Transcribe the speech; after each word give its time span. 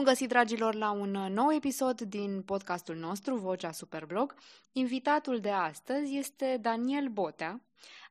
Bun 0.00 0.08
găsit, 0.08 0.28
dragilor, 0.28 0.74
la 0.74 0.90
un 0.90 1.10
nou 1.10 1.52
episod 1.52 2.00
din 2.00 2.42
podcastul 2.42 2.96
nostru, 2.96 3.36
Vocea 3.36 3.72
Superblog. 3.72 4.34
Invitatul 4.72 5.40
de 5.40 5.50
astăzi 5.50 6.16
este 6.16 6.58
Daniel 6.60 7.08
Botea, 7.08 7.60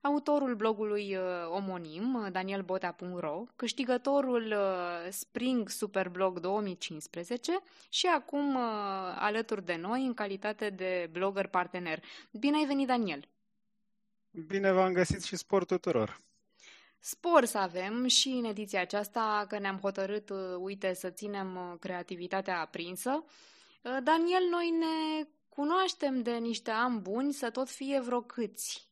autorul 0.02 0.56
blogului 0.56 1.16
uh, 1.16 1.24
omonim, 1.48 2.28
danielbotea.ro, 2.32 3.44
câștigătorul 3.56 4.46
uh, 4.46 5.12
Spring 5.12 5.70
Superblog 5.70 6.40
2015 6.40 7.60
și 7.90 8.08
acum 8.08 8.56
uh, 8.56 8.62
alături 9.16 9.66
de 9.66 9.76
noi 9.76 10.06
în 10.06 10.14
calitate 10.14 10.70
de 10.70 11.10
blogger 11.12 11.48
partener. 11.48 12.04
Bine 12.32 12.58
ai 12.58 12.66
venit, 12.66 12.88
Daniel! 12.88 13.28
Bine 14.48 14.72
v-am 14.72 14.94
găsit 14.94 15.24
și 15.24 15.36
spor 15.36 15.66
tuturor! 15.66 16.29
Spor 17.00 17.46
să 17.46 17.58
avem 17.58 18.08
și 18.08 18.28
în 18.28 18.44
ediția 18.44 18.82
aceasta 18.82 19.46
că 19.48 19.60
ne-am 19.60 19.78
hotărât, 19.78 20.30
uite, 20.60 20.94
să 20.94 21.10
ținem 21.10 21.78
creativitatea 21.80 22.60
aprinsă. 22.60 23.24
Daniel, 23.82 24.44
noi 24.50 24.70
ne 24.70 25.28
cunoaștem 25.50 26.22
de 26.22 26.32
niște 26.32 26.72
ani 26.72 27.00
buni 27.00 27.34
să 27.34 27.50
tot 27.50 27.70
fie 27.70 28.00
vreo 28.00 28.22
câți 28.22 28.90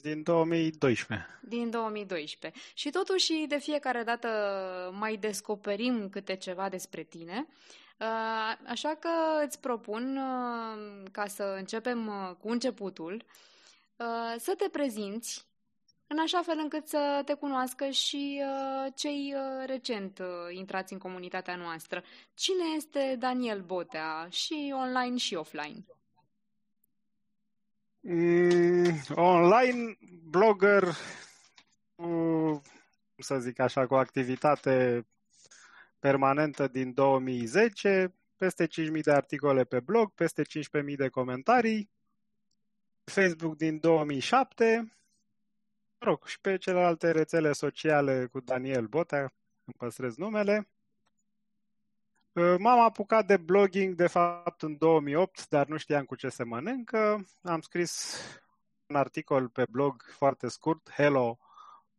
din 0.00 0.22
2012. 0.22 1.40
Din 1.42 1.70
2012. 1.70 2.60
Și 2.74 2.90
totuși, 2.90 3.46
de 3.48 3.58
fiecare 3.58 4.02
dată 4.02 4.28
mai 4.98 5.16
descoperim 5.16 6.08
câte 6.08 6.36
ceva 6.36 6.68
despre 6.68 7.02
tine. 7.02 7.46
Uh, 7.98 8.56
așa 8.66 8.94
că 8.94 9.08
îți 9.46 9.60
propun, 9.60 10.16
uh, 10.16 11.10
ca 11.12 11.26
să 11.26 11.54
începem 11.58 12.06
uh, 12.06 12.36
cu 12.40 12.48
începutul, 12.48 13.24
să 14.38 14.54
te 14.56 14.68
prezinți 14.68 15.46
în 16.12 16.18
așa 16.18 16.42
fel 16.42 16.58
încât 16.58 16.88
să 16.88 17.22
te 17.24 17.34
cunoască 17.34 17.88
și 17.88 18.42
cei 18.94 19.34
recent 19.66 20.22
intrați 20.50 20.92
în 20.92 20.98
comunitatea 20.98 21.56
noastră. 21.56 22.02
Cine 22.34 22.64
este 22.76 23.16
Daniel 23.18 23.60
Botea, 23.60 24.28
și 24.30 24.74
online 24.74 25.16
și 25.16 25.34
offline? 25.34 25.84
Mm, 28.00 29.00
online, 29.14 29.96
blogger, 30.28 30.84
cum 31.94 32.62
să 33.16 33.38
zic 33.38 33.58
așa, 33.58 33.86
cu 33.86 33.94
activitate 33.94 35.06
permanentă 35.98 36.68
din 36.68 36.94
2010, 36.94 38.14
peste 38.36 38.66
5.000 38.66 39.00
de 39.02 39.12
articole 39.12 39.64
pe 39.64 39.80
blog, 39.80 40.12
peste 40.14 40.42
15.000 40.42 40.94
de 40.96 41.08
comentarii, 41.08 41.90
Facebook 43.04 43.56
din 43.56 43.78
2007, 43.80 44.92
mă 46.02 46.08
rog, 46.08 46.26
și 46.26 46.40
pe 46.40 46.56
celelalte 46.56 47.10
rețele 47.10 47.52
sociale 47.52 48.28
cu 48.32 48.40
Daniel 48.40 48.86
Botea, 48.86 49.20
îmi 49.64 49.74
păstrez 49.78 50.16
numele. 50.16 50.68
Uh, 52.32 52.54
m-am 52.58 52.80
apucat 52.80 53.26
de 53.26 53.36
blogging, 53.36 53.94
de 53.94 54.06
fapt, 54.06 54.62
în 54.62 54.76
2008, 54.78 55.48
dar 55.48 55.66
nu 55.66 55.76
știam 55.76 56.04
cu 56.04 56.14
ce 56.14 56.28
se 56.28 56.44
mănâncă. 56.44 57.26
Am 57.42 57.60
scris 57.60 58.20
un 58.86 58.96
articol 58.96 59.48
pe 59.48 59.64
blog 59.70 60.02
foarte 60.16 60.48
scurt, 60.48 60.90
Hello 60.90 61.38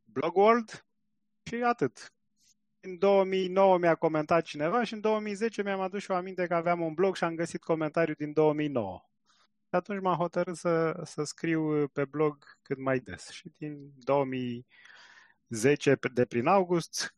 Blog 0.03 0.35
World, 0.35 0.85
și 1.43 1.55
atât. 1.55 2.13
În 2.79 2.97
2009 2.97 3.77
mi-a 3.77 3.95
comentat 3.95 4.43
cineva 4.43 4.83
și 4.83 4.93
în 4.93 4.99
2010 4.99 5.63
mi-am 5.63 5.79
adus 5.79 6.01
și 6.01 6.11
o 6.11 6.15
aminte 6.15 6.47
că 6.47 6.55
aveam 6.55 6.81
un 6.81 6.93
blog 6.93 7.15
și 7.15 7.23
am 7.23 7.35
găsit 7.35 7.63
comentariu 7.63 8.13
din 8.13 8.33
2009. 8.33 9.01
Și 9.73 9.79
atunci 9.79 10.01
m-am 10.01 10.15
hotărât 10.15 10.55
să, 10.55 11.01
să 11.03 11.23
scriu 11.23 11.87
pe 11.87 12.05
blog 12.05 12.57
cât 12.61 12.77
mai 12.77 12.99
des. 12.99 13.29
Și 13.29 13.51
din 13.57 13.91
2010, 13.95 15.97
de 16.13 16.25
prin 16.25 16.47
august, 16.47 17.15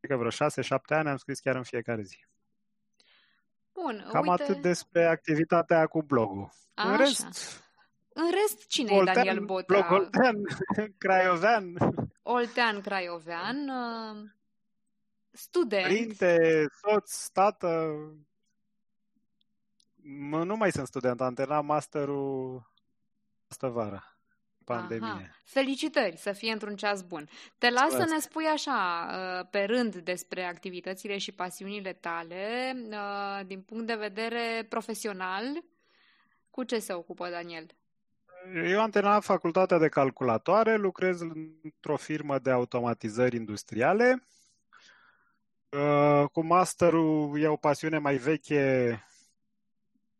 cred 0.00 0.10
că 0.10 0.16
vreo 0.16 0.30
6-7 0.30 0.34
ani, 0.86 1.08
am 1.08 1.16
scris 1.16 1.40
chiar 1.40 1.56
în 1.56 1.62
fiecare 1.62 2.02
zi. 2.02 2.26
Bun, 3.72 4.08
Cam 4.12 4.26
uite... 4.26 4.42
atât 4.42 4.62
despre 4.62 5.06
activitatea 5.06 5.86
cu 5.86 6.02
blogul. 6.02 6.50
Așa. 6.74 6.90
În 6.90 6.96
rest, 6.96 7.62
în 8.12 8.30
rest, 8.30 8.66
cine 8.66 8.92
Oltean, 8.92 9.16
e 9.16 9.24
Daniel 9.24 9.44
Botea? 9.44 9.78
Blog 9.78 9.90
Oltean, 10.00 10.36
Craiovean. 10.98 11.76
Oltean, 12.22 12.80
Craiovean, 12.80 13.68
uh, 13.68 14.30
student. 15.30 15.82
Părinte, 15.82 16.64
soț, 16.80 17.26
tată. 17.26 17.94
Nu 20.08 20.56
mai 20.56 20.70
sunt 20.72 20.86
student, 20.86 21.20
am 21.20 21.34
terminat 21.34 21.64
masterul 21.64 22.62
asta 23.48 23.68
vara 23.68 24.16
pandemie. 24.66 25.08
Aha. 25.08 25.30
Felicitări, 25.44 26.16
să 26.16 26.32
fie 26.32 26.52
într-un 26.52 26.76
ceas 26.76 27.02
bun. 27.02 27.28
Te 27.58 27.70
las 27.70 27.90
să 27.90 28.04
ne 28.10 28.18
spui 28.18 28.44
așa, 28.44 29.08
uh, 29.10 29.48
pe 29.50 29.64
rând, 29.64 29.96
despre 29.96 30.44
activitățile 30.44 31.18
și 31.18 31.32
pasiunile 31.32 31.92
tale, 31.92 32.74
uh, 32.90 33.46
din 33.46 33.60
punct 33.60 33.86
de 33.86 33.94
vedere 33.94 34.66
profesional. 34.68 35.44
Cu 36.50 36.64
ce 36.64 36.78
se 36.78 36.92
ocupă 36.92 37.28
Daniel? 37.28 37.66
Eu 38.64 38.80
am 38.80 38.90
terminat 38.90 39.24
facultatea 39.24 39.78
de 39.78 39.88
calculatoare, 39.88 40.76
lucrez 40.76 41.20
într-o 41.20 41.96
firmă 41.96 42.38
de 42.38 42.50
automatizări 42.50 43.36
industriale. 43.36 44.26
Uh, 45.68 46.24
cu 46.32 46.44
masterul 46.44 47.40
e 47.40 47.46
o 47.46 47.56
pasiune 47.56 47.98
mai 47.98 48.16
veche 48.16 49.00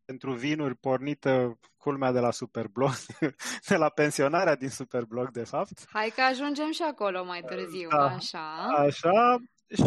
pentru 0.07 0.33
vinuri 0.33 0.75
pornită 0.75 1.59
culmea 1.77 2.13
de 2.13 2.21
la 2.21 2.31
Superblog, 2.31 2.91
de 3.69 3.77
la 3.77 3.89
pensionarea 3.89 4.55
din 4.55 4.69
Superblog, 4.69 5.31
de 5.31 5.45
fapt. 5.45 5.85
Hai 5.89 6.13
că 6.15 6.21
ajungem 6.21 6.73
și 6.73 6.83
acolo 6.83 7.25
mai 7.25 7.43
târziu, 7.43 7.89
da, 7.89 8.05
așa. 8.05 8.55
Așa, 8.77 9.37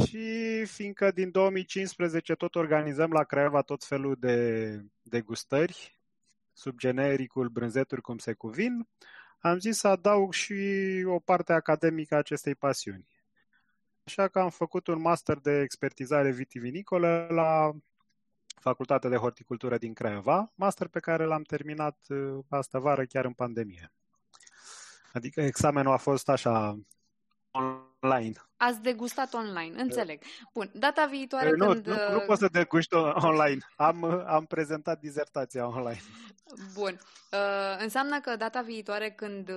și 0.06 0.66
fiindcă 0.66 1.12
din 1.12 1.32
2015 1.32 2.34
tot 2.34 2.56
organizăm 2.56 3.12
la 3.12 3.24
Craiova 3.24 3.62
tot 3.62 3.84
felul 3.84 4.16
de 4.20 4.80
degustări 5.02 6.00
sub 6.60 6.78
genericul 6.78 7.48
brânzeturi 7.48 8.02
cum 8.02 8.18
se 8.18 8.34
cuvin, 8.34 8.88
am 9.40 9.60
zis 9.60 9.78
să 9.78 9.88
adaug 9.88 10.34
și 10.34 10.54
o 11.06 11.20
parte 11.20 11.54
academică 11.54 12.16
a 12.16 12.18
acestei 12.18 12.56
pasiuni. 12.56 13.08
Așa 14.04 14.28
că 14.28 14.40
am 14.40 14.50
făcut 14.50 14.88
un 14.88 15.02
master 15.02 15.38
de 15.38 15.62
expertizare 15.62 16.32
vitivinicolă 16.32 17.28
la 17.30 17.72
Facultatea 18.60 19.10
de 19.10 19.16
Horticultură 19.16 19.78
din 19.78 19.94
Craiova, 19.94 20.52
master 20.56 20.88
pe 20.88 21.00
care 21.00 21.26
l-am 21.26 21.42
terminat 21.42 21.98
uh, 22.08 22.40
astă 22.50 22.80
vară 22.80 23.06
chiar 23.06 23.26
în 23.26 23.34
pandemie. 23.34 23.92
Adică 25.14 25.42
examenul 25.42 25.92
a 25.92 25.98
fost 25.98 26.30
așa 26.30 26.80
online. 27.52 28.34
Ați 28.58 28.82
degustat 28.82 29.34
online, 29.34 29.82
înțeleg. 29.82 30.22
Bun, 30.54 30.72
data 30.74 31.06
viitoare 31.06 31.52
nu, 31.52 31.66
când... 31.66 31.88
Nu, 31.88 31.94
nu 32.10 32.18
uh, 32.18 32.24
pot 32.26 32.38
să 32.38 32.48
degusti 32.52 32.96
online. 32.96 33.58
Am, 33.76 34.04
am 34.28 34.46
prezentat 34.46 35.00
dizertația 35.00 35.68
online. 35.68 36.02
Bun. 36.74 37.00
Uh, 37.32 37.78
înseamnă 37.80 38.20
că 38.20 38.36
data 38.36 38.62
viitoare 38.62 39.12
când, 39.12 39.52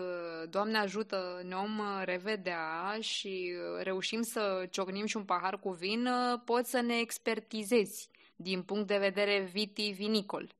Doamne 0.50 0.78
ajută, 0.78 1.40
ne 1.48 1.54
om 1.54 1.80
revedea 2.04 2.96
și 3.00 3.52
reușim 3.82 4.22
să 4.22 4.66
ciocnim 4.70 5.06
și 5.06 5.16
un 5.16 5.24
pahar 5.24 5.58
cu 5.58 5.70
vin, 5.70 6.08
poți 6.44 6.70
să 6.70 6.80
ne 6.80 6.98
expertizezi 6.98 8.10
din 8.42 8.62
punct 8.62 8.86
de 8.86 8.98
vedere 8.98 9.48
vitivinicol? 9.52 10.54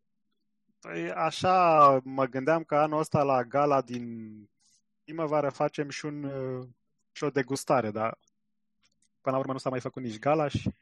Păi 0.81 1.10
așa 1.10 2.00
mă 2.04 2.25
gândeam 2.25 2.62
că 2.62 2.76
anul 2.76 2.98
ăsta 2.98 3.22
la 3.22 3.44
gala 3.44 3.81
din 3.81 4.34
primăvară 5.04 5.50
facem 5.50 5.88
și, 5.88 6.04
un, 6.04 6.31
și 7.12 7.25
o 7.25 7.31
degustare, 7.31 7.91
dar 7.91 8.19
până 9.20 9.34
la 9.34 9.41
urmă 9.41 9.53
nu 9.53 9.59
s-a 9.59 9.70
mai 9.70 9.81
făcut 9.81 10.03
nici 10.03 10.19
gala 10.19 10.48
și 10.48 10.75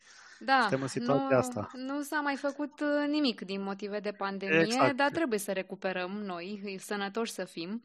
da, 0.42 0.60
suntem 0.60 0.82
în 0.82 0.88
situația 0.88 1.26
nu, 1.30 1.36
asta. 1.36 1.70
Nu 1.72 2.02
s-a 2.02 2.20
mai 2.20 2.36
făcut 2.36 2.80
uh, 2.80 3.08
nimic 3.08 3.40
din 3.40 3.62
motive 3.62 4.00
de 4.00 4.12
pandemie, 4.12 4.60
exact. 4.60 4.96
dar 4.96 5.10
trebuie 5.10 5.38
să 5.38 5.52
recuperăm 5.52 6.10
noi, 6.10 6.76
sănătoși 6.78 7.32
să 7.32 7.44
fim. 7.44 7.82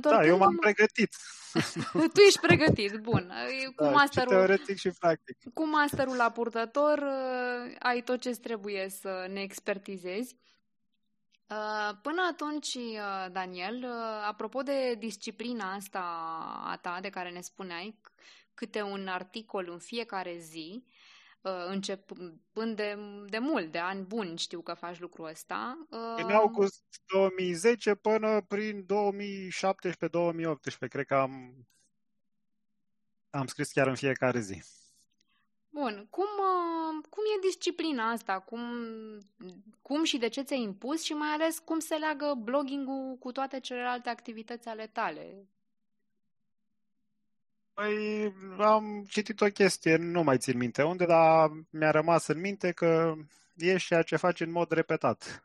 Da, 0.00 0.24
eu 0.24 0.36
m-am 0.36 0.56
pregătit. 0.56 1.14
tu 2.14 2.20
ești 2.26 2.40
pregătit, 2.40 2.94
bun. 2.94 3.32
Cu 3.76 3.82
da, 3.82 3.90
masterul, 3.90 4.32
și 4.32 4.36
teoretic 4.36 4.76
și 4.76 4.90
practic. 4.98 5.36
Cu 5.54 5.66
masterul 5.66 6.16
la 6.16 6.30
purtător 6.30 6.98
uh, 6.98 7.74
ai 7.78 8.00
tot 8.00 8.20
ce 8.20 8.30
trebuie 8.30 8.88
să 8.88 9.26
ne 9.32 9.40
expertizezi. 9.40 10.36
Uh, 11.46 11.96
până 12.02 12.22
atunci, 12.30 12.76
Daniel, 13.32 13.86
apropo 14.28 14.62
de 14.62 14.94
disciplina 14.98 15.72
asta 15.72 16.00
a 16.64 16.78
ta 16.82 16.98
de 17.00 17.08
care 17.08 17.30
ne 17.30 17.40
spuneai, 17.40 18.00
câte 18.54 18.82
un 18.82 19.06
articol 19.08 19.68
în 19.70 19.78
fiecare 19.78 20.36
zi, 20.38 20.84
Uh, 20.84 21.10
începând 21.42 22.76
de, 22.76 22.98
de 23.26 23.38
mult, 23.38 23.72
de 23.72 23.78
ani 23.78 24.02
buni 24.02 24.38
știu 24.38 24.60
că 24.60 24.74
faci 24.74 24.98
lucrul 24.98 25.26
ăsta. 25.28 25.86
În 26.16 26.24
uh, 26.24 26.32
august 26.32 26.82
2010 27.12 27.94
până 27.94 28.40
prin 28.48 28.86
2017-2018, 28.86 28.86
cred 30.88 31.06
că 31.06 31.14
am, 31.14 31.66
am 33.30 33.46
scris 33.46 33.72
chiar 33.72 33.86
în 33.86 33.94
fiecare 33.94 34.40
zi. 34.40 34.62
Bun, 35.68 36.06
cum, 36.10 36.24
uh, 36.24 37.04
cum 37.08 37.22
e 37.36 37.46
disciplina 37.46 38.10
asta? 38.10 38.40
Cum, 38.40 38.60
cum 39.82 40.04
și 40.04 40.18
de 40.18 40.28
ce 40.28 40.42
ți-ai 40.42 40.62
impus 40.62 41.02
și 41.02 41.12
mai 41.12 41.28
ales 41.28 41.58
cum 41.58 41.78
se 41.78 41.94
leagă 41.94 42.34
blogging-ul 42.38 43.16
cu 43.18 43.32
toate 43.32 43.60
celelalte 43.60 44.08
activități 44.08 44.68
ale 44.68 44.86
tale? 44.86 45.48
Păi 47.74 48.34
am 48.58 49.04
citit 49.08 49.40
o 49.40 49.46
chestie, 49.46 49.96
nu 49.96 50.22
mai 50.22 50.38
țin 50.38 50.56
minte 50.56 50.82
unde, 50.82 51.06
dar 51.06 51.50
mi-a 51.70 51.90
rămas 51.90 52.26
în 52.26 52.40
minte 52.40 52.72
că 52.72 53.14
e 53.56 53.76
ceea 53.76 54.02
ce 54.02 54.16
faci 54.16 54.40
în 54.40 54.50
mod 54.50 54.70
repetat. 54.70 55.44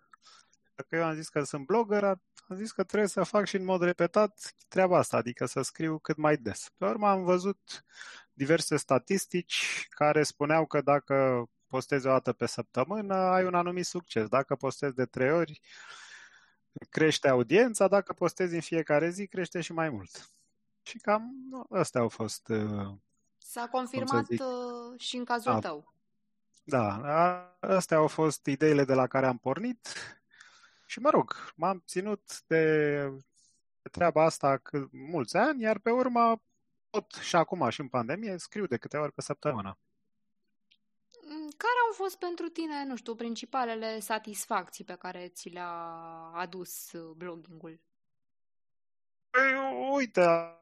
Dacă 0.75 0.95
eu 0.95 1.04
am 1.04 1.13
zis 1.13 1.30
că 1.30 1.44
sunt 1.44 1.66
blogger, 1.66 2.04
am 2.04 2.56
zis 2.56 2.72
că 2.72 2.83
trebuie 2.83 3.10
să 3.10 3.24
fac 3.24 3.45
și 3.45 3.56
în 3.56 3.63
mod 3.63 3.81
repetat 3.81 4.54
treaba 4.68 4.98
asta, 4.98 5.18
adică 5.18 5.45
să 5.45 5.62
scriu 5.62 6.00
cât 6.00 6.18
mai 6.18 6.38
des. 6.38 6.69
Pe 6.77 6.86
urmă 6.86 7.07
am 7.07 7.24
văzut 7.24 7.86
diverse 8.33 8.77
statistici 8.77 9.88
care 9.89 10.24
spuneau 10.24 10.66
că 10.66 10.81
dacă 10.81 11.45
postezi 11.68 12.07
o 12.07 12.10
dată 12.10 12.33
pe 12.33 12.45
săptămână, 12.45 13.16
ai 13.16 13.45
un 13.45 13.54
anumit 13.54 13.86
succes. 13.86 14.27
Dacă 14.27 14.56
postezi 14.56 14.95
de 14.95 15.06
trei 15.06 15.31
ori, 15.31 15.62
crește 16.89 17.27
audiența, 17.27 17.88
dacă 17.88 18.13
postezi 18.13 18.56
în 18.56 18.62
fiecare 18.62 19.10
zi, 19.10 19.27
crește 19.27 19.62
și 19.62 19.74
mai 19.74 19.89
mult. 19.89 20.30
Și 20.85 20.97
cam 20.97 21.33
astea 21.69 22.01
au 22.01 22.09
fost. 22.09 22.47
Uh, 22.47 22.93
S-a 23.37 23.67
confirmat 23.67 24.29
uh, 24.29 24.99
și 24.99 25.15
în 25.17 25.25
cazul 25.25 25.51
da. 25.51 25.59
tău. 25.59 25.93
Da, 26.63 26.87
astea 27.59 27.97
au 27.97 28.07
fost 28.07 28.45
ideile 28.45 28.83
de 28.83 28.93
la 28.93 29.07
care 29.07 29.25
am 29.25 29.37
pornit 29.37 29.87
și 30.85 30.99
mă 30.99 31.09
rog, 31.09 31.53
m-am 31.55 31.83
ținut 31.87 32.41
de, 32.47 32.95
de 33.81 33.89
treaba 33.91 34.23
asta 34.23 34.57
cât, 34.57 34.89
mulți 34.91 35.37
ani, 35.37 35.61
iar 35.61 35.79
pe 35.79 35.89
urmă 35.89 36.41
tot 36.89 37.11
și 37.11 37.35
acum 37.35 37.69
și 37.69 37.81
în 37.81 37.88
pandemie 37.88 38.38
scriu 38.38 38.65
de 38.65 38.77
câte 38.77 38.97
ori 38.97 39.11
pe 39.11 39.21
săptămână. 39.21 39.77
Mm, 41.21 41.49
care 41.57 41.73
au 41.88 41.93
fost 41.93 42.17
pentru 42.17 42.49
tine, 42.49 42.85
nu 42.85 42.95
știu, 42.95 43.15
principalele 43.15 43.99
satisfacții 43.99 44.83
pe 44.83 44.95
care 44.95 45.27
ți 45.27 45.49
le-a 45.49 45.73
adus 46.33 46.91
bloggingul? 47.15 47.79
Păi, 49.29 49.53
uite, 49.91 50.54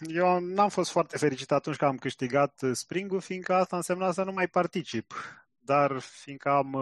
eu 0.00 0.38
n-am 0.40 0.68
fost 0.68 0.90
foarte 0.90 1.18
fericit 1.18 1.50
atunci 1.50 1.76
când 1.76 1.90
am 1.90 1.96
câștigat 1.96 2.62
springul, 2.72 3.20
fiindcă 3.20 3.54
asta 3.54 3.76
însemna 3.76 4.12
să 4.12 4.22
nu 4.22 4.32
mai 4.32 4.48
particip. 4.48 5.14
Dar 5.58 5.98
fiindcă 5.98 6.48
am, 6.48 6.74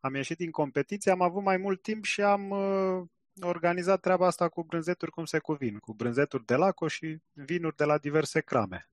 am 0.00 0.14
ieșit 0.14 0.36
din 0.36 0.50
competiție, 0.50 1.10
am 1.10 1.20
avut 1.20 1.42
mai 1.42 1.56
mult 1.56 1.82
timp 1.82 2.04
și 2.04 2.22
am 2.22 2.50
organizat 3.40 4.00
treaba 4.00 4.26
asta 4.26 4.48
cu 4.48 4.64
brânzeturi 4.64 5.10
cum 5.10 5.24
se 5.24 5.38
cuvin, 5.38 5.78
cu 5.78 5.94
brânzeturi 5.94 6.44
de 6.44 6.54
laco 6.54 6.88
și 6.88 7.18
vinuri 7.32 7.76
de 7.76 7.84
la 7.84 7.98
diverse 7.98 8.40
crame. 8.40 8.90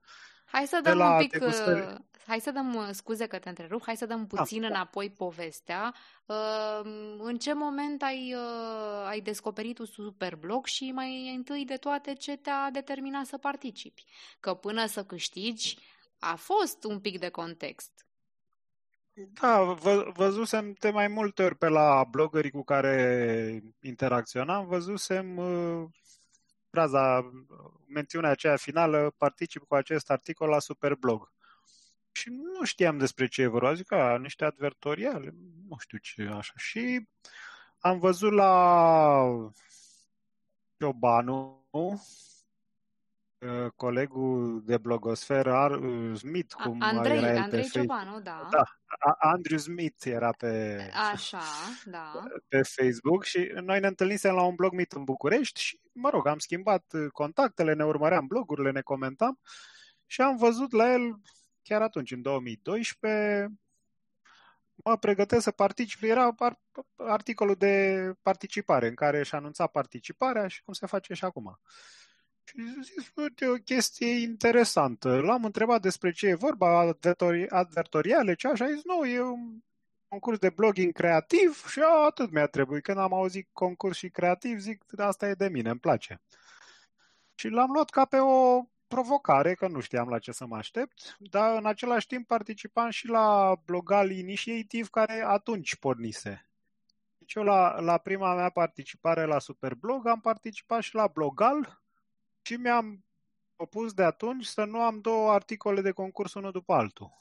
Hai 0.51 0.67
să 0.67 0.79
dăm 0.83 0.99
un 0.99 1.17
pic, 1.17 1.31
degustări... 1.31 1.79
Uh, 1.79 1.95
hai 2.27 2.39
să 2.39 2.51
dăm, 2.51 2.75
uh, 2.75 2.89
scuze 2.91 3.25
că 3.25 3.39
te 3.39 3.49
întrerup, 3.49 3.83
hai 3.85 3.97
să 3.97 4.05
dăm 4.05 4.27
da. 4.29 4.37
puțin 4.37 4.61
da. 4.61 4.67
înapoi 4.67 5.09
povestea. 5.09 5.93
Uh, 6.25 6.81
în 7.17 7.37
ce 7.37 7.53
moment 7.53 8.01
ai, 8.01 8.35
ai 9.05 9.19
descoperit 9.19 9.77
un 9.77 9.85
superblog 9.85 10.65
și 10.65 10.91
mai 10.91 11.33
întâi 11.35 11.65
de 11.65 11.75
toate 11.75 12.13
ce 12.13 12.37
te-a 12.37 12.69
determinat 12.71 13.25
să 13.25 13.37
participi? 13.37 14.05
Că 14.39 14.53
până 14.53 14.85
să 14.85 15.03
câștigi 15.03 15.77
a 16.19 16.35
fost 16.35 16.83
un 16.83 16.99
pic 16.99 17.19
de 17.19 17.29
context. 17.29 17.91
Da, 19.13 19.63
vă, 19.63 20.11
văzusem 20.13 20.75
de 20.79 20.89
mai 20.89 21.07
multe 21.07 21.43
ori 21.43 21.55
pe 21.55 21.67
la 21.67 22.03
blogării 22.11 22.51
cu 22.51 22.63
care 22.63 23.63
interacționam, 23.81 24.67
văzusem 24.67 25.39
fraza, 26.77 27.31
mențiunea 27.87 28.29
aceea 28.29 28.55
finală, 28.55 29.13
particip 29.17 29.63
cu 29.67 29.75
acest 29.75 30.09
articol 30.09 30.49
la 30.49 30.59
Superblog. 30.59 31.31
Și 32.11 32.29
nu 32.29 32.63
știam 32.63 32.97
despre 32.97 33.27
ce 33.27 33.41
e 33.41 33.47
vorba, 33.47 33.73
zic, 33.73 33.91
a, 33.91 34.17
niște 34.17 34.45
advertoriale, 34.45 35.35
nu 35.69 35.75
știu 35.79 35.97
ce, 35.97 36.21
așa. 36.21 36.53
Și 36.55 37.07
am 37.79 37.99
văzut 37.99 38.31
la 38.31 39.23
Ciobanu, 40.77 41.67
Uh, 41.69 41.99
colegul 43.75 44.61
de 44.65 44.77
blogosferă, 44.77 45.53
Ar, 45.53 45.71
uh, 45.71 46.17
Smith, 46.17 46.53
cum 46.63 46.81
Andrei, 46.81 47.17
era 47.17 47.29
el 47.31 47.37
Andrei 47.37 47.61
pe 47.61 47.79
Ciobanu, 47.79 48.19
da. 48.19 48.47
Da, 48.51 48.63
Andrew 49.19 49.57
Smith 49.57 50.05
era 50.05 50.31
pe, 50.31 50.79
Așa, 51.11 51.41
da. 51.85 52.23
pe 52.47 52.61
Facebook 52.61 53.23
și 53.23 53.51
noi 53.61 53.79
ne 53.79 53.87
întâlnisem 53.87 54.33
la 54.33 54.43
un 54.43 54.55
blog 54.55 54.73
meet 54.73 54.91
în 54.91 55.03
București 55.03 55.61
și, 55.61 55.79
mă 55.91 56.09
rog, 56.09 56.27
am 56.27 56.37
schimbat 56.37 56.85
contactele, 57.11 57.73
ne 57.73 57.85
urmăream 57.85 58.27
blogurile, 58.27 58.71
ne 58.71 58.81
comentam 58.81 59.39
și 60.05 60.21
am 60.21 60.37
văzut 60.37 60.71
la 60.71 60.91
el 60.91 61.19
chiar 61.67 61.81
atunci, 61.81 62.11
în 62.11 62.21
2012, 62.21 63.47
mă 64.75 64.97
pregătesc 64.97 65.43
să 65.43 65.51
particip. 65.51 66.03
Era 66.03 66.35
articolul 66.95 67.55
de 67.55 68.13
participare 68.21 68.87
în 68.87 68.95
care 68.95 69.19
își 69.19 69.35
anunța 69.35 69.67
participarea 69.67 70.47
și 70.47 70.63
cum 70.63 70.73
se 70.73 70.85
face 70.85 71.13
și 71.13 71.25
acum. 71.25 71.59
Și 72.47 72.81
zis, 72.81 73.11
uite, 73.15 73.47
o 73.47 73.53
chestie 73.53 74.07
interesantă. 74.07 75.19
L-am 75.19 75.45
întrebat 75.45 75.81
despre 75.81 76.11
ce 76.11 76.27
e 76.27 76.33
vorba, 76.33 76.79
advertori, 76.79 77.49
advertoriale, 77.49 78.35
ce 78.35 78.47
așa, 78.47 78.71
zis, 78.71 78.83
nu, 78.83 79.05
e 79.05 79.21
un 79.21 79.59
concurs 80.07 80.37
de 80.39 80.49
blogging 80.49 80.93
creativ 80.93 81.65
și 81.67 81.79
a, 81.79 82.05
atât 82.05 82.31
mi-a 82.31 82.47
trebuit. 82.47 82.83
Când 82.83 82.97
am 82.97 83.13
auzit 83.13 83.49
concurs 83.53 83.97
și 83.97 84.09
creativ, 84.09 84.59
zic, 84.59 84.83
asta 84.97 85.27
e 85.27 85.33
de 85.33 85.47
mine, 85.47 85.69
îmi 85.69 85.79
place. 85.79 86.21
Și 87.35 87.47
l-am 87.47 87.71
luat 87.71 87.89
ca 87.89 88.05
pe 88.05 88.17
o 88.17 88.61
provocare, 88.87 89.53
că 89.53 89.67
nu 89.67 89.79
știam 89.79 90.09
la 90.09 90.19
ce 90.19 90.31
să 90.31 90.45
mă 90.45 90.55
aștept, 90.55 91.15
dar 91.19 91.57
în 91.57 91.65
același 91.65 92.07
timp 92.07 92.27
participam 92.27 92.89
și 92.89 93.07
la 93.07 93.55
Blogal 93.65 94.11
Initiative, 94.11 94.87
care 94.91 95.23
atunci 95.25 95.75
pornise. 95.75 96.49
Deci 97.17 97.33
eu 97.33 97.43
la, 97.43 97.79
la 97.79 97.97
prima 97.97 98.35
mea 98.35 98.49
participare 98.49 99.25
la 99.25 99.39
Superblog 99.39 100.07
am 100.07 100.19
participat 100.21 100.81
și 100.81 100.95
la 100.95 101.07
Blogal, 101.07 101.81
și 102.47 102.55
mi-am 102.55 103.05
propus 103.55 103.93
de 103.93 104.03
atunci 104.03 104.45
să 104.45 104.63
nu 104.63 104.81
am 104.81 104.99
două 104.99 105.31
articole 105.31 105.81
de 105.81 105.91
concurs 105.91 106.33
unul 106.33 106.51
după 106.51 106.73
altul. 106.73 107.17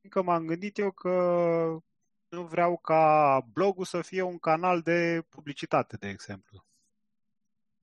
Încă 0.00 0.22
m-am 0.22 0.46
gândit 0.46 0.78
eu 0.78 0.90
că 0.90 1.12
nu 2.28 2.42
vreau 2.42 2.76
ca 2.76 3.40
blogul 3.52 3.84
să 3.84 4.00
fie 4.00 4.22
un 4.22 4.38
canal 4.38 4.80
de 4.80 5.24
publicitate, 5.28 5.96
de 5.96 6.08
exemplu. 6.08 6.64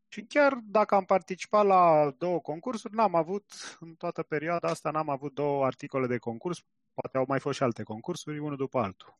Și 0.07 0.21
chiar 0.21 0.53
dacă 0.63 0.95
am 0.95 1.05
participat 1.05 1.65
la 1.65 2.13
două 2.17 2.39
concursuri, 2.39 2.95
n-am 2.95 3.15
avut, 3.15 3.77
în 3.79 3.95
toată 3.95 4.23
perioada 4.23 4.67
asta, 4.67 4.91
n-am 4.91 5.09
avut 5.09 5.33
două 5.33 5.65
articole 5.65 6.07
de 6.07 6.17
concurs, 6.17 6.63
poate 6.93 7.17
au 7.17 7.25
mai 7.27 7.39
fost 7.39 7.57
și 7.57 7.63
alte 7.63 7.83
concursuri, 7.83 8.39
unul 8.39 8.57
după 8.57 8.79
altul. 8.79 9.17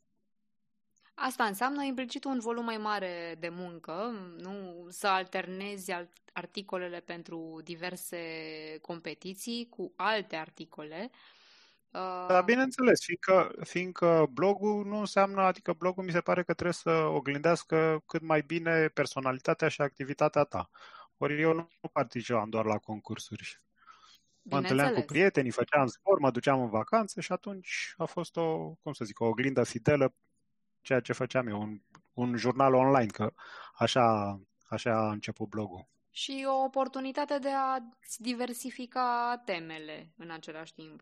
Asta 1.13 1.44
înseamnă 1.44 1.84
implicit 1.84 2.24
un 2.24 2.40
volum 2.40 2.63
mai 2.63 2.78
mare 2.78 3.36
de 3.40 3.50
muncă, 3.50 3.94
nu 4.38 4.86
să 4.90 5.08
alternezi 5.08 5.92
articolele 6.34 7.00
pentru 7.00 7.62
diverse 7.63 8.18
competiții 8.82 9.68
cu 9.70 9.94
alte 9.96 10.36
articole. 10.36 11.10
Da, 12.27 12.41
bineînțeles, 12.46 13.03
fiindcă, 13.03 13.51
fiindcă 13.63 14.27
blogul 14.32 14.86
nu 14.86 14.98
înseamnă, 14.98 15.41
adică 15.41 15.74
blogul 15.74 16.03
mi 16.03 16.12
se 16.12 16.22
pare 16.22 16.44
că 16.44 16.53
trebuie 16.53 16.74
să 16.74 16.91
oglindească 16.91 18.03
cât 18.06 18.22
mai 18.22 18.41
bine 18.41 18.88
personalitatea 18.88 19.68
și 19.68 19.82
activitatea 19.82 20.44
ta. 20.44 20.70
Ori 21.18 21.41
eu 21.41 21.53
nu 21.53 21.70
participam 21.91 22.50
doar 22.50 22.65
la 22.65 22.77
concursuri. 22.77 23.62
Mă 24.41 24.58
întâlneam 24.58 24.94
cu 24.94 25.01
prietenii, 25.01 25.51
făceam 25.51 25.88
sport, 25.88 26.22
mă 26.22 26.32
duceam 26.32 26.62
în 26.62 26.70
vacanță 26.70 27.22
și 27.22 27.32
atunci 27.32 27.94
a 27.98 28.06
fost 28.06 28.38
o, 28.38 28.74
cum 28.82 28.94
să 28.94 29.06
zic, 29.06 29.20
o 29.20 29.25
oglindă 29.25 29.63
fidelă 29.63 30.13
ceea 30.81 31.00
ce 31.00 31.13
făceam 31.13 31.47
eu, 31.47 31.61
un, 31.61 31.81
un 32.13 32.35
jurnal 32.35 32.73
online, 32.73 33.11
că 33.11 33.33
așa, 33.73 34.39
așa 34.67 34.91
a 34.91 35.11
început 35.11 35.47
blogul. 35.47 35.88
Și 36.09 36.45
o 36.47 36.63
oportunitate 36.63 37.38
de 37.39 37.50
a 37.50 37.77
diversifica 38.17 39.41
temele 39.45 40.11
în 40.17 40.31
același 40.31 40.73
timp. 40.73 41.01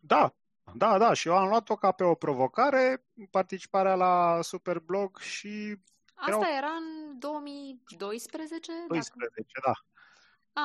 Da, 0.00 0.34
da, 0.74 0.98
da, 0.98 1.12
și 1.12 1.28
eu 1.28 1.36
am 1.36 1.48
luat-o 1.48 1.74
ca 1.74 1.92
pe 1.92 2.04
o 2.04 2.14
provocare, 2.14 3.04
participarea 3.30 3.94
la 3.94 4.38
Superblog 4.42 5.18
și... 5.18 5.76
Asta 6.14 6.32
erau... 6.32 6.56
era 6.56 6.70
în 6.70 7.18
2012? 7.18 8.72
12, 8.88 9.32
dacă... 9.34 9.66
da. 9.66 9.72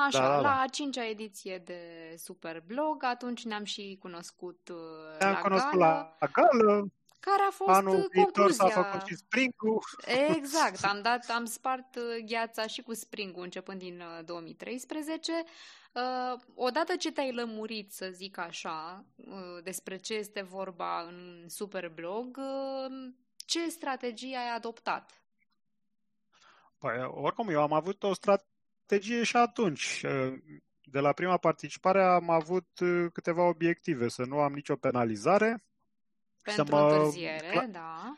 Așa, 0.04 0.20
da, 0.20 0.28
da, 0.28 0.34
da. 0.34 0.40
la 0.40 0.60
a 0.60 0.66
cincea 0.66 1.06
ediție 1.06 1.58
de 1.58 2.14
Superblog, 2.16 3.04
atunci 3.04 3.44
ne-am 3.44 3.64
și 3.64 3.96
cunoscut 4.00 4.68
uh, 4.68 5.18
ne-am 5.18 5.32
la 5.32 5.40
cunoscut 5.40 5.78
gală. 5.78 6.16
la 6.18 6.26
gală, 6.26 6.86
care 7.24 7.42
a 7.48 7.50
fost 7.50 7.70
Anul 7.70 7.92
concluzia? 7.92 8.22
viitor 8.24 8.50
s-a 8.50 8.68
făcut 8.68 9.06
și 9.06 9.16
spring 9.16 9.52
Exact, 10.36 10.84
am, 10.92 11.02
dat, 11.02 11.30
am 11.30 11.44
spart 11.44 11.96
uh, 11.96 12.24
gheața 12.26 12.66
și 12.66 12.82
cu 12.82 12.94
spring 12.94 13.36
începând 13.36 13.78
din 13.78 14.02
2013. 14.24 15.32
Uh, 15.32 16.02
uh, 16.02 16.40
odată 16.54 16.96
ce 16.96 17.12
te-ai 17.12 17.32
lămurit, 17.32 17.92
să 17.92 18.08
zic 18.12 18.38
așa, 18.38 19.04
despre 19.62 19.96
ce 19.96 20.14
este 20.14 20.42
vorba 20.42 21.02
în 21.02 21.48
Superblog, 21.48 22.38
ce 23.36 23.68
strategie 23.68 24.36
ai 24.36 24.54
adoptat? 24.56 25.24
Păi, 26.78 27.10
oricum, 27.10 27.48
eu 27.48 27.62
am 27.62 27.72
avut 27.72 28.02
o 28.02 28.14
strategie 28.14 29.22
și 29.22 29.36
atunci. 29.36 30.04
De 30.84 30.98
la 30.98 31.12
prima 31.12 31.36
participare 31.36 32.02
am 32.02 32.30
avut 32.30 32.68
câteva 33.12 33.48
obiective, 33.48 34.08
să 34.08 34.24
nu 34.24 34.38
am 34.38 34.52
nicio 34.52 34.76
penalizare, 34.76 35.64
pentru 36.42 36.64
să 36.64 36.72
mă... 36.72 36.92
întârziere, 36.92 37.68
da. 37.70 38.14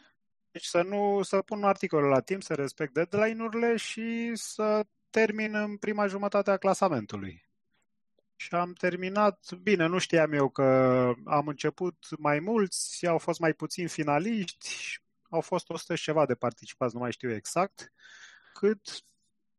Deci 0.50 0.64
să 0.64 0.82
nu 0.82 1.22
să 1.22 1.42
pun 1.42 1.64
articolul 1.64 2.08
la 2.08 2.20
timp, 2.20 2.42
să 2.42 2.54
respect 2.54 2.92
deadline-urile 2.92 3.76
și 3.76 4.30
să 4.34 4.86
termin 5.10 5.54
în 5.54 5.76
prima 5.76 6.06
jumătate 6.06 6.50
a 6.50 6.56
clasamentului. 6.56 7.48
Și 8.36 8.54
am 8.54 8.72
terminat, 8.72 9.52
bine, 9.62 9.86
nu 9.86 9.98
știam 9.98 10.32
eu 10.32 10.48
că 10.48 10.62
am 11.24 11.46
început 11.46 12.18
mai 12.18 12.40
mulți, 12.40 13.06
au 13.06 13.18
fost 13.18 13.40
mai 13.40 13.52
puțini 13.52 13.88
finaliști, 13.88 14.98
au 15.30 15.40
fost 15.40 15.70
100 15.70 15.94
și 15.94 16.02
ceva 16.02 16.26
de 16.26 16.34
participați, 16.34 16.94
nu 16.94 17.00
mai 17.00 17.12
știu 17.12 17.32
exact 17.32 17.92
cât, 18.52 19.04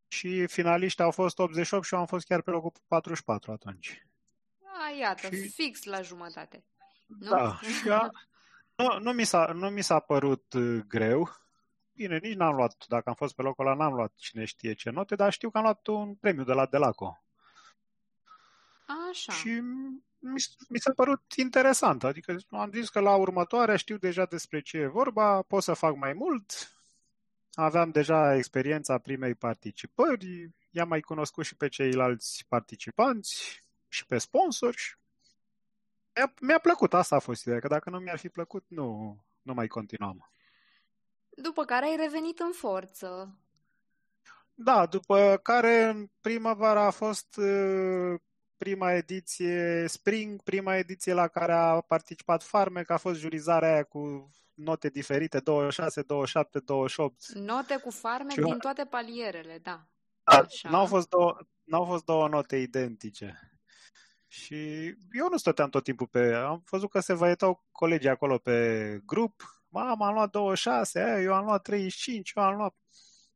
și 0.07 0.47
finaliști 0.47 1.01
au 1.01 1.11
fost 1.11 1.39
88 1.39 1.85
și 1.85 1.93
eu 1.93 1.99
am 1.99 2.05
fost 2.05 2.25
chiar 2.25 2.41
pe 2.41 2.51
locul 2.51 2.71
44 2.87 3.51
atunci. 3.51 4.07
A, 4.63 4.97
iată, 4.99 5.35
și... 5.35 5.49
fix 5.49 5.83
la 5.83 6.01
jumătate. 6.01 6.65
Nu? 7.07 7.29
Da, 7.29 7.59
și 7.81 7.89
a... 7.89 8.09
nu, 8.75 8.99
nu, 8.99 9.11
mi 9.11 9.23
s-a, 9.23 9.51
nu 9.53 9.69
mi 9.69 9.81
s-a 9.81 9.99
părut 9.99 10.53
uh, 10.53 10.83
greu. 10.87 11.29
Bine, 11.93 12.17
nici 12.17 12.35
n-am 12.35 12.55
luat, 12.55 12.85
dacă 12.87 13.09
am 13.09 13.15
fost 13.15 13.35
pe 13.35 13.41
locul 13.41 13.65
ăla, 13.65 13.75
n-am 13.75 13.93
luat 13.93 14.13
cine 14.15 14.45
știe 14.45 14.73
ce 14.73 14.89
note, 14.89 15.15
dar 15.15 15.33
știu 15.33 15.49
că 15.49 15.57
am 15.57 15.63
luat 15.63 15.87
un 15.87 16.15
premiu 16.15 16.43
de 16.43 16.53
la 16.53 16.65
Delaco. 16.65 17.23
Așa. 19.09 19.33
Și 19.33 19.49
mi, 20.19 20.43
mi 20.69 20.79
s-a 20.79 20.91
părut 20.95 21.33
interesant. 21.35 22.03
Adică 22.03 22.37
am 22.49 22.71
zis 22.71 22.89
că 22.89 22.99
la 22.99 23.15
următoarea 23.15 23.75
știu 23.75 23.97
deja 23.97 24.25
despre 24.25 24.61
ce 24.61 24.77
e 24.77 24.87
vorba, 24.87 25.41
pot 25.41 25.63
să 25.63 25.73
fac 25.73 25.95
mai 25.95 26.13
mult. 26.13 26.73
Aveam 27.53 27.91
deja 27.91 28.35
experiența 28.35 28.97
primei 28.97 29.35
participări, 29.35 30.49
i-am 30.69 30.87
mai 30.87 31.01
cunoscut 31.01 31.45
și 31.45 31.55
pe 31.55 31.67
ceilalți 31.67 32.45
participanți 32.47 33.63
și 33.87 34.05
pe 34.05 34.17
sponsori. 34.17 34.97
Mi-a, 36.15 36.33
mi-a 36.41 36.59
plăcut, 36.59 36.93
asta 36.93 37.15
a 37.15 37.19
fost 37.19 37.41
ideea, 37.41 37.59
că 37.59 37.67
dacă 37.67 37.89
nu 37.89 37.99
mi-ar 37.99 38.17
fi 38.17 38.29
plăcut, 38.29 38.65
nu, 38.67 39.17
nu 39.41 39.53
mai 39.53 39.67
continuam. 39.67 40.29
După 41.29 41.65
care 41.65 41.85
ai 41.85 41.95
revenit 41.95 42.39
în 42.39 42.51
forță. 42.51 43.37
Da, 44.53 44.85
după 44.85 45.39
care 45.43 45.83
în 45.83 46.09
primăvara 46.21 46.85
a 46.85 46.89
fost 46.89 47.37
uh, 47.37 48.19
prima 48.57 48.91
ediție 48.91 49.85
Spring, 49.87 50.41
prima 50.41 50.75
ediție 50.75 51.13
la 51.13 51.27
care 51.27 51.53
a 51.53 51.81
participat 51.81 52.43
Farmec, 52.43 52.89
a 52.89 52.97
fost 52.97 53.19
jurizarea 53.19 53.73
aia 53.73 53.83
cu 53.83 54.29
note 54.53 54.89
diferite, 54.89 55.39
26, 55.39 56.01
27, 56.01 56.59
28. 56.59 57.27
Note 57.27 57.77
cu 57.77 57.89
Farmec 57.89 58.31
Și 58.31 58.41
din 58.41 58.57
toate 58.57 58.85
palierele, 58.85 59.59
da. 59.61 59.87
da 60.23 60.45
n-au, 60.69 60.85
fost 60.85 61.09
două, 61.09 61.37
n-au 61.63 61.85
fost 61.85 62.05
două 62.05 62.27
note 62.27 62.57
identice. 62.57 63.54
Și 64.35 64.85
eu 65.11 65.27
nu 65.29 65.37
stăteam 65.37 65.69
tot 65.69 65.83
timpul 65.83 66.07
pe... 66.07 66.33
Am 66.33 66.63
văzut 66.69 66.89
că 66.89 66.99
se 66.99 67.13
văietau 67.13 67.65
colegii 67.71 68.09
acolo 68.09 68.37
pe 68.37 68.99
grup. 69.05 69.63
Mama, 69.67 70.07
am 70.07 70.13
luat 70.13 70.29
26, 70.29 71.21
eu 71.23 71.33
am 71.33 71.45
luat 71.45 71.61
35, 71.61 72.31
eu 72.35 72.43
am 72.43 72.55
luat... 72.55 72.75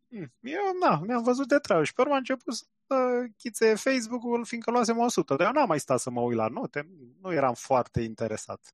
Hmm, 0.10 0.34
eu, 0.40 0.62
na, 0.80 1.00
mi-am 1.06 1.24
văzut 1.24 1.48
de 1.48 1.58
treabă 1.58 1.84
și 1.84 1.94
pe 1.94 2.02
urmă 2.02 2.14
a 2.14 2.18
început 2.18 2.54
să 2.54 3.26
chițe 3.38 3.76
Facebook-ul, 3.76 4.46
fiindcă 4.46 4.72
luasem 4.72 4.98
100. 4.98 5.36
Dar 5.36 5.46
eu 5.46 5.54
n-am 5.54 5.68
mai 5.68 5.80
stat 5.80 6.00
să 6.00 6.10
mă 6.10 6.22
uit 6.22 6.38
la 6.38 6.48
note, 6.48 6.90
nu 7.22 7.34
eram 7.34 7.54
foarte 7.54 8.02
interesat. 8.02 8.74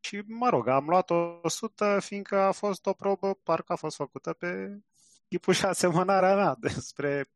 Și, 0.00 0.22
mă 0.26 0.48
rog, 0.48 0.68
am 0.68 0.86
luat 0.88 1.10
100, 1.42 1.98
fiindcă 2.00 2.38
a 2.38 2.52
fost 2.52 2.86
o 2.86 2.92
probă, 2.92 3.34
parcă 3.42 3.72
a 3.72 3.76
fost 3.76 3.96
făcută 3.96 4.32
pe 4.32 4.78
tipul 5.28 5.54
și 5.54 5.64
asemănarea 5.64 6.34
mea 6.34 6.56
despre 6.68 7.30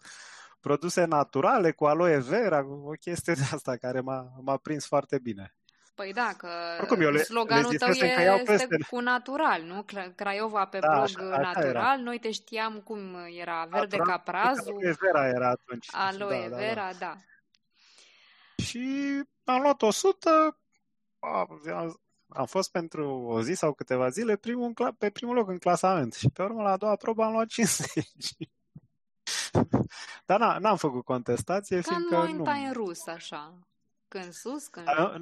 produse 0.64 1.04
naturale 1.04 1.70
cu 1.72 1.84
aloe 1.84 2.18
vera, 2.18 2.66
o 2.66 2.90
chestie 2.90 3.32
de 3.32 3.42
asta 3.52 3.76
care 3.76 4.00
m-a, 4.00 4.32
m-a 4.40 4.56
prins 4.56 4.86
foarte 4.86 5.18
bine. 5.18 5.54
Păi 5.94 6.12
da, 6.12 6.34
că 6.36 6.48
Oricum, 6.78 7.00
eu 7.00 7.10
le, 7.10 7.22
sloganul 7.22 7.70
le 7.70 7.76
tău 7.76 7.88
e, 7.88 8.42
este 8.48 8.76
cu 8.90 9.00
natural, 9.00 9.62
nu? 9.62 9.84
Craiova 10.14 10.64
pe 10.64 10.78
da, 10.78 10.92
blog 10.92 11.02
așa, 11.02 11.38
natural, 11.38 11.66
era. 11.66 11.96
noi 11.96 12.18
te 12.18 12.30
știam 12.30 12.80
cum 12.80 13.16
era, 13.40 13.66
verde 13.70 13.96
natural, 13.96 14.16
ca 14.16 14.30
prazul. 14.30 14.76
Aloe 14.76 14.94
vera 15.00 15.28
era 15.28 15.48
atunci. 15.48 15.88
Aloe 15.92 16.48
da, 16.48 16.56
vera, 16.56 16.90
da, 16.92 16.98
da. 16.98 17.06
da. 17.06 17.16
Și 18.64 19.22
am 19.44 19.60
luat 19.60 19.82
100, 19.82 20.58
am 22.28 22.46
fost 22.46 22.70
pentru 22.70 23.08
o 23.08 23.42
zi 23.42 23.52
sau 23.52 23.72
câteva 23.72 24.08
zile 24.08 24.36
primul 24.36 24.72
pe 24.98 25.10
primul 25.10 25.34
loc 25.34 25.48
în 25.48 25.58
clasament 25.58 26.14
și 26.14 26.30
pe 26.30 26.42
urmă 26.42 26.62
la 26.62 26.70
a 26.70 26.76
doua 26.76 26.96
probă 26.96 27.24
am 27.24 27.32
luat 27.32 27.46
50. 27.46 28.06
Dar 30.26 30.58
n-am 30.58 30.76
făcut 30.76 31.04
contestație, 31.04 31.80
Ca 31.80 31.82
fiindcă 31.82 32.16
în 32.16 32.36
nu... 32.36 32.44
în 32.44 32.72
rus, 32.72 33.06
așa. 33.06 33.58
Când 34.08 34.32
sus, 34.32 34.66
când... 34.66 34.86
Da, 34.86 35.18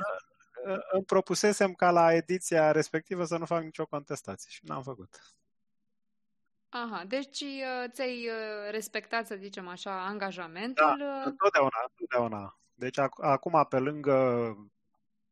îmi 0.92 1.04
propusesem 1.04 1.72
ca 1.72 1.90
la 1.90 2.14
ediția 2.14 2.70
respectivă 2.70 3.24
să 3.24 3.36
nu 3.36 3.44
fac 3.44 3.62
nicio 3.62 3.86
contestație 3.86 4.50
și 4.50 4.60
n-am 4.64 4.82
făcut. 4.82 5.20
Aha, 6.68 7.04
deci 7.04 7.40
uh, 7.40 7.90
ți-ai 7.90 8.28
uh, 8.28 8.70
respectat, 8.70 9.26
să 9.26 9.34
zicem 9.34 9.68
așa, 9.68 10.06
angajamentul? 10.06 10.96
Da, 10.98 11.04
uh, 11.04 11.22
întotdeauna, 11.24 11.84
întotdeauna. 11.90 12.58
Deci 12.74 12.98
acum, 13.16 13.66
pe 13.68 13.78
lângă 13.78 14.56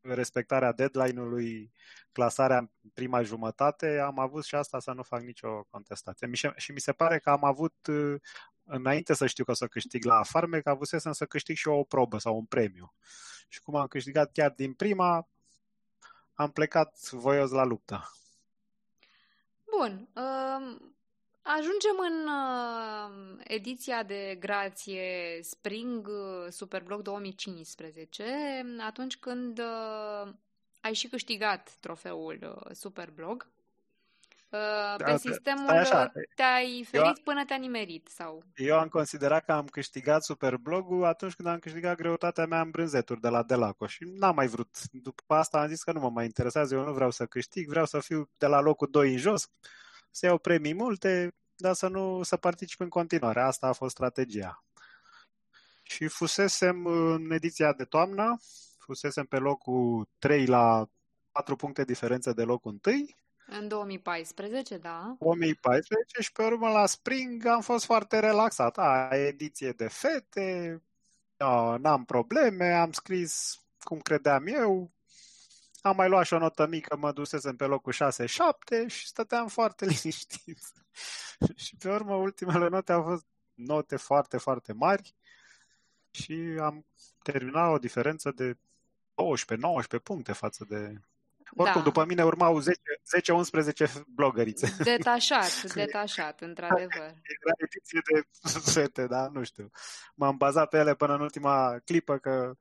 respectarea 0.03 0.73
deadline-ului, 0.73 1.73
clasarea 2.13 2.59
în 2.59 2.91
prima 2.95 3.23
jumătate, 3.23 3.99
am 3.99 4.19
avut 4.19 4.45
și 4.45 4.55
asta 4.55 4.81
să 4.81 4.93
nu 4.93 5.03
fac 5.03 5.23
nicio 5.23 5.63
contestație. 5.71 6.31
Și 6.57 6.73
mi 6.73 6.81
se 6.81 6.93
pare 6.93 7.19
că 7.19 7.31
am 7.31 7.45
avut, 7.45 7.75
înainte 8.65 9.15
să 9.15 9.27
știu 9.27 9.45
că 9.45 9.51
o 9.51 9.55
să 9.55 9.67
câștig 9.67 10.05
la 10.05 10.23
Farmec, 10.23 10.67
avusesem 10.67 11.13
să 11.13 11.27
câștig 11.27 11.57
și 11.57 11.69
o 11.69 11.85
probă 11.85 12.19
sau 12.19 12.37
un 12.37 12.45
premiu 12.45 12.95
și 13.51 13.61
cum 13.61 13.77
am 13.77 13.87
câștigat 13.87 14.33
chiar 14.33 14.51
din 14.51 14.73
prima, 14.73 15.29
am 16.35 16.51
plecat 16.51 17.11
voios 17.11 17.51
la 17.51 17.65
luptă. 17.65 18.11
Bun. 19.79 20.09
Uh, 20.15 20.77
ajungem 21.43 21.97
în 21.99 22.29
uh, 22.29 23.41
ediția 23.45 24.03
de 24.03 24.37
grație 24.41 25.39
Spring 25.43 26.07
uh, 26.07 26.47
Superblog 26.51 27.03
2015, 27.03 28.25
atunci 28.87 29.17
când 29.17 29.59
uh, 29.59 30.33
ai 30.81 30.95
și 30.95 31.09
câștigat 31.09 31.71
trofeul 31.81 32.39
uh, 32.43 32.75
Superblog. 32.75 33.47
Uh, 34.51 34.95
pe 34.97 35.05
da, 35.05 35.17
sistemul 35.17 35.69
așa. 35.69 36.13
te-ai 36.35 36.87
ferit 36.91 37.07
eu, 37.07 37.23
până 37.25 37.45
te-a 37.45 37.57
nimerit? 37.57 38.09
Sau? 38.09 38.43
Eu 38.55 38.79
am 38.79 38.89
considerat 38.89 39.45
că 39.45 39.53
am 39.53 39.67
câștigat 39.67 40.25
Superblogul 40.25 41.05
atunci 41.05 41.35
când 41.35 41.49
am 41.49 41.59
câștigat 41.59 41.97
greutatea 41.97 42.47
mea 42.47 42.61
în 42.61 42.71
brânzeturi 42.71 43.21
de 43.21 43.29
la 43.29 43.43
Delaco 43.43 43.87
și 43.87 44.05
n-am 44.05 44.35
mai 44.35 44.47
vrut. 44.47 44.77
După 44.93 45.35
asta 45.35 45.61
am 45.61 45.69
zis 45.69 45.83
că 45.83 45.93
nu 45.93 46.01
mă 46.01 46.11
mai 46.11 46.25
interesează, 46.25 46.75
eu 46.75 46.85
nu 46.85 46.93
vreau 46.93 47.11
să 47.11 47.27
câștig, 47.27 47.69
vreau 47.69 47.87
să 47.87 48.01
fiu 48.01 48.31
de 48.39 48.47
la 48.47 48.61
locul 48.61 48.89
2 48.91 49.13
în 49.13 49.19
jos, 49.19 49.51
să 50.11 50.27
iau 50.27 50.39
premii 50.39 50.75
multe, 50.75 51.35
dar 51.57 51.75
să 51.75 51.89
nu 51.89 52.23
să 52.23 52.37
particip 52.37 52.81
în 52.81 52.89
continuare. 52.89 53.41
Asta 53.41 53.67
a 53.67 53.73
fost 53.73 53.91
strategia. 53.91 54.65
Și 55.83 56.07
fusesem 56.07 56.87
în 56.87 57.31
ediția 57.31 57.73
de 57.73 57.85
toamnă, 57.85 58.41
fusesem 58.79 59.25
pe 59.25 59.37
locul 59.37 60.09
3 60.19 60.47
la 60.47 60.89
4 61.33 61.57
puncte 61.57 61.85
diferență 61.85 62.33
de 62.33 62.43
locul 62.43 62.81
1 62.87 63.07
în 63.53 63.69
2014, 63.69 64.77
da. 64.77 65.17
2014 65.19 66.21
și 66.21 66.33
pe 66.33 66.43
urmă 66.43 66.69
la 66.69 66.87
Spring 66.87 67.47
am 67.47 67.61
fost 67.61 67.85
foarte 67.85 68.19
relaxat. 68.19 68.79
A, 68.79 69.09
ediție 69.13 69.73
de 69.73 69.89
fete, 69.89 70.83
no, 71.37 71.79
n-am 71.79 72.05
probleme, 72.05 72.73
am 72.73 72.93
scris 72.93 73.61
cum 73.83 73.99
credeam 73.99 74.47
eu, 74.47 74.91
am 75.83 75.97
mai 75.97 76.09
luat 76.09 76.27
și 76.27 76.33
o 76.33 76.39
notă 76.39 76.67
mică, 76.67 76.97
mă 76.97 77.13
dusesem 77.13 77.57
pe 77.57 77.65
locul 77.65 77.93
6-7 77.93 78.87
și 78.87 79.07
stăteam 79.07 79.49
foarte 79.49 79.85
liniștit. 79.93 80.59
și 81.65 81.77
pe 81.77 81.91
urmă 81.91 82.15
ultimele 82.15 82.69
note 82.69 82.93
au 82.93 83.03
fost 83.03 83.27
note 83.55 83.97
foarte, 83.97 84.37
foarte 84.37 84.73
mari 84.73 85.15
și 86.11 86.33
am 86.61 86.87
terminat 87.23 87.73
o 87.73 87.79
diferență 87.79 88.31
de 88.31 88.55
12-19 88.55 90.03
puncte 90.03 90.33
față 90.33 90.65
de 90.69 91.01
oricum, 91.57 91.81
da. 91.81 91.87
după 91.87 92.05
mine 92.05 92.25
urmau 92.25 92.61
10-11 92.61 92.65
blogărițe. 94.07 94.77
Detașat, 94.83 95.63
detașat, 95.63 96.41
într-adevăr. 96.41 96.91
Era 97.01 97.55
ediție 97.57 98.01
de 98.13 98.23
fete, 98.71 99.07
da, 99.07 99.29
nu 99.29 99.43
știu. 99.43 99.71
M-am 100.15 100.37
bazat 100.37 100.69
pe 100.69 100.79
ele 100.79 100.95
până 100.95 101.15
în 101.15 101.21
ultima 101.21 101.79
clipă 101.85 102.19
că 102.19 102.55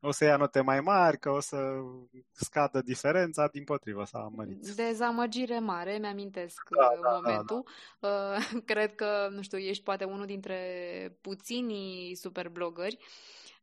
o 0.00 0.10
să 0.10 0.24
ia 0.24 0.36
note 0.36 0.60
mai 0.60 0.80
mari, 0.80 1.18
că 1.18 1.30
o 1.30 1.40
să 1.40 1.56
scadă 2.32 2.82
diferența, 2.82 3.48
din 3.52 3.64
potrivă 3.64 4.04
s-a 4.04 4.30
mărit. 4.34 4.66
Dezamăgire 4.74 5.58
mare, 5.58 5.98
mi-amintesc 5.98 6.68
da, 6.70 6.84
uh, 6.84 7.00
da, 7.02 7.10
momentul. 7.10 7.64
Da, 8.00 8.08
da. 8.08 8.36
Uh, 8.36 8.62
cred 8.72 8.94
că, 8.94 9.28
nu 9.30 9.42
știu, 9.42 9.58
ești 9.58 9.82
poate 9.82 10.04
unul 10.04 10.26
dintre 10.26 10.58
puținii 11.20 12.14
superblogări 12.14 12.98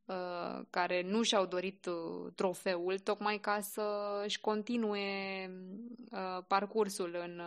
Uh, 0.06 0.62
care 0.70 1.02
nu 1.02 1.22
și-au 1.22 1.46
dorit 1.46 1.86
uh, 1.86 2.32
trofeul, 2.36 3.00
tocmai 3.00 3.38
ca 3.38 3.60
să 3.62 3.84
își 4.24 4.42
continue 4.42 5.52
uh, 6.12 6.44
parcursul 6.48 7.18
în, 7.24 7.42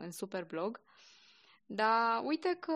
în 0.00 0.10
Superblog. 0.10 0.80
Dar 1.72 2.20
uite 2.24 2.56
că 2.60 2.74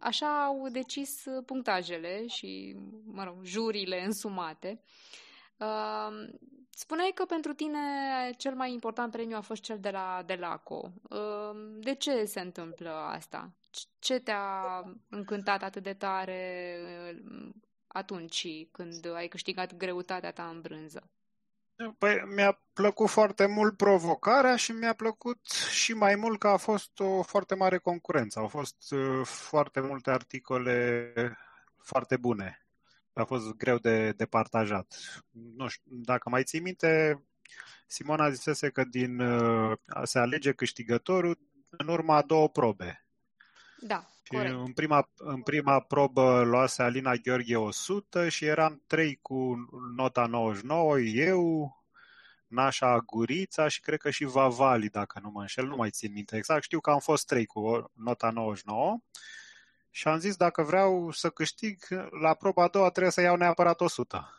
așa 0.00 0.44
au 0.44 0.68
decis 0.68 1.24
punctajele 1.46 2.26
și, 2.26 2.76
mă 3.04 3.24
rog, 3.24 3.36
jurile 3.42 4.04
însumate. 4.04 4.80
Spuneai 6.70 7.12
că 7.14 7.24
pentru 7.24 7.52
tine 7.54 7.78
cel 8.36 8.54
mai 8.54 8.72
important 8.72 9.12
premiu 9.12 9.36
a 9.36 9.40
fost 9.40 9.62
cel 9.62 9.78
de 9.80 9.90
la 9.90 10.22
Delaco. 10.26 10.92
De 11.78 11.94
ce 11.94 12.24
se 12.24 12.40
întâmplă 12.40 12.90
asta? 12.90 13.50
Ce 13.98 14.18
te-a 14.18 14.84
încântat 15.08 15.62
atât 15.62 15.82
de 15.82 15.94
tare 15.94 16.78
atunci 17.86 18.46
când 18.72 19.06
ai 19.14 19.28
câștigat 19.28 19.76
greutatea 19.76 20.32
ta 20.32 20.48
în 20.48 20.60
brânză? 20.60 21.10
Păi, 21.98 22.22
mi-a 22.34 22.60
plăcut 22.72 23.08
foarte 23.08 23.46
mult 23.46 23.76
provocarea 23.76 24.56
și 24.56 24.72
mi-a 24.72 24.94
plăcut 24.94 25.46
și 25.70 25.92
mai 25.92 26.14
mult 26.14 26.38
că 26.38 26.48
a 26.48 26.56
fost 26.56 27.00
o 27.00 27.22
foarte 27.22 27.54
mare 27.54 27.78
concurență. 27.78 28.38
Au 28.38 28.48
fost 28.48 28.90
uh, 28.90 29.20
foarte 29.24 29.80
multe 29.80 30.10
articole 30.10 31.12
foarte 31.82 32.16
bune. 32.16 32.66
A 33.12 33.24
fost 33.24 33.54
greu 33.54 33.78
de, 33.78 34.12
de 34.12 34.26
partajat. 34.26 34.96
Nu 35.30 35.68
știu, 35.68 35.90
dacă 35.94 36.28
mai 36.28 36.44
ții 36.44 36.60
minte, 36.60 37.22
Simona 37.86 38.30
zisese 38.30 38.70
că 38.70 38.84
din, 38.84 39.20
uh, 39.20 39.78
se 40.02 40.18
alege 40.18 40.52
câștigătorul 40.52 41.38
în 41.70 41.88
urma 41.88 42.16
a 42.16 42.22
două 42.22 42.48
probe. 42.48 43.06
Da, 43.80 44.06
și 44.26 44.36
în 44.36 44.72
prima, 44.72 45.10
în 45.16 45.42
prima 45.42 45.80
probă 45.80 46.42
luase 46.42 46.82
Alina 46.82 47.14
Gheorghe 47.14 47.56
100 47.56 48.28
și 48.28 48.44
eram 48.44 48.82
trei 48.86 49.18
cu 49.22 49.54
nota 49.96 50.26
99, 50.26 50.98
eu, 50.98 51.76
Nașa 52.46 52.98
Gurița 52.98 53.68
și 53.68 53.80
cred 53.80 53.98
că 53.98 54.10
și 54.10 54.24
Vavali, 54.24 54.88
dacă 54.88 55.20
nu 55.22 55.30
mă 55.30 55.40
înșel, 55.40 55.66
nu 55.66 55.76
mai 55.76 55.90
țin 55.90 56.12
minte 56.12 56.36
exact. 56.36 56.62
Știu 56.62 56.80
că 56.80 56.90
am 56.90 56.98
fost 56.98 57.26
trei 57.26 57.46
cu 57.46 57.90
nota 57.94 58.30
99 58.30 58.98
și 59.90 60.08
am 60.08 60.18
zis 60.18 60.36
dacă 60.36 60.62
vreau 60.62 61.10
să 61.10 61.30
câștig, 61.30 61.78
la 62.20 62.34
proba 62.34 62.62
a 62.62 62.68
doua 62.68 62.90
trebuie 62.90 63.12
să 63.12 63.20
iau 63.20 63.36
neapărat 63.36 63.80
100. 63.80 64.30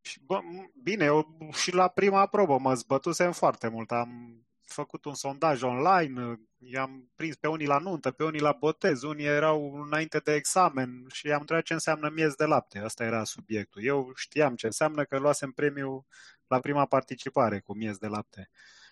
Și, 0.00 0.20
bă, 0.24 0.40
bine, 0.82 1.04
eu 1.04 1.48
și 1.52 1.74
la 1.74 1.88
prima 1.88 2.26
probă 2.26 2.58
mă 2.58 2.74
zbătusem 2.74 3.32
foarte 3.32 3.68
mult. 3.68 3.92
Am 3.92 4.42
făcut 4.72 5.04
un 5.04 5.14
sondaj 5.14 5.62
online, 5.62 6.40
i-am 6.58 7.10
prins 7.14 7.36
pe 7.36 7.48
unii 7.48 7.66
la 7.66 7.78
nuntă, 7.78 8.10
pe 8.10 8.24
unii 8.24 8.40
la 8.40 8.52
botez, 8.52 9.02
unii 9.02 9.24
erau 9.24 9.74
înainte 9.74 10.18
de 10.18 10.34
examen 10.34 11.06
și 11.12 11.26
i-am 11.26 11.40
întrebat 11.40 11.64
ce 11.64 11.72
înseamnă 11.72 12.08
miez 12.08 12.34
de 12.34 12.44
lapte. 12.44 12.78
Asta 12.78 13.04
era 13.04 13.24
subiectul. 13.24 13.84
Eu 13.84 14.12
știam 14.14 14.56
ce 14.56 14.66
înseamnă 14.66 15.04
că 15.04 15.18
luasem 15.18 15.50
premiul 15.50 16.04
la 16.46 16.60
prima 16.60 16.86
participare 16.86 17.60
cu 17.60 17.76
miez 17.76 17.96
de 17.96 18.06
lapte. 18.06 18.50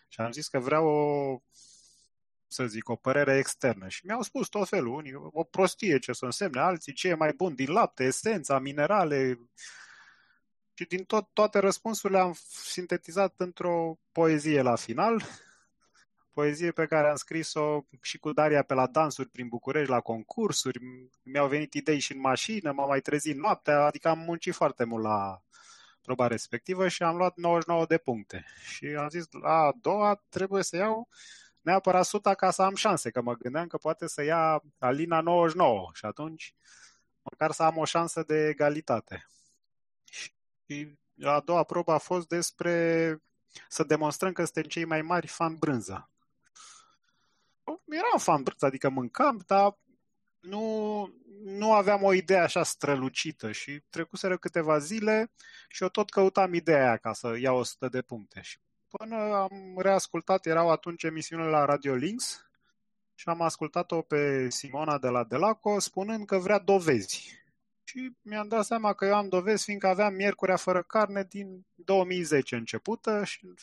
Și 0.08 0.20
am 0.20 0.32
zis 0.32 0.48
că 0.48 0.58
vreau 0.58 0.86
o, 0.86 1.40
să 2.46 2.66
zic, 2.66 2.88
o 2.88 2.96
părere 2.96 3.36
externă. 3.36 3.88
Și 3.88 4.06
mi-au 4.06 4.22
spus 4.22 4.48
tot 4.48 4.68
felul, 4.68 4.94
unii, 4.94 5.14
o 5.14 5.44
prostie 5.44 5.98
ce 5.98 6.12
să 6.12 6.24
însemne, 6.24 6.60
alții 6.60 6.92
ce 6.92 7.08
e 7.08 7.14
mai 7.14 7.32
bun 7.32 7.54
din 7.54 7.72
lapte, 7.72 8.04
esența, 8.04 8.58
minerale. 8.58 9.38
Și 10.74 10.84
din 10.84 11.04
tot, 11.04 11.28
toate 11.32 11.58
răspunsurile 11.58 12.18
am 12.18 12.36
sintetizat 12.48 13.34
într-o 13.36 13.98
poezie 14.12 14.62
la 14.62 14.76
final 14.76 15.22
poezie 16.36 16.70
pe 16.70 16.86
care 16.86 17.08
am 17.08 17.16
scris-o 17.16 17.84
și 18.00 18.18
cu 18.18 18.32
Daria 18.32 18.62
pe 18.62 18.74
la 18.74 18.86
dansuri 18.86 19.28
prin 19.28 19.48
București, 19.48 19.90
la 19.90 20.00
concursuri. 20.00 20.78
Mi-au 21.22 21.48
venit 21.48 21.74
idei 21.74 21.98
și 21.98 22.12
în 22.12 22.20
mașină, 22.20 22.72
m-am 22.72 22.88
mai 22.88 23.00
trezit 23.00 23.36
noaptea, 23.36 23.84
adică 23.84 24.08
am 24.08 24.18
muncit 24.18 24.54
foarte 24.54 24.84
mult 24.84 25.02
la 25.02 25.42
proba 26.02 26.26
respectivă 26.26 26.88
și 26.88 27.02
am 27.02 27.16
luat 27.16 27.36
99 27.36 27.86
de 27.86 27.98
puncte. 27.98 28.44
Și 28.64 28.86
am 28.86 29.08
zis, 29.08 29.24
la 29.30 29.52
a 29.52 29.72
doua 29.80 30.22
trebuie 30.28 30.62
să 30.62 30.76
iau 30.76 31.08
neapărat 31.60 32.00
100 32.00 32.34
ca 32.34 32.50
să 32.50 32.62
am 32.62 32.74
șanse, 32.74 33.10
că 33.10 33.20
mă 33.22 33.34
gândeam 33.34 33.66
că 33.66 33.76
poate 33.76 34.06
să 34.06 34.22
ia 34.22 34.62
Alina 34.78 35.20
99 35.20 35.90
și 35.94 36.04
atunci 36.04 36.54
măcar 37.22 37.50
să 37.50 37.62
am 37.62 37.76
o 37.76 37.84
șansă 37.84 38.22
de 38.22 38.48
egalitate. 38.48 39.26
Și 40.04 40.98
a 41.22 41.40
doua 41.40 41.62
probă 41.62 41.92
a 41.92 41.98
fost 41.98 42.28
despre 42.28 43.16
să 43.68 43.84
demonstrăm 43.84 44.32
că 44.32 44.44
suntem 44.44 44.62
cei 44.62 44.84
mai 44.84 45.02
mari 45.02 45.26
fan 45.26 45.56
brânză 45.56 46.10
eram 47.88 48.18
fan 48.18 48.42
brânză, 48.42 48.66
adică 48.66 48.88
mâncam, 48.88 49.42
dar 49.46 49.76
nu, 50.40 51.14
nu 51.44 51.72
aveam 51.72 52.02
o 52.02 52.12
idee 52.12 52.38
așa 52.38 52.62
strălucită 52.62 53.52
și 53.52 53.82
trecuseră 53.90 54.36
câteva 54.36 54.78
zile 54.78 55.32
și 55.68 55.82
eu 55.82 55.88
tot 55.88 56.10
căutam 56.10 56.54
ideea 56.54 56.86
aia 56.86 56.96
ca 56.96 57.12
să 57.12 57.36
iau 57.38 57.58
100 57.58 57.88
de 57.88 58.02
puncte. 58.02 58.40
Și 58.42 58.58
până 58.88 59.16
am 59.16 59.74
reascultat, 59.78 60.46
erau 60.46 60.70
atunci 60.70 61.02
emisiunile 61.02 61.48
la 61.48 61.64
Radio 61.64 61.94
Links 61.94 62.46
și 63.14 63.28
am 63.28 63.40
ascultat-o 63.40 64.02
pe 64.02 64.50
Simona 64.50 64.98
de 64.98 65.08
la 65.08 65.24
Delaco 65.24 65.78
spunând 65.78 66.26
că 66.26 66.38
vrea 66.38 66.58
dovezi. 66.58 67.44
Și 67.84 68.12
mi-am 68.22 68.48
dat 68.48 68.64
seama 68.64 68.92
că 68.92 69.04
eu 69.04 69.14
am 69.14 69.28
dovezi 69.28 69.64
fiindcă 69.64 69.86
aveam 69.86 70.14
miercurea 70.14 70.56
fără 70.56 70.82
carne 70.82 71.26
din 71.28 71.66
2010 71.74 72.56
începută 72.56 73.24
și 73.24 73.54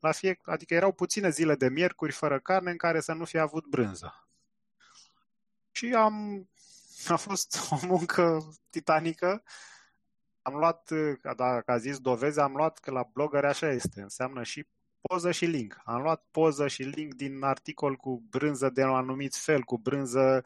la 0.00 0.12
fie, 0.12 0.40
adică 0.44 0.74
erau 0.74 0.92
puține 0.92 1.30
zile 1.30 1.54
de 1.54 1.68
miercuri 1.68 2.12
fără 2.12 2.40
carne 2.40 2.70
în 2.70 2.76
care 2.76 3.00
să 3.00 3.12
nu 3.12 3.24
fi 3.24 3.38
avut 3.38 3.66
brânză. 3.66 4.28
Și 5.70 5.94
am, 5.94 6.48
a 7.08 7.16
fost 7.16 7.58
o 7.70 7.86
muncă 7.86 8.54
titanică. 8.70 9.42
Am 10.42 10.54
luat, 10.54 10.90
dacă 11.36 11.70
a 11.70 11.78
zis 11.78 11.98
dovezi, 11.98 12.40
am 12.40 12.52
luat 12.52 12.78
că 12.78 12.90
la 12.90 13.08
blogger 13.12 13.44
așa 13.44 13.68
este, 13.68 14.00
înseamnă 14.00 14.42
și 14.42 14.66
poză 15.00 15.30
și 15.30 15.44
link. 15.44 15.80
Am 15.84 16.02
luat 16.02 16.24
poză 16.30 16.68
și 16.68 16.82
link 16.82 17.14
din 17.14 17.42
articol 17.42 17.96
cu 17.96 18.22
brânză 18.30 18.70
de 18.70 18.84
un 18.84 18.94
anumit 18.94 19.34
fel, 19.34 19.62
cu 19.62 19.78
brânză 19.78 20.42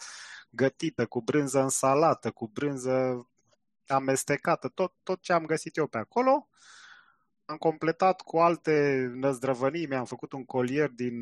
gătită, 0.50 1.06
cu 1.06 1.22
brânză 1.22 1.60
în 1.60 1.68
salată, 1.68 2.30
cu 2.30 2.48
brânză 2.48 3.28
amestecată, 3.86 4.68
tot, 4.68 4.94
tot 5.02 5.22
ce 5.22 5.32
am 5.32 5.46
găsit 5.46 5.76
eu 5.76 5.86
pe 5.86 5.98
acolo 5.98 6.48
am 7.46 7.56
completat 7.56 8.20
cu 8.20 8.38
alte 8.38 9.06
năzdrăvănii, 9.14 9.86
mi-am 9.86 10.04
făcut 10.04 10.32
un 10.32 10.44
colier 10.44 10.88
din 10.88 11.14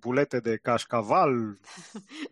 bulete 0.00 0.40
de 0.40 0.56
cașcaval. 0.56 1.30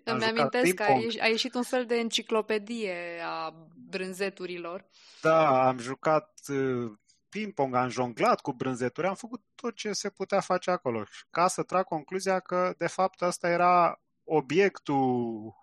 Îmi 0.05 0.25
amintesc 0.25 0.75
că 0.75 0.83
a, 0.83 0.93
ieșit, 0.93 1.23
a 1.23 1.27
ieșit 1.27 1.55
un 1.55 1.63
fel 1.63 1.87
de 1.87 1.95
enciclopedie 1.95 2.97
a 3.25 3.55
brânzeturilor. 3.89 4.85
Da, 5.23 5.69
am 5.69 5.79
jucat 5.79 6.41
uh, 6.49 6.93
ping-pong, 7.29 7.75
am 7.75 7.89
jonglat 7.89 8.41
cu 8.41 8.53
brânzeturi, 8.53 9.07
am 9.07 9.15
făcut 9.15 9.43
tot 9.55 9.75
ce 9.75 9.93
se 9.93 10.11
putea 10.11 10.41
face 10.41 10.71
acolo. 10.71 11.05
Ca 11.31 11.49
să 11.49 11.63
trag 11.63 11.85
concluzia 11.85 12.41
că, 12.41 12.75
de 12.79 12.87
fapt, 12.87 13.23
asta 13.23 13.49
era 13.49 14.01
obiectul 14.25 15.55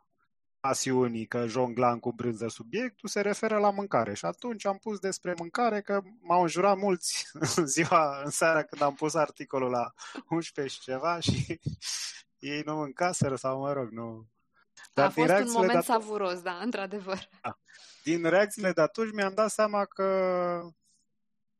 pasiunii 0.60 1.26
că 1.26 1.48
jonglam 1.48 2.00
cu 2.00 2.12
brânză 2.12 2.48
subiectul 2.48 3.10
se 3.10 3.22
referă 3.22 3.58
la 3.58 3.70
mâncare. 3.70 4.14
Și 4.14 4.26
atunci 4.26 4.66
am 4.66 4.78
pus 4.78 5.00
despre 5.00 5.34
mâncare 5.38 5.82
că 5.82 6.02
m-au 6.20 6.42
înjurat 6.42 6.78
mulți 6.78 7.30
în 7.56 7.68
ziua, 7.68 8.22
în 8.24 8.30
seara 8.30 8.64
când 8.64 8.82
am 8.82 8.94
pus 8.96 9.14
articolul 9.14 9.70
la 9.70 9.94
11 10.30 10.76
și 10.76 10.82
ceva 10.82 11.20
și 11.20 11.60
ei 12.40 12.62
nu 12.66 12.76
mâncaseră 12.76 13.36
sau 13.36 13.60
mă 13.60 13.74
rog, 13.74 13.90
nu. 13.90 14.28
Dar 14.94 15.06
A 15.06 15.10
fost 15.10 15.30
un 15.30 15.52
moment 15.52 15.84
savuros, 15.84 16.42
da, 16.42 16.60
într-adevăr. 16.64 17.30
Da. 17.42 17.58
Din 18.04 18.24
reacțiile 18.24 18.72
de 18.72 18.82
atunci 18.82 19.14
mi-am 19.14 19.34
dat 19.34 19.50
seama 19.50 19.86
că 19.86 20.04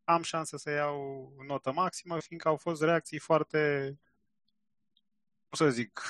am 0.04 0.22
șansă 0.22 0.58
să 0.58 0.70
iau 0.70 1.32
notă 1.48 1.72
maximă, 1.72 2.20
fiindcă 2.20 2.48
au 2.48 2.56
fost 2.56 2.82
reacții 2.82 3.20
foarte, 3.20 3.94
cum 3.98 4.07
să 5.52 5.70
zic, 5.70 6.02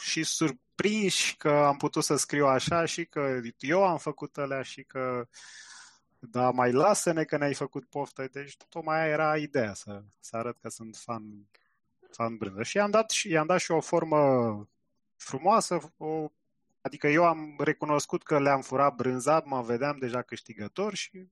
și 0.00 0.22
sur, 0.22 0.50
prinși 0.74 1.36
că 1.36 1.50
am 1.50 1.76
putut 1.76 2.04
să 2.04 2.16
scriu 2.16 2.46
așa 2.46 2.84
și 2.84 3.04
că 3.04 3.40
eu 3.58 3.86
am 3.86 3.98
făcut 3.98 4.38
alea 4.38 4.62
și 4.62 4.82
că 4.82 5.28
da, 6.18 6.50
mai 6.50 6.72
lasă-ne 6.72 7.24
că 7.24 7.36
ne-ai 7.36 7.54
făcut 7.54 7.84
poftă. 7.84 8.28
Deci 8.32 8.56
tocmai 8.68 9.00
aia 9.00 9.12
era 9.12 9.36
ideea 9.36 9.74
să, 9.74 10.02
să 10.20 10.36
arăt 10.36 10.58
că 10.60 10.68
sunt 10.68 10.96
fan, 10.96 11.22
fan 12.10 12.36
brânză. 12.36 12.62
Și 12.62 12.76
i-am 12.76 12.90
dat, 12.90 13.12
i-am 13.12 13.46
dat 13.46 13.60
și 13.60 13.70
o 13.70 13.80
formă 13.80 14.68
frumoasă, 15.16 15.92
o, 15.96 16.30
adică 16.80 17.08
eu 17.08 17.24
am 17.24 17.54
recunoscut 17.58 18.22
că 18.22 18.40
le-am 18.40 18.60
furat 18.60 18.94
brânza, 18.94 19.42
mă 19.44 19.62
vedeam 19.62 19.96
deja 19.98 20.22
câștigător 20.22 20.94
și 20.94 21.28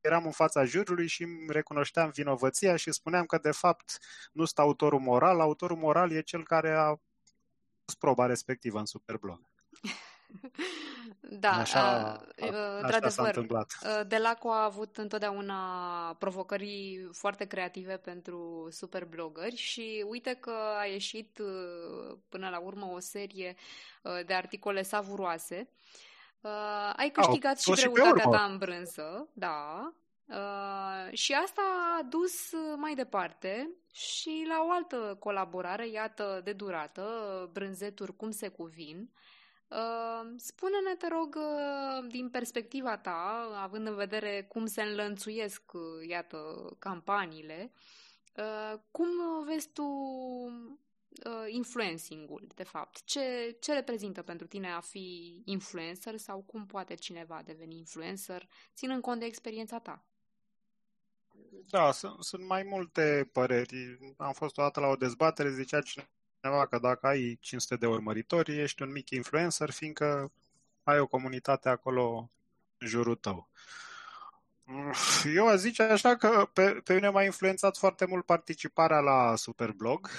eram 0.00 0.24
în 0.24 0.30
fața 0.30 0.64
jurului 0.64 1.06
și 1.06 1.22
îmi 1.22 1.46
recunoșteam 1.48 2.10
vinovăția 2.10 2.76
și 2.76 2.92
spuneam 2.92 3.24
că 3.26 3.38
de 3.38 3.50
fapt 3.50 3.98
nu 4.32 4.44
sunt 4.44 4.58
autorul 4.58 5.00
moral, 5.00 5.40
autorul 5.40 5.76
moral 5.76 6.12
e 6.12 6.20
cel 6.20 6.44
care 6.44 6.70
a 6.70 6.94
proba 7.98 8.26
respectivă 8.26 8.78
în 8.78 8.86
Superblog. 8.86 9.40
Da, 11.20 11.50
așa, 11.50 12.20
uh, 12.36 12.48
într-adevăr, 12.80 13.36
uh, 13.36 13.66
Delaco 14.06 14.50
a 14.50 14.64
avut 14.64 14.96
întotdeauna 14.96 16.16
provocări 16.18 17.08
foarte 17.12 17.44
creative 17.44 17.96
pentru 17.96 18.68
superblogări 18.70 19.56
și 19.56 20.04
uite 20.08 20.36
că 20.40 20.54
a 20.78 20.84
ieșit 20.84 21.38
uh, 21.38 22.18
până 22.28 22.48
la 22.48 22.58
urmă 22.58 22.86
o 22.86 22.98
serie 22.98 23.54
uh, 24.02 24.20
de 24.26 24.34
articole 24.34 24.82
savuroase. 24.82 25.68
Uh, 25.68 26.09
ai 26.96 27.10
câștigat 27.10 27.62
oh, 27.66 27.76
și 27.76 27.88
greutatea 27.88 28.28
ta 28.28 28.44
în 28.44 28.58
brânză, 28.58 29.28
da, 29.32 29.92
Uh, 30.30 31.12
și 31.12 31.32
asta 31.32 31.62
a 31.98 32.02
dus 32.02 32.52
mai 32.76 32.94
departe 32.94 33.70
și 33.92 34.44
la 34.48 34.64
o 34.66 34.70
altă 34.70 35.16
colaborare, 35.20 35.88
iată, 35.88 36.40
de 36.44 36.52
durată, 36.52 37.04
brânzeturi 37.52 38.16
cum 38.16 38.30
se 38.30 38.48
cuvin. 38.48 39.10
Uh, 39.68 40.32
spune-ne, 40.36 40.94
te 40.94 41.08
rog, 41.08 41.36
uh, 41.38 42.08
din 42.08 42.28
perspectiva 42.28 42.96
ta, 42.96 43.50
având 43.62 43.86
în 43.86 43.94
vedere 43.94 44.46
cum 44.48 44.66
se 44.66 44.82
înlănțuiesc, 44.82 45.62
uh, 45.72 46.08
iată, 46.08 46.70
campaniile, 46.78 47.72
uh, 48.36 48.78
cum 48.90 49.08
vezi 49.44 49.68
tu 49.72 49.86
uh, 51.26 51.46
influencing-ul, 51.48 52.46
de 52.54 52.62
fapt. 52.62 53.04
Ce, 53.04 53.56
ce 53.60 53.72
reprezintă 53.72 54.22
pentru 54.22 54.46
tine 54.46 54.70
a 54.70 54.80
fi 54.80 55.42
influencer 55.44 56.16
sau 56.16 56.40
cum 56.40 56.66
poate 56.66 56.94
cineva 56.94 57.42
deveni 57.44 57.76
influencer, 57.76 58.48
ținând 58.74 59.02
cont 59.02 59.20
de 59.20 59.26
experiența 59.26 59.78
ta? 59.78 60.04
Da, 61.70 61.92
sunt, 61.92 62.24
sunt 62.24 62.46
mai 62.46 62.62
multe 62.62 63.28
păreri. 63.32 63.98
Am 64.16 64.32
fost 64.32 64.58
o 64.58 64.62
dată 64.62 64.80
la 64.80 64.86
o 64.86 64.96
dezbatere, 64.96 65.52
zicea 65.52 65.80
cineva 65.80 66.66
că 66.66 66.78
dacă 66.78 67.06
ai 67.06 67.38
500 67.40 67.76
de 67.76 67.86
urmăritori, 67.86 68.58
ești 68.58 68.82
un 68.82 68.90
mic 68.90 69.10
influencer, 69.10 69.70
fiindcă 69.70 70.32
ai 70.82 70.98
o 70.98 71.06
comunitate 71.06 71.68
acolo 71.68 72.30
în 72.78 72.86
jurul 72.86 73.14
tău. 73.14 73.48
Eu 75.34 75.48
aș 75.48 75.58
zice 75.58 75.82
așa 75.82 76.16
că 76.16 76.48
pe, 76.52 76.80
pe 76.84 76.94
mine 76.94 77.08
m-a 77.08 77.24
influențat 77.24 77.76
foarte 77.76 78.04
mult 78.04 78.24
participarea 78.24 79.00
la 79.00 79.36
Superblog, 79.36 80.10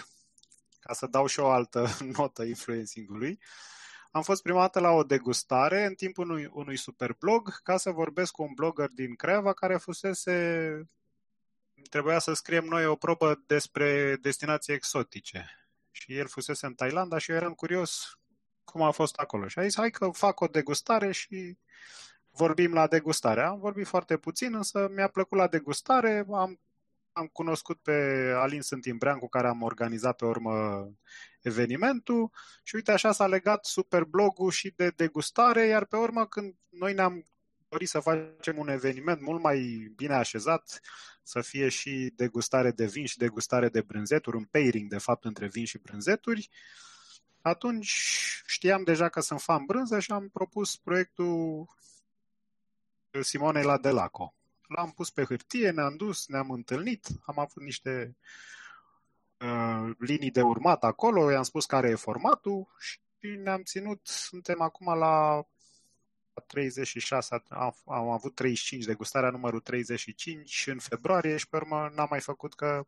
ca 0.92 0.98
să 0.98 1.08
dau 1.08 1.26
și 1.26 1.40
o 1.40 1.50
altă 1.50 1.88
notă 2.18 2.44
influencing-ului. 2.44 3.40
Am 4.12 4.22
fost 4.22 4.42
prima 4.42 4.60
dată 4.60 4.80
la 4.80 4.90
o 4.90 5.04
degustare 5.04 5.86
în 5.86 5.94
timpul 5.94 6.30
unui, 6.30 6.50
unui 6.54 6.78
superblog 6.78 7.62
ca 7.64 7.78
să 7.78 7.92
vorbesc 7.92 8.32
cu 8.32 8.44
un 8.44 8.54
blogger 8.56 8.90
din 8.90 9.16
Creva 9.16 9.54
care 9.54 9.78
fusese 9.78 10.86
trebuia 11.90 12.20
să 12.20 12.34
scriem 12.34 12.66
noi 12.66 12.86
o 12.86 12.96
probă 12.96 13.44
despre 13.46 14.16
destinații 14.22 14.74
exotice. 14.74 15.46
Și 15.92 16.18
el 16.18 16.28
fusese 16.28 16.66
în 16.66 16.74
Thailanda 16.74 17.18
și 17.18 17.32
eu 17.32 17.38
eram 17.38 17.54
curios 17.54 18.20
cum 18.64 18.82
a 18.82 18.92
fost 18.92 19.16
acolo. 19.16 19.48
Și 19.48 19.60
a 19.60 19.64
zis, 19.64 19.76
hai 19.76 19.90
că 19.90 20.10
fac 20.10 20.40
o 20.40 20.48
degustare 20.48 21.12
și 21.12 21.58
vorbim 22.30 22.74
la 22.74 22.88
degustare. 22.88 23.42
Am 23.42 23.60
vorbit 23.60 23.88
foarte 23.88 24.18
puțin, 24.18 24.56
însă 24.56 24.88
mi-a 24.96 25.08
plăcut 25.08 25.38
la 25.38 25.48
degustare. 25.48 26.26
Am, 26.34 26.60
am 27.12 27.28
cunoscut 27.28 27.80
pe 27.82 27.91
Alin 28.36 28.62
Sântimbrean, 28.62 29.17
cu 29.19 29.28
care 29.28 29.47
am 29.47 29.62
organizat 29.62 30.15
pe 30.15 30.26
urmă 30.26 30.88
evenimentul 31.41 32.32
și 32.63 32.76
uite 32.76 32.91
așa 32.91 33.12
s-a 33.12 33.28
legat 33.28 33.65
super 33.65 34.04
blogul 34.04 34.52
și 34.52 34.74
de 34.76 34.89
degustare, 34.89 35.65
iar 35.65 35.86
pe 35.86 35.95
urmă 35.95 36.28
când 36.28 36.56
noi 36.69 36.93
ne-am 36.93 37.26
dorit 37.69 37.89
să 37.89 38.00
facem 38.00 38.58
un 38.58 38.67
eveniment 38.67 39.21
mult 39.21 39.41
mai 39.41 39.91
bine 39.95 40.13
așezat, 40.13 40.82
să 41.24 41.41
fie 41.41 41.69
și 41.69 42.13
degustare 42.15 42.71
de 42.71 42.86
vin 42.86 43.06
și 43.06 43.17
degustare 43.17 43.69
de 43.69 43.82
brânzeturi, 43.82 44.38
un 44.38 44.45
pairing 44.45 44.89
de 44.89 44.97
fapt 44.97 45.26
între 45.26 45.47
vin 45.47 45.65
și 45.65 45.78
brânzeturi, 45.78 46.50
atunci 47.41 47.93
știam 48.45 48.84
deja 48.84 49.10
că 49.10 49.19
sunt 49.19 49.41
fan 49.41 49.65
brânză 49.65 50.00
și 50.00 50.12
am 50.12 50.30
propus 50.30 50.78
proiectul 50.78 51.67
Simonei 53.21 53.63
la 53.63 53.78
Delaco. 53.78 54.36
L-am 54.76 54.92
pus 54.92 55.10
pe 55.10 55.24
hârtie, 55.24 55.70
ne-am 55.70 55.96
dus, 55.96 56.28
ne-am 56.28 56.52
întâlnit, 56.52 57.08
am 57.26 57.40
avut 57.40 57.64
niște 57.64 58.18
uh, 59.40 59.92
linii 59.98 60.32
de 60.32 60.42
urmat 60.42 60.84
acolo, 60.84 61.32
i-am 61.32 61.44
spus 61.44 61.66
care 61.66 61.90
e 61.90 61.96
formatul 61.96 62.68
și 62.80 63.28
ne-am 63.28 63.64
ținut, 63.64 64.00
suntem 64.04 64.62
acum 64.62 64.98
la 64.98 65.46
36, 66.48 67.44
am, 67.50 67.76
am 67.86 68.10
avut 68.10 68.36
35, 68.36 68.86
degustarea 68.86 69.30
numărul 69.30 69.60
35 69.60 70.68
în 70.68 70.80
februarie 70.80 71.38
și 71.38 71.50
pe 71.50 71.56
urmă 71.56 71.92
n-am 71.96 72.08
mai 72.10 72.22
făcut 72.22 72.54
că 72.54 72.88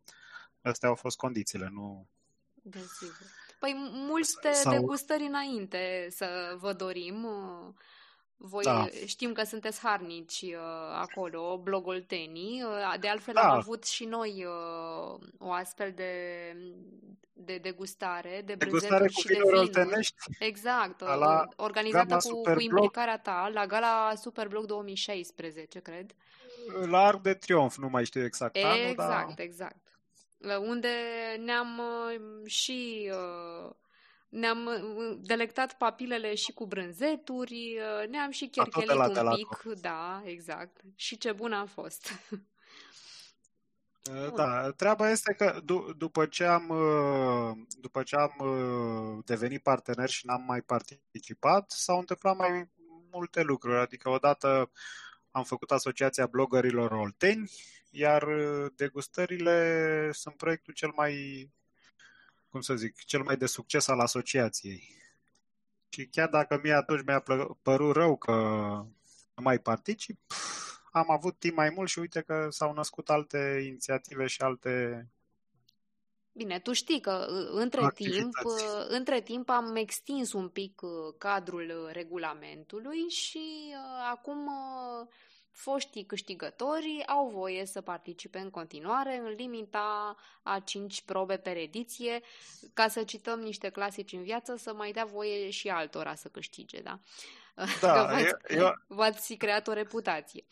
astea 0.62 0.90
au 0.90 0.96
fost 0.96 1.18
condițiile, 1.18 1.70
nu... 1.72 2.08
Desigur. 2.54 3.28
Păi 3.60 3.74
multe 3.92 4.52
Sau... 4.52 4.74
degustări 4.74 5.24
înainte 5.24 6.08
să 6.10 6.58
vă 6.60 6.74
dorim. 6.74 7.28
Voi 8.38 8.64
da. 8.64 8.88
știm 9.06 9.34
că 9.34 9.44
sunteți 9.44 9.80
harnici 9.80 10.42
uh, 10.42 10.60
acolo, 10.94 11.58
blogul 11.58 12.02
Teni. 12.02 12.64
Uh, 12.64 13.00
de 13.00 13.08
altfel 13.08 13.34
da. 13.34 13.42
am 13.42 13.58
avut 13.58 13.86
și 13.86 14.06
noi 14.06 14.46
uh, 14.46 15.20
o 15.38 15.52
astfel 15.52 15.92
de, 15.96 16.12
de 17.34 17.58
degustare, 17.58 18.42
de 18.46 18.56
brânzeturi 18.56 19.14
și 19.14 19.28
de 19.28 19.40
vinuri. 19.68 20.14
Exact, 20.40 21.02
la 21.02 21.48
organizată 21.56 22.18
cu, 22.30 22.42
cu 22.42 22.60
implicarea 22.60 23.18
ta 23.18 23.50
la 23.54 23.66
Gala 23.66 24.14
Superblog 24.16 24.66
2016, 24.66 25.80
cred. 25.80 26.16
La 26.86 27.06
Arc 27.06 27.22
de 27.22 27.34
Triunf, 27.34 27.78
nu 27.78 27.90
mai 27.90 28.06
știu 28.06 28.24
exact 28.24 28.56
Exact, 28.56 28.78
anul, 28.78 28.96
dar... 28.96 29.34
exact. 29.38 29.78
Unde 30.60 30.90
ne-am 31.40 31.82
și 32.46 33.12
ne-am 34.34 34.66
uh, 34.66 35.18
delectat 35.22 35.78
papilele 35.78 36.36
și 36.36 36.52
cu 36.52 36.66
brânzeturi, 36.66 37.78
uh, 37.78 38.08
ne-am 38.10 38.32
și 38.32 38.48
cherchelit 38.48 38.90
un 38.90 39.36
pic. 39.36 39.82
Da, 39.82 40.22
exact. 40.26 40.82
Și 40.96 41.18
ce 41.18 41.32
bun 41.32 41.54
a 41.54 41.66
fost. 41.66 42.10
Uh, 44.12 44.34
da, 44.36 44.72
treaba 44.72 45.10
este 45.10 45.34
că 45.34 45.60
d- 45.62 45.98
după 45.98 46.26
ce 46.26 46.46
am, 46.46 46.74
după 47.80 48.04
ce 48.04 48.16
am 48.16 48.34
devenit 49.26 49.62
partener 49.62 50.10
și 50.10 50.26
n-am 50.26 50.44
mai 50.48 50.62
participat, 50.62 51.72
s-au 51.72 52.00
întâmplat 52.00 52.38
mai 52.38 52.70
multe 53.12 53.42
lucruri. 53.42 53.80
Adică 53.80 54.10
odată 54.10 54.72
am 55.32 55.44
făcut 55.44 55.72
Asociația 55.72 56.28
Blogărilor 56.28 56.92
Olteni, 56.92 57.52
iar 57.90 58.28
degustările 58.76 60.10
sunt 60.12 60.36
proiectul 60.36 60.74
cel 60.74 60.92
mai 60.96 61.14
cum 62.54 62.62
să 62.62 62.76
zic, 62.76 63.04
cel 63.04 63.24
mai 63.24 63.38
de 63.38 63.46
succes 63.46 63.88
al 63.88 64.00
asociației. 64.00 64.96
Și 65.90 66.06
chiar 66.06 66.30
dacă 66.30 66.60
mie 66.64 66.74
atunci 66.74 67.06
mi-a 67.06 67.24
părut 67.62 67.96
rău 67.96 68.18
că 68.18 68.32
nu 69.36 69.44
mai 69.44 69.60
particip, 69.60 70.20
am 70.92 71.12
avut 71.12 71.40
timp 71.40 71.56
mai 71.56 71.70
mult 71.70 71.90
și 71.90 72.00
uite 72.00 72.22
că 72.22 72.48
s-au 72.50 72.74
născut 72.74 73.10
alte 73.10 73.64
inițiative 73.66 74.28
și 74.28 74.42
alte 74.42 75.08
Bine, 76.32 76.60
tu 76.60 76.74
știi 76.74 77.00
că 77.02 77.26
între 77.52 77.92
timp, 77.96 78.34
între 78.88 79.22
timp 79.22 79.50
am 79.50 79.76
extins 79.76 80.34
un 80.34 80.50
pic 80.50 80.82
cadrul 81.18 81.90
regulamentului 81.92 83.10
și 83.10 83.76
acum 84.12 84.50
foștii 85.54 86.06
câștigători 86.06 87.04
au 87.08 87.30
voie 87.30 87.66
să 87.66 87.82
participe 87.82 88.40
în 88.40 88.50
continuare 88.50 89.18
în 89.18 89.34
limita 89.34 90.16
a 90.44 90.60
5 90.60 91.02
probe 91.02 91.38
per 91.38 91.58
ediție, 91.58 92.22
ca 92.74 92.88
să 92.88 93.04
cităm 93.04 93.40
niște 93.40 93.70
clasici 93.70 94.12
în 94.12 94.24
viață, 94.24 94.56
să 94.56 94.74
mai 94.74 94.92
dea 94.92 95.06
voie 95.06 95.50
și 95.50 95.70
altora 95.70 96.16
să 96.16 96.28
câștige, 96.28 96.82
da? 96.82 97.00
Da, 97.56 97.94
că 97.94 98.14
v-ați, 98.14 98.34
eu, 98.48 98.74
v-ați 98.88 99.34
creat 99.34 99.68
o 99.68 99.74
reputație. 99.74 100.46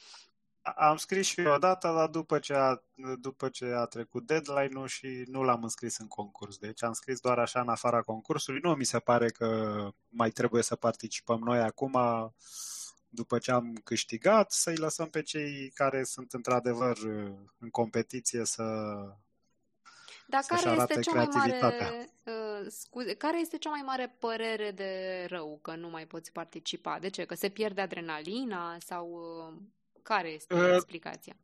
Am 0.62 0.98
scris 0.98 1.28
și 1.28 1.42
eu 1.42 1.54
odată, 1.54 1.94
dar 1.96 2.08
după 2.08 2.40
ce, 2.40 2.54
a, 2.54 2.82
după 3.20 3.50
ce 3.50 3.66
a 3.66 3.86
trecut 3.86 4.26
deadline-ul 4.26 4.88
și 4.88 5.24
nu 5.28 5.44
l-am 5.44 5.64
înscris 5.64 5.98
în 5.98 6.08
concurs. 6.08 6.58
Deci 6.58 6.84
am 6.84 6.94
scris 6.94 7.20
doar 7.20 7.40
așa 7.40 7.62
în 7.62 7.70
afara 7.70 8.02
concursului. 8.02 8.60
Nu 8.64 8.76
mi 8.76 8.86
se 8.86 9.00
pare 9.00 9.30
că 9.30 9.88
mai 10.10 10.30
trebuie 10.30 10.64
să 10.64 10.76
participăm 10.76 11.40
noi 11.40 11.60
acum 11.60 11.94
după 13.14 13.38
ce 13.38 13.52
am 13.52 13.82
câștigat, 13.84 14.52
să-i 14.52 14.76
lăsăm 14.76 15.10
pe 15.10 15.22
cei 15.22 15.72
care 15.74 16.04
sunt 16.04 16.34
într-adevăr 16.34 16.98
uh, 16.98 17.34
în 17.60 17.70
competiție 17.70 18.46
să 18.46 18.64
dar 20.32 20.44
care 20.48 20.76
este 20.82 21.00
cea 21.00 21.14
mai 21.14 21.28
mare 21.34 22.10
uh, 22.24 22.68
scuze, 22.70 23.14
care 23.14 23.40
este 23.40 23.58
cea 23.58 23.70
mai 23.70 23.82
mare 23.86 24.16
părere 24.20 24.72
de 24.72 25.26
rău 25.30 25.60
că 25.62 25.76
nu 25.76 25.90
mai 25.90 26.06
poți 26.06 26.32
participa? 26.32 27.00
De 27.00 27.10
ce? 27.10 27.26
Că 27.26 27.36
se 27.36 27.50
pierde 27.50 27.82
adrenalina 27.82 28.78
sau 28.80 29.10
uh, 29.10 29.62
care 30.02 30.30
este 30.30 30.54
uh, 30.54 30.74
explicația? 30.74 31.36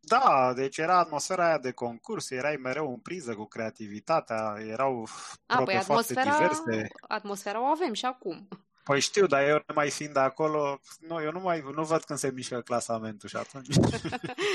Da, 0.00 0.52
deci 0.54 0.76
era 0.76 0.98
atmosfera 0.98 1.46
aia 1.46 1.58
de 1.58 1.70
concurs, 1.70 2.30
erai 2.30 2.56
mereu 2.56 2.90
în 2.90 2.98
priză 2.98 3.34
cu 3.34 3.44
creativitatea, 3.44 4.56
erau 4.58 5.08
A, 5.46 5.62
păi 5.62 5.76
atmosfera, 5.76 6.22
diverse. 6.22 6.88
atmosfera 7.00 7.60
o 7.60 7.64
avem 7.64 7.92
și 7.92 8.04
acum. 8.04 8.48
Păi 8.88 9.00
știu, 9.00 9.26
dar 9.26 9.48
eu 9.48 9.64
mai 9.74 9.90
fiind 9.90 10.12
de 10.12 10.20
acolo, 10.20 10.80
nu, 11.00 11.22
eu 11.22 11.30
nu 11.32 11.40
mai 11.40 11.64
nu 11.74 11.84
văd 11.84 12.04
când 12.04 12.18
se 12.18 12.30
mișcă 12.34 12.60
clasamentul 12.60 13.28
și 13.28 13.36
atunci. 13.36 13.66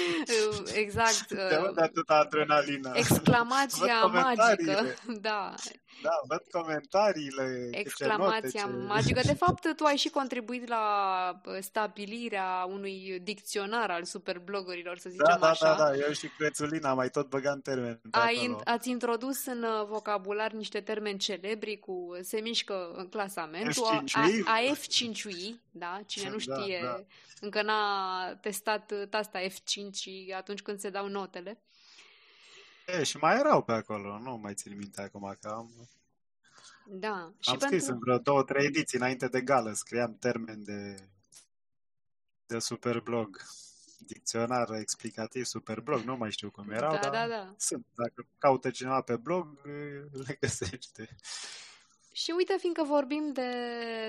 exact. 0.83 1.27
De 1.51 1.59
unde 1.67 1.81
atâta 1.81 2.13
adrenalină? 2.13 2.91
Exclamația 2.93 4.05
magică. 4.13 4.95
Da. 5.21 5.53
Da, 6.01 6.09
văd 6.27 6.41
comentariile. 6.51 7.67
Exclamația 7.71 8.65
note, 8.65 8.77
ce... 8.77 8.85
magică. 8.87 9.21
De 9.25 9.33
fapt, 9.33 9.75
tu 9.75 9.83
ai 9.83 9.95
și 9.95 10.09
contribuit 10.09 10.67
la 10.67 10.85
stabilirea 11.59 12.65
unui 12.69 13.19
dicționar 13.23 13.89
al 13.89 14.03
superbloggerilor, 14.03 14.97
să 14.97 15.09
zicem 15.09 15.25
da, 15.29 15.37
da, 15.37 15.49
așa. 15.49 15.75
Da, 15.77 15.83
da, 15.83 15.95
eu 15.95 16.11
și 16.11 16.27
Crețulina 16.37 16.93
mai 16.93 17.09
tot 17.09 17.29
băgam 17.29 17.59
termeni. 17.61 17.99
Ai, 18.11 18.57
ați 18.63 18.89
introdus 18.89 19.45
în 19.45 19.63
uh, 19.63 19.87
vocabular 19.87 20.51
niște 20.51 20.79
termeni 20.79 21.17
celebri 21.17 21.79
cu 21.79 22.17
se 22.21 22.39
mișcă 22.39 22.91
în 22.95 23.09
clasamentul. 23.09 24.03
A, 24.45 24.53
a 24.53 24.75
F5-ui, 24.75 25.59
da? 25.71 26.01
Cine 26.05 26.29
nu 26.29 26.37
da, 26.45 26.57
știe, 26.61 26.79
da, 26.81 26.87
da. 26.87 27.03
încă 27.41 27.61
n-a 27.61 28.35
testat 28.41 28.93
tasta 29.09 29.39
F5 29.39 30.35
atunci 30.35 30.61
când 30.61 30.79
se 30.79 30.89
dau 30.89 31.07
notele. 31.07 31.61
E, 32.87 33.03
și 33.03 33.17
mai 33.17 33.35
erau 33.37 33.63
pe 33.63 33.71
acolo, 33.71 34.19
nu 34.19 34.37
mai 34.37 34.53
țin 34.53 34.77
minte 34.77 35.01
acum 35.01 35.37
că 35.41 35.47
am... 35.47 35.89
Da. 36.85 37.33
Și 37.39 37.49
am 37.49 37.59
scris 37.59 37.85
pentru... 37.85 37.93
în 37.93 37.99
vreo 37.99 38.17
două, 38.17 38.43
trei 38.43 38.65
ediții 38.65 38.97
înainte 38.97 39.27
de 39.27 39.41
gală, 39.41 39.73
scriam 39.73 40.17
termen 40.17 40.63
de, 40.63 41.09
de 42.45 42.59
super 42.59 42.99
blog. 42.99 43.41
dicționar 44.05 44.71
explicativ 44.71 45.45
super 45.45 45.79
blog, 45.79 46.01
nu 46.01 46.15
mai 46.15 46.31
știu 46.31 46.51
cum 46.51 46.69
erau, 46.69 46.93
da, 46.93 46.99
dar 46.99 47.11
da, 47.11 47.27
da. 47.27 47.53
sunt. 47.57 47.85
Dacă 47.95 48.27
caută 48.37 48.69
cineva 48.69 49.01
pe 49.01 49.15
blog, 49.15 49.59
le 50.25 50.37
găsește. 50.39 51.15
Și 52.15 52.33
uite, 52.35 52.55
fiindcă 52.59 52.83
vorbim 52.83 53.31
de, 53.31 53.49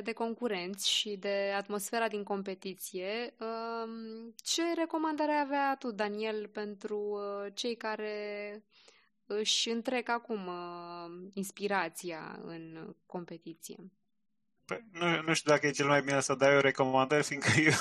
de 0.05 0.13
concurenți 0.13 0.91
și 0.91 1.17
de 1.17 1.53
atmosfera 1.57 2.09
din 2.09 2.23
competiție, 2.23 3.35
um, 3.39 4.35
ce 4.37 4.63
recomandare 4.75 5.33
avea 5.33 5.77
tu, 5.79 5.91
Daniel, 5.91 6.49
pentru 6.49 6.99
uh, 6.99 7.53
cei 7.55 7.77
care 7.77 8.63
își 9.27 9.71
întrec 9.71 10.09
acum 10.09 10.47
uh, 10.47 11.31
inspirația 11.33 12.41
în 12.43 12.95
competiție? 13.07 13.77
Păi, 14.65 14.85
nu, 14.93 15.23
nu 15.23 15.35
știu 15.35 15.51
dacă 15.51 15.67
e 15.67 15.71
cel 15.71 15.87
mai 15.87 16.03
bine 16.03 16.21
să 16.21 16.35
dai 16.35 16.57
o 16.57 16.61
recomandare, 16.61 17.23
fiindcă 17.23 17.61
eu 17.61 17.73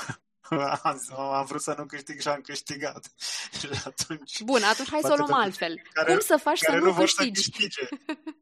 am, 0.83 0.99
am 1.17 1.45
vrut 1.45 1.61
să 1.61 1.75
nu 1.77 1.85
câștig 1.85 2.21
și 2.21 2.27
am 2.27 2.41
câștigat. 2.41 3.11
și 3.59 3.69
atunci, 3.85 4.41
Bun, 4.41 4.63
atunci 4.63 4.89
hai 4.89 4.99
să 5.03 5.11
o 5.11 5.15
luăm 5.15 5.33
altfel. 5.33 5.81
Care, 5.93 6.11
Cum 6.11 6.19
să 6.19 6.37
faci 6.41 6.57
să 6.57 6.71
nu, 6.71 6.85
nu 6.85 6.93
câștigi? 6.93 7.41
Să 7.41 7.49
câștige. 7.49 7.87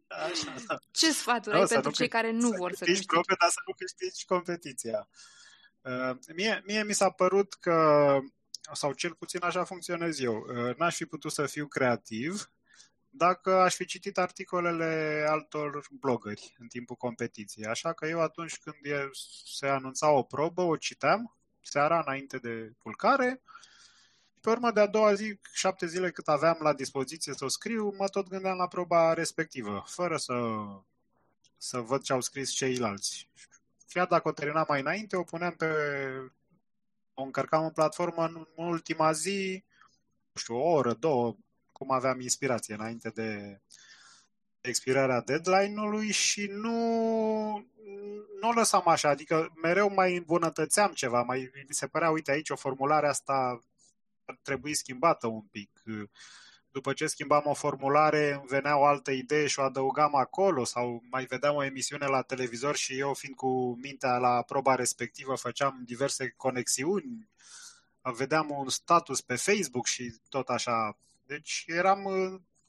Așa, 0.08 0.56
da. 0.68 0.80
Ce 0.92 1.12
sfaturi 1.12 1.56
ai 1.56 1.66
pentru 1.66 1.92
cei 1.92 2.08
care 2.08 2.32
nu 2.32 2.50
vor 2.50 2.74
să 2.74 2.86
câștige? 2.86 3.06
probe, 3.14 3.36
dar 3.40 3.50
să 3.50 3.60
nu 3.66 3.74
câștigi 3.74 4.26
competiția. 4.26 5.10
Uh, 5.82 6.18
mie, 6.36 6.62
mie 6.66 6.84
mi 6.84 6.94
s-a 6.94 7.10
părut 7.10 7.54
că, 7.54 8.18
sau 8.74 8.94
cel 8.94 9.14
puțin 9.14 9.44
așa 9.44 9.64
funcționez 9.64 10.20
eu, 10.20 10.36
uh, 10.36 10.76
n-aș 10.76 10.96
fi 10.96 11.06
putut 11.06 11.32
să 11.32 11.46
fiu 11.46 11.68
creativ 11.68 12.52
dacă 13.14 13.56
aș 13.56 13.76
fi 13.76 13.86
citit 13.86 14.18
articolele 14.18 15.26
altor 15.30 15.88
blogări 15.92 16.56
în 16.58 16.68
timpul 16.68 16.96
competiției. 16.96 17.66
Așa 17.66 17.94
că 17.94 18.06
eu 18.08 18.22
atunci 18.22 18.58
când 18.58 18.76
e, 18.82 19.10
se 19.46 19.68
anunța 19.68 20.12
o 20.12 20.24
probă, 20.24 20.62
o 20.62 20.76
citeam 20.76 21.36
seara 21.62 22.00
înainte 22.00 22.38
de 22.38 22.74
culcare. 22.84 23.41
Pe 24.41 24.50
urmă, 24.50 24.71
de 24.71 24.80
a 24.80 24.88
doua 24.88 25.13
zi, 25.13 25.39
șapte 25.54 25.88
zile 25.88 26.12
cât 26.12 26.28
aveam 26.28 26.58
la 26.60 26.74
dispoziție 26.74 27.34
să 27.34 27.45
o 27.45 27.47
scriu, 27.47 27.95
mă 27.97 28.08
tot 28.08 28.28
gândeam 28.28 28.58
la 28.58 28.67
proba 28.67 29.13
respectivă, 29.13 29.84
fără 29.88 30.17
să, 30.17 30.34
să 31.58 31.80
văd 31.80 32.02
ce 32.02 32.13
au 32.13 32.21
scris 32.21 32.52
ceilalți. 32.52 33.30
Chiar 33.88 34.08
dacă 34.08 34.28
o 34.28 34.32
terminam 34.32 34.65
mai 34.67 34.80
înainte, 34.80 35.15
o 35.15 35.24
puneam 35.24 35.54
pe... 35.56 35.67
o 37.13 37.24
încărcam 37.24 37.63
în 37.63 37.71
platformă 37.71 38.26
în 38.26 38.47
ultima 38.56 39.12
zi, 39.12 39.63
nu 40.32 40.41
știu, 40.41 40.56
o 40.56 40.71
oră, 40.71 40.93
două, 40.93 41.36
cum 41.71 41.91
aveam 41.91 42.19
inspirație 42.19 42.74
înainte 42.74 43.10
de 43.10 43.60
expirarea 44.62 45.21
deadline-ului 45.21 46.12
și 46.12 46.47
nu, 46.52 46.76
nu 48.41 48.50
o 48.50 48.52
lăsam 48.52 48.88
așa, 48.88 49.10
adică 49.10 49.54
mereu 49.62 49.93
mai 49.93 50.15
îmbunătățeam 50.15 50.91
ceva, 50.91 51.21
mai 51.21 51.52
mi 51.54 51.74
se 51.74 51.88
părea, 51.88 52.10
uite 52.10 52.32
aici 52.32 52.50
o 52.50 52.56
formulare 52.56 53.08
asta 53.08 53.60
ar 54.26 54.39
trebui 54.41 54.74
schimbată 54.74 55.28
un 55.28 55.43
pic. 55.52 55.69
După 56.71 56.93
ce 56.93 57.08
schimbam 57.08 57.43
o 57.45 57.54
formulare, 57.54 58.34
îmi 58.34 58.47
venea 58.47 58.78
o 58.78 58.86
altă 58.86 59.12
idee 59.12 59.47
și 59.47 59.60
o 59.60 59.63
adăugam 59.63 60.15
acolo 60.15 60.63
sau 60.63 61.04
mai 61.10 61.26
vedeam 61.26 61.56
o 61.56 61.63
emisiune 61.63 62.06
la 62.06 62.21
televizor 62.21 62.76
și 62.76 63.00
eu, 63.00 63.13
fiind 63.13 63.36
cu 63.36 63.78
mintea 63.82 64.17
la 64.17 64.41
proba 64.41 64.76
respectivă, 64.76 65.36
făceam 65.36 65.82
diverse 65.86 66.34
conexiuni, 66.38 67.30
vedeam 68.02 68.50
un 68.50 68.69
status 68.69 69.21
pe 69.21 69.36
Facebook 69.36 69.86
și 69.86 70.13
tot 70.30 70.50
așa. 70.50 70.97
Deci 71.26 71.63
eram 71.67 72.04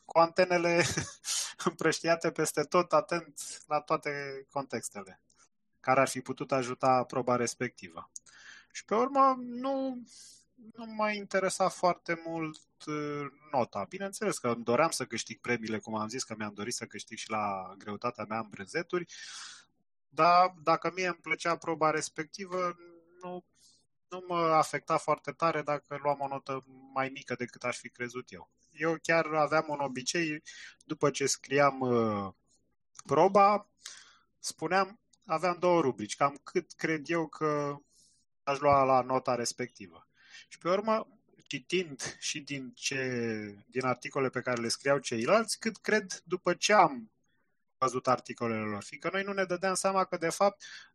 cu 0.05 0.19
antenele 0.19 0.85
împrăștiate 1.65 2.31
peste 2.31 2.63
tot, 2.63 2.93
atent 2.93 3.63
la 3.67 3.81
toate 3.81 4.11
contextele 4.51 5.21
care 5.81 6.01
ar 6.01 6.09
fi 6.09 6.21
putut 6.21 6.53
ajuta 6.53 7.05
proba 7.05 7.37
respectivă. 7.37 8.11
Și 8.73 8.85
pe 8.85 8.95
urmă 8.95 9.37
nu, 9.39 10.03
nu 10.55 10.85
m-a 10.87 11.11
interesat 11.11 11.73
foarte 11.73 12.23
mult 12.25 12.61
uh, 12.87 13.27
nota. 13.51 13.85
Bineînțeles 13.89 14.39
că 14.39 14.49
îmi 14.49 14.65
doream 14.65 14.91
să 14.91 15.05
câștig 15.05 15.41
premiile, 15.41 15.79
cum 15.79 15.95
am 15.95 16.09
zis 16.09 16.25
că 16.25 16.35
mi-am 16.39 16.55
dorit 16.55 16.75
să 16.75 16.87
câștig 16.87 17.19
și 17.19 17.31
la 17.31 17.75
greutatea 17.79 18.25
mea 18.29 18.39
în 18.39 18.49
brânzeturi, 18.51 19.13
dar 20.09 20.55
dacă 20.63 20.91
mie 20.95 21.07
îmi 21.07 21.19
plăcea 21.23 21.57
proba 21.57 21.91
respectivă, 21.91 22.77
nu, 23.23 23.45
nu 24.13 24.25
mă 24.29 24.37
afecta 24.37 24.97
foarte 24.97 25.33
tare 25.33 25.63
dacă 25.63 25.99
luam 26.03 26.21
o 26.21 26.29
notă 26.29 26.65
mai 26.93 27.09
mică 27.09 27.35
decât 27.35 27.65
aș 27.65 27.77
fi 27.79 27.89
crezut 27.89 28.33
eu. 28.33 28.51
Eu 28.71 28.99
chiar 29.03 29.27
aveam 29.27 29.65
un 29.69 29.79
obicei, 29.79 30.43
după 30.85 31.11
ce 31.11 31.27
scriam 31.27 31.81
uh, 31.81 32.33
proba, 33.05 33.71
spuneam, 34.39 35.01
aveam 35.27 35.57
două 35.59 35.81
rubrici, 35.81 36.17
cam 36.17 36.41
cât 36.43 36.73
cred 36.73 37.11
eu 37.11 37.29
că 37.29 37.77
aș 38.43 38.59
lua 38.59 38.85
la 38.85 39.01
nota 39.01 39.35
respectivă. 39.35 40.09
Și 40.49 40.59
pe 40.59 40.69
urmă, 40.69 41.09
citind 41.47 42.17
și 42.19 42.41
din, 42.41 42.73
ce, 42.75 43.05
din 43.67 43.85
articole 43.85 44.29
pe 44.29 44.41
care 44.41 44.61
le 44.61 44.69
scriau 44.69 44.99
ceilalți, 44.99 45.59
cât 45.59 45.77
cred 45.77 46.23
după 46.25 46.55
ce 46.55 46.73
am 46.73 47.13
văzut 47.79 48.09
articolele 48.09 48.65
lor. 48.65 48.83
Fiindcă 48.83 49.09
noi 49.13 49.23
nu 49.23 49.33
ne 49.33 49.45
dădeam 49.45 49.75
seama 49.75 50.05
că, 50.05 50.17
de 50.17 50.29
fapt, 50.29 50.63
uh, 50.63 50.92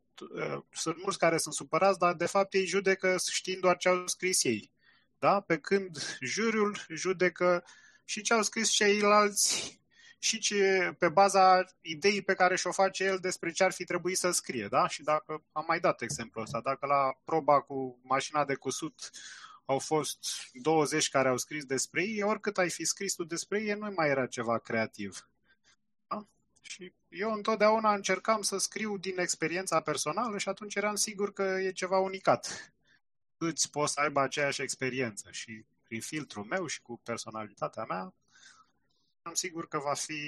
sunt 0.71 1.01
mulți 1.01 1.17
care 1.17 1.37
sunt 1.37 1.53
supărați, 1.53 1.99
dar, 1.99 2.13
de 2.13 2.25
fapt, 2.25 2.53
ei 2.53 2.65
judecă 2.65 3.15
știind 3.31 3.61
doar 3.61 3.77
ce 3.77 3.89
au 3.89 4.07
scris 4.07 4.43
ei. 4.43 4.71
Da? 5.19 5.39
Pe 5.41 5.57
când 5.57 5.97
juriul 6.33 6.77
judecă 6.89 7.63
și 8.05 8.21
ce 8.21 8.33
au 8.33 8.41
scris 8.41 8.69
ceilalți 8.69 9.79
și 10.19 10.39
ce, 10.39 10.95
pe 10.99 11.09
baza 11.09 11.65
ideii 11.81 12.21
pe 12.21 12.33
care 12.33 12.55
și-o 12.55 12.71
face 12.71 13.03
el 13.03 13.17
despre 13.17 13.51
ce 13.51 13.63
ar 13.63 13.71
fi 13.71 13.83
trebuit 13.83 14.17
să 14.17 14.31
scrie. 14.31 14.67
Da? 14.67 14.87
Și 14.87 15.03
dacă 15.03 15.43
am 15.51 15.63
mai 15.67 15.79
dat 15.79 16.01
exemplul 16.01 16.43
ăsta, 16.43 16.61
dacă 16.61 16.85
la 16.85 17.19
proba 17.23 17.61
cu 17.61 17.99
mașina 18.03 18.45
de 18.45 18.55
cusut 18.55 19.09
au 19.65 19.79
fost 19.79 20.17
20 20.53 21.09
care 21.09 21.27
au 21.27 21.37
scris 21.37 21.65
despre 21.65 22.03
ei, 22.03 22.21
oricât 22.21 22.57
ai 22.57 22.69
fi 22.69 22.85
scris 22.85 23.13
tu 23.13 23.23
despre 23.23 23.61
ei, 23.61 23.73
nu 23.73 23.91
mai 23.95 24.09
era 24.09 24.25
ceva 24.25 24.57
creativ. 24.57 25.29
Da? 26.77 26.85
Și 26.85 26.93
eu 27.09 27.31
întotdeauna 27.31 27.93
încercam 27.93 28.41
să 28.41 28.57
scriu 28.57 28.97
din 28.97 29.19
experiența 29.19 29.81
personală 29.81 30.37
și 30.37 30.49
atunci 30.49 30.75
eram 30.75 30.95
sigur 30.95 31.33
că 31.33 31.43
e 31.43 31.71
ceva 31.71 31.99
unicat 31.99 32.71
îți 33.37 33.69
poți 33.69 33.93
să 33.93 33.99
aibă 33.99 34.19
aceeași 34.19 34.61
experiență 34.61 35.31
și 35.31 35.65
prin 35.83 36.01
filtrul 36.01 36.43
meu 36.43 36.65
și 36.65 36.81
cu 36.81 36.99
personalitatea 37.03 37.83
mea, 37.83 38.13
am 39.21 39.33
sigur 39.33 39.67
că 39.67 39.77
va 39.77 39.93
fi, 39.93 40.21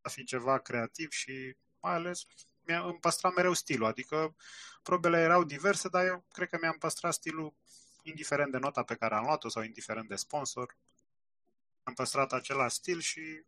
va 0.00 0.08
fi 0.08 0.24
ceva 0.24 0.58
creativ 0.58 1.10
și 1.10 1.56
mai 1.80 1.92
ales 1.92 2.26
mi-am 2.66 2.86
îmi 2.86 2.98
păstrat 2.98 3.34
mereu 3.34 3.52
stilul, 3.52 3.86
adică 3.86 4.36
probele 4.82 5.18
erau 5.18 5.44
diverse, 5.44 5.88
dar 5.88 6.06
eu 6.06 6.24
cred 6.32 6.48
că 6.48 6.58
mi-am 6.60 6.78
păstrat 6.78 7.14
stilul 7.14 7.54
indiferent 8.02 8.52
de 8.52 8.58
nota 8.58 8.82
pe 8.82 8.94
care 8.94 9.14
am 9.14 9.24
luat-o 9.24 9.48
sau 9.48 9.62
indiferent 9.62 10.08
de 10.08 10.16
sponsor. 10.16 10.76
Am 11.82 11.94
păstrat 11.94 12.32
același 12.32 12.74
stil 12.74 13.00
și 13.00 13.42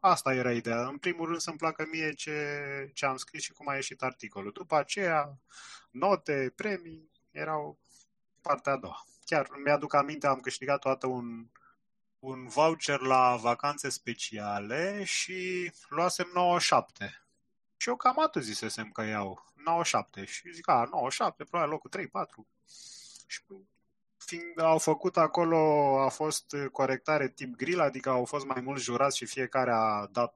asta 0.00 0.34
era 0.34 0.52
ideea. 0.52 0.80
În 0.86 0.98
primul 0.98 1.26
rând 1.26 1.40
să-mi 1.40 1.56
placă 1.56 1.86
mie 1.90 2.12
ce, 2.12 2.90
ce 2.94 3.06
am 3.06 3.16
scris 3.16 3.42
și 3.42 3.52
cum 3.52 3.68
a 3.68 3.74
ieșit 3.74 4.02
articolul. 4.02 4.52
După 4.52 4.76
aceea, 4.76 5.38
note, 5.90 6.52
premii, 6.56 7.10
erau 7.30 7.78
partea 8.42 8.72
a 8.72 8.76
doua. 8.76 9.04
Chiar 9.24 9.48
mi-aduc 9.64 9.94
aminte, 9.94 10.26
am 10.26 10.40
câștigat 10.40 10.80
toată 10.80 11.06
un, 11.06 11.46
un 12.18 12.46
voucher 12.46 13.00
la 13.00 13.36
vacanțe 13.36 13.88
speciale 13.88 15.04
și 15.04 15.72
luasem 15.88 16.30
97. 16.34 17.22
Și 17.76 17.88
eu 17.88 17.96
cam 17.96 18.20
atât 18.20 18.42
zisesem 18.42 18.90
că 18.90 19.02
iau. 19.02 19.46
97. 19.54 20.24
Și 20.24 20.52
zic, 20.52 20.68
a, 20.68 20.88
97, 20.90 21.44
probabil 21.44 21.72
locul 21.72 21.90
3, 21.90 22.06
4. 22.06 22.46
Și 23.26 23.42
fiind 24.18 24.60
au 24.60 24.78
făcut 24.78 25.16
acolo, 25.16 25.56
a 26.00 26.08
fost 26.08 26.56
corectare 26.72 27.28
tip 27.28 27.56
grill, 27.56 27.80
adică 27.80 28.10
au 28.10 28.24
fost 28.24 28.46
mai 28.46 28.60
mulți 28.60 28.82
jurați 28.82 29.16
și 29.16 29.26
fiecare 29.26 29.70
a 29.72 30.06
dat 30.12 30.34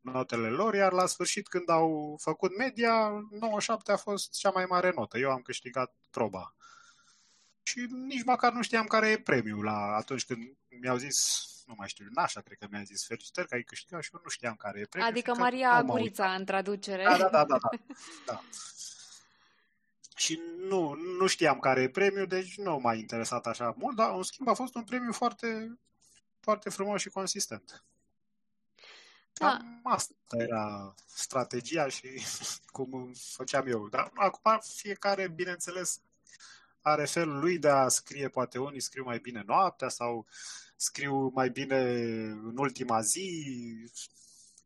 notele 0.00 0.48
lor, 0.48 0.74
iar 0.74 0.92
la 0.92 1.06
sfârșit 1.06 1.48
când 1.48 1.68
au 1.68 2.16
făcut 2.20 2.56
media, 2.56 3.10
97 3.30 3.92
a 3.92 3.96
fost 3.96 4.32
cea 4.32 4.50
mai 4.50 4.64
mare 4.64 4.92
notă. 4.94 5.18
Eu 5.18 5.30
am 5.30 5.40
câștigat 5.40 5.94
proba. 6.10 6.54
Și 7.62 7.86
nici 7.90 8.24
măcar 8.24 8.52
nu 8.52 8.62
știam 8.62 8.86
care 8.86 9.08
e 9.08 9.18
premiul 9.18 9.64
la 9.64 9.94
atunci 9.96 10.24
când 10.24 10.56
mi-au 10.80 10.96
zis, 10.96 11.46
nu 11.66 11.74
mai 11.76 11.88
știu, 11.88 12.06
Nașa 12.10 12.40
cred 12.40 12.58
că 12.58 12.66
mi-a 12.70 12.82
zis 12.82 13.06
felicitări 13.06 13.48
că 13.48 13.54
ai 13.54 13.62
câștigat 13.62 14.02
și 14.02 14.10
eu 14.14 14.20
nu 14.24 14.28
știam 14.28 14.54
care 14.54 14.80
e 14.80 14.84
premiul. 14.84 15.10
Adică 15.10 15.34
Maria 15.34 15.82
Gurița 15.82 16.34
în 16.34 16.44
traducere. 16.44 17.02
Da, 17.02 17.16
da, 17.16 17.28
da, 17.28 17.44
da. 17.44 17.58
da. 17.58 17.70
da. 18.26 18.40
Și 20.18 20.40
nu, 20.56 20.94
nu 20.94 21.26
știam 21.26 21.58
care 21.58 21.82
e 21.82 21.88
premiul, 21.88 22.26
deci 22.26 22.58
nu 22.58 22.78
m-a 22.78 22.94
interesat 22.94 23.46
așa 23.46 23.74
mult, 23.76 23.96
dar 23.96 24.14
în 24.14 24.22
schimb 24.22 24.48
a 24.48 24.54
fost 24.54 24.74
un 24.74 24.84
premiu 24.84 25.12
foarte, 25.12 25.78
foarte 26.40 26.70
frumos 26.70 27.00
și 27.00 27.08
consistent. 27.08 27.84
Da. 29.32 29.46
Cam 29.46 29.80
asta 29.82 30.14
era 30.28 30.94
strategia 31.06 31.88
și 31.88 32.08
cum 32.76 33.12
făceam 33.32 33.66
eu. 33.66 33.88
Dar 33.88 34.10
acum 34.14 34.58
fiecare, 34.76 35.28
bineînțeles, 35.28 36.00
are 36.80 37.04
felul 37.04 37.38
lui 37.38 37.58
de 37.58 37.68
a 37.68 37.88
scrie, 37.88 38.28
poate 38.28 38.58
unii 38.58 38.80
scriu 38.80 39.04
mai 39.04 39.18
bine 39.18 39.42
noaptea 39.46 39.88
sau 39.88 40.26
scriu 40.76 41.28
mai 41.34 41.50
bine 41.50 41.80
în 42.30 42.54
ultima 42.56 43.00
zi, 43.00 43.44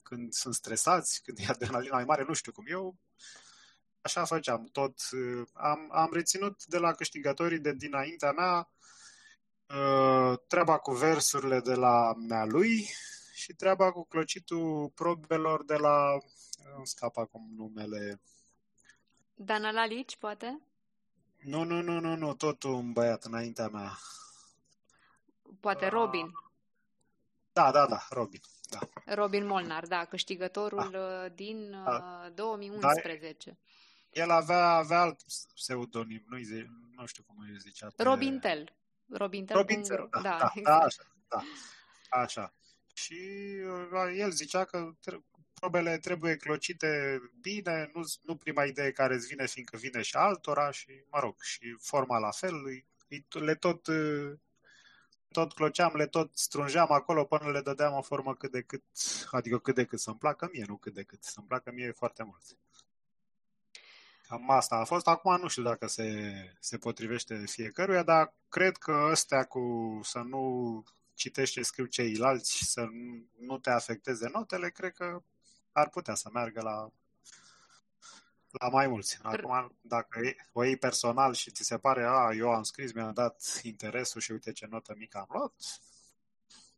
când 0.02 0.32
sunt 0.32 0.54
stresați, 0.54 1.22
când 1.22 1.38
e 1.38 1.44
adrenalina 1.46 1.94
mai 1.94 2.04
mare, 2.04 2.24
nu 2.24 2.32
știu 2.32 2.52
cum. 2.52 2.64
Eu 2.68 2.96
așa 4.02 4.24
făceam 4.24 4.68
tot. 4.72 4.94
Am, 5.52 5.88
am 5.92 6.10
reținut 6.12 6.64
de 6.64 6.78
la 6.78 6.92
câștigătorii 6.92 7.58
de 7.58 7.74
dinaintea 7.74 8.32
mea 8.32 8.68
uh, 9.66 10.38
treaba 10.46 10.78
cu 10.78 10.92
versurile 10.92 11.60
de 11.60 11.74
la 11.74 12.12
mea 12.28 12.44
lui 12.44 12.88
și 13.34 13.52
treaba 13.52 13.92
cu 13.92 14.04
clocitul 14.04 14.88
probelor 14.94 15.64
de 15.64 15.76
la... 15.76 16.18
Îmi 16.76 16.86
scap 16.86 17.16
acum 17.16 17.52
numele. 17.56 18.20
Dana 19.34 19.70
Lalici, 19.70 20.16
poate? 20.16 20.60
Nu, 21.38 21.64
nu, 21.64 21.82
nu, 21.82 22.00
nu, 22.00 22.16
nu, 22.16 22.34
tot 22.34 22.62
un 22.62 22.92
băiat 22.92 23.24
înaintea 23.24 23.68
mea. 23.68 23.98
Poate 25.60 25.88
Robin. 25.88 26.30
Da, 27.52 27.70
da, 27.70 27.86
da, 27.86 28.06
Robin. 28.10 28.40
Da. 28.70 28.78
Robin 29.14 29.46
Molnar, 29.46 29.86
da, 29.86 30.04
câștigătorul 30.04 30.88
da. 30.90 30.98
Uh, 30.98 31.32
din 31.34 31.70
da. 31.70 32.30
2011. 32.34 33.58
Uh, 34.12 34.18
da. 34.18 34.22
El 34.22 34.30
avea, 34.30 34.68
avea 34.68 35.00
alt 35.00 35.22
pseudonim, 35.54 36.24
nu, 36.26 36.36
nu 36.96 37.06
știu 37.06 37.22
cum 37.22 37.36
îi 37.38 37.58
zicea. 37.58 37.88
Pe... 37.96 38.02
Robin 38.02 38.38
Tel. 38.38 38.74
Robin 39.06 39.46
Tel. 39.46 39.56
Robin 39.56 39.82
Tel, 39.82 40.08
da, 40.10 40.20
da, 40.20 40.38
da, 40.38 40.52
exact. 40.54 40.64
da, 40.64 40.76
așa, 40.76 41.02
da, 41.28 41.42
așa. 42.20 42.54
Și 42.94 43.18
uh, 43.92 44.12
el 44.16 44.30
zicea 44.30 44.64
că 44.64 44.90
probele 45.54 45.98
trebuie 45.98 46.36
clocite 46.36 47.20
bine, 47.40 47.90
nu, 47.94 48.02
nu 48.22 48.36
prima 48.36 48.64
idee 48.64 48.92
care 48.92 49.14
îți 49.14 49.26
vine, 49.26 49.46
fiindcă 49.46 49.76
vine 49.76 50.02
și 50.02 50.16
altora 50.16 50.70
și, 50.70 51.04
mă 51.10 51.18
rog, 51.18 51.42
și 51.42 51.76
forma 51.80 52.18
la 52.18 52.30
fel, 52.30 52.54
le 53.30 53.54
tot 53.54 53.88
tot 55.32 55.52
cloceam, 55.52 55.96
le 55.96 56.06
tot 56.06 56.30
strungeam 56.36 56.90
acolo 56.90 57.24
până 57.24 57.50
le 57.50 57.60
dădeam 57.60 57.94
o 57.94 58.02
formă 58.02 58.34
cât 58.34 58.50
de 58.50 58.62
cât, 58.62 58.82
adică 59.30 59.58
cât 59.58 59.74
de 59.74 59.84
cât 59.84 60.00
să-mi 60.00 60.18
placă 60.18 60.48
mie, 60.52 60.64
nu 60.68 60.76
cât 60.76 60.94
de 60.94 61.02
cât, 61.02 61.22
să-mi 61.22 61.46
placă 61.46 61.70
mie 61.72 61.90
foarte 61.90 62.22
mult. 62.22 62.42
Cam 64.32 64.50
asta 64.50 64.76
a 64.76 64.84
fost. 64.84 65.06
Acum 65.06 65.36
nu 65.40 65.48
știu 65.48 65.62
dacă 65.62 65.86
se, 65.86 66.32
se 66.60 66.78
potrivește 66.78 67.44
fiecăruia, 67.46 68.02
dar 68.02 68.34
cred 68.48 68.76
că 68.76 69.08
ăstea 69.10 69.44
cu 69.44 70.00
să 70.02 70.18
nu 70.18 70.84
citești 71.14 71.54
ce 71.54 71.62
scriu 71.62 71.84
ceilalți, 71.84 72.58
să 72.64 72.86
nu 73.38 73.58
te 73.58 73.70
afecteze 73.70 74.28
notele, 74.32 74.70
cred 74.70 74.92
că 74.92 75.22
ar 75.72 75.88
putea 75.88 76.14
să 76.14 76.28
meargă 76.32 76.62
la 76.62 76.90
la 78.50 78.68
mai 78.68 78.86
mulți. 78.86 79.18
Acum, 79.22 79.76
dacă 79.80 80.20
o 80.52 80.64
iei 80.64 80.76
personal 80.76 81.34
și 81.34 81.50
ți 81.50 81.64
se 81.64 81.78
pare, 81.78 82.04
a, 82.04 82.30
eu 82.36 82.50
am 82.50 82.62
scris, 82.62 82.92
mi-a 82.92 83.10
dat 83.10 83.60
interesul 83.62 84.20
și 84.20 84.32
uite 84.32 84.52
ce 84.52 84.66
notă 84.70 84.94
mică 84.96 85.18
am 85.18 85.28
luat, 85.28 85.52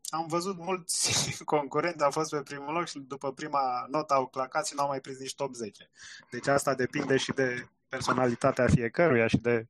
am 0.09 0.27
văzut 0.27 0.59
mulți 0.59 1.15
concurenți, 1.45 2.05
au 2.05 2.11
fost 2.11 2.31
pe 2.31 2.43
primul 2.43 2.73
loc 2.73 2.87
și 2.87 2.99
după 2.99 3.33
prima 3.33 3.87
notă 3.91 4.15
au 4.15 4.27
clacat 4.27 4.67
și 4.67 4.75
n-au 4.75 4.89
mai 4.89 5.01
prins 5.01 5.19
nici 5.19 5.35
top 5.35 5.55
10. 5.55 5.91
Deci 6.31 6.47
asta 6.47 6.75
depinde 6.75 7.17
și 7.17 7.33
de 7.33 7.69
personalitatea 7.89 8.67
fiecăruia 8.67 9.27
și 9.27 9.37
de, 9.37 9.67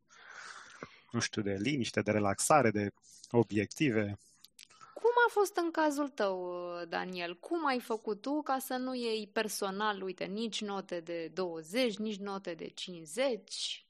nu 1.11 1.20
știu, 1.20 1.42
de 1.42 1.57
liniște, 1.61 2.01
de 2.01 2.11
relaxare, 2.11 2.70
de 2.70 2.92
obiective 3.31 4.18
a 5.27 5.31
fost 5.31 5.57
în 5.57 5.70
cazul 5.70 6.09
tău, 6.09 6.55
Daniel? 6.88 7.37
Cum 7.37 7.66
ai 7.66 7.81
făcut 7.81 8.20
tu 8.20 8.42
ca 8.42 8.59
să 8.59 8.75
nu 8.75 8.94
iei 8.94 9.29
personal, 9.33 10.03
uite, 10.03 10.25
nici 10.25 10.61
note 10.61 11.01
de 11.01 11.31
20, 11.35 11.97
nici 11.97 12.18
note 12.18 12.55
de 12.55 12.68
50? 12.68 13.84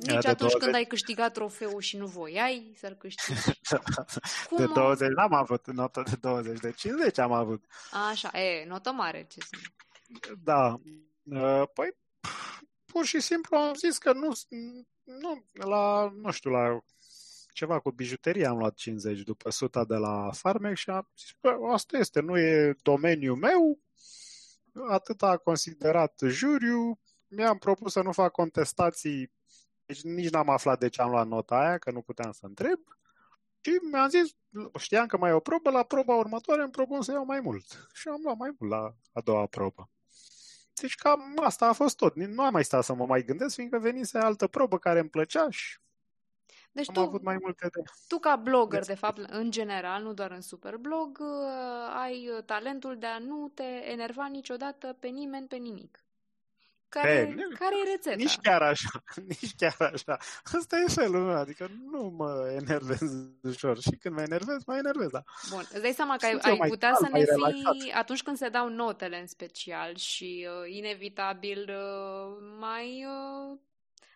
Nici 0.00 0.22
de 0.22 0.28
atunci 0.28 0.50
20... 0.50 0.62
când 0.62 0.74
ai 0.74 0.84
câștigat 0.84 1.32
trofeul 1.32 1.80
și 1.80 1.96
nu 1.96 2.06
voiai 2.06 2.72
să-l 2.76 2.94
câștigi. 2.94 3.40
Cum 4.48 4.56
de 4.56 4.66
20 4.74 5.08
a... 5.08 5.12
n-am 5.12 5.32
avut 5.32 5.66
notă 5.66 6.02
de 6.10 6.16
20, 6.20 6.60
de 6.60 6.72
50 6.72 7.18
am 7.18 7.32
avut. 7.32 7.64
Așa, 8.10 8.38
e, 8.38 8.64
notă 8.66 8.92
mare, 8.92 9.26
ce 9.28 9.40
să 9.40 9.56
Da. 10.42 10.80
Uh, 11.22 11.62
păi, 11.74 11.96
pur 12.84 13.04
și 13.04 13.20
simplu 13.20 13.56
am 13.56 13.74
zis 13.74 13.98
că 13.98 14.12
nu, 14.12 14.32
nu, 15.04 15.44
la, 15.52 16.12
nu 16.22 16.30
știu, 16.30 16.50
la 16.50 16.80
ceva 17.52 17.80
cu 17.80 17.90
bijuterie 17.90 18.46
am 18.46 18.58
luat 18.58 18.74
50 18.74 19.20
după 19.20 19.50
suta 19.50 19.84
de 19.84 19.94
la 19.94 20.30
Farmec 20.32 20.76
și 20.76 20.90
am 20.90 21.08
zis, 21.18 21.30
bă, 21.40 21.56
asta 21.72 21.98
este, 21.98 22.20
nu 22.20 22.38
e 22.38 22.76
domeniul 22.82 23.36
meu, 23.36 23.78
atât 24.88 25.22
a 25.22 25.36
considerat 25.36 26.20
juriu, 26.26 27.00
mi-am 27.28 27.58
propus 27.58 27.92
să 27.92 28.02
nu 28.02 28.12
fac 28.12 28.32
contestații, 28.32 29.32
deci 29.90 30.02
nici 30.02 30.30
n-am 30.30 30.48
aflat 30.48 30.78
de 30.78 30.88
ce 30.88 31.02
am 31.02 31.10
luat 31.10 31.26
nota 31.26 31.58
aia, 31.58 31.78
că 31.78 31.90
nu 31.90 32.00
puteam 32.00 32.32
să 32.32 32.46
întreb. 32.46 32.78
Și 33.60 33.70
mi-am 33.90 34.08
zis, 34.08 34.34
știam 34.78 35.06
că 35.06 35.16
mai 35.16 35.30
e 35.30 35.34
o 35.34 35.40
probă, 35.40 35.70
la 35.70 35.82
proba 35.82 36.14
următoare 36.14 36.62
îmi 36.62 36.70
propun 36.70 37.02
să 37.02 37.12
iau 37.12 37.24
mai 37.24 37.40
mult. 37.40 37.88
Și 37.92 38.08
am 38.08 38.20
luat 38.22 38.36
mai 38.36 38.54
mult 38.58 38.70
la 38.70 38.94
a 39.12 39.20
doua 39.20 39.46
probă. 39.46 39.90
Deci 40.80 40.94
cam 40.94 41.38
asta 41.42 41.66
a 41.66 41.72
fost 41.72 41.96
tot. 41.96 42.14
Nu 42.14 42.42
am 42.42 42.52
mai 42.52 42.64
stat 42.64 42.84
să 42.84 42.94
mă 42.94 43.06
mai 43.06 43.24
gândesc, 43.24 43.54
fiindcă 43.54 43.78
venise 43.78 44.18
altă 44.18 44.46
probă 44.46 44.78
care 44.78 44.98
îmi 44.98 45.08
plăcea 45.08 45.50
și 45.50 45.78
deci 46.72 46.88
am 46.88 46.94
tu, 46.94 47.00
avut 47.00 47.22
mai 47.22 47.36
multe 47.42 47.68
de... 47.72 47.82
Tu 48.08 48.18
ca 48.18 48.36
blogger, 48.36 48.84
de 48.84 48.94
fapt, 48.94 49.18
în 49.18 49.50
general, 49.50 50.02
nu 50.02 50.12
doar 50.12 50.30
în 50.30 50.40
Superblog, 50.40 51.18
uh, 51.20 52.00
ai 52.02 52.28
uh, 52.28 52.44
talentul 52.44 52.98
de 52.98 53.06
a 53.06 53.18
nu 53.18 53.50
te 53.54 53.90
enerva 53.90 54.26
niciodată 54.26 54.96
pe 55.00 55.08
nimeni, 55.08 55.46
pe 55.46 55.56
nimic. 55.56 56.04
Care, 56.90 57.34
pe, 57.36 57.54
care 57.58 57.74
e 57.84 57.90
rețeta? 57.90 58.16
Nici 58.16 58.36
chiar 58.36 58.62
așa, 58.62 59.02
nici 59.32 59.54
chiar 59.56 59.90
așa. 59.92 60.16
Asta 60.42 60.76
e 60.76 60.92
felul 60.92 61.24
meu, 61.24 61.36
adică 61.36 61.70
nu 61.90 62.14
mă 62.16 62.56
enervez 62.60 63.00
ușor 63.42 63.80
și 63.80 63.90
când 63.90 64.14
mă 64.14 64.20
enervez, 64.20 64.64
mă 64.64 64.76
enervez, 64.76 65.08
da. 65.08 65.22
Bun, 65.50 65.60
îți 65.72 65.82
dai 65.82 65.92
seama 65.92 66.16
că 66.16 66.26
ai, 66.26 66.38
ai 66.42 66.68
putea 66.68 66.94
să 66.94 67.08
ne 67.12 67.24
fii, 67.78 67.92
atunci 67.92 68.22
când 68.22 68.36
se 68.36 68.48
dau 68.48 68.68
notele 68.68 69.20
în 69.20 69.26
special 69.26 69.96
și 69.96 70.48
uh, 70.48 70.74
inevitabil 70.74 71.70
uh, 71.70 72.36
mai 72.58 73.04
uh, 73.04 73.58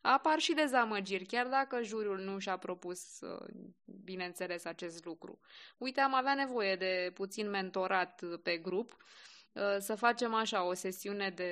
apar 0.02 0.38
și 0.38 0.54
dezamăgiri, 0.54 1.24
chiar 1.24 1.46
dacă 1.46 1.82
juriul 1.82 2.18
nu 2.18 2.38
și-a 2.38 2.56
propus, 2.56 3.00
bineînțeles, 4.04 4.64
acest 4.64 5.04
lucru. 5.04 5.38
Uite, 5.78 6.00
am 6.00 6.14
avea 6.14 6.34
nevoie 6.34 6.76
de 6.76 7.10
puțin 7.14 7.50
mentorat 7.50 8.22
pe 8.42 8.56
grup, 8.56 8.92
uh, 8.92 8.98
să 9.78 9.94
facem 9.94 10.34
așa 10.34 10.64
o 10.66 10.74
sesiune 10.74 11.30
de 11.30 11.50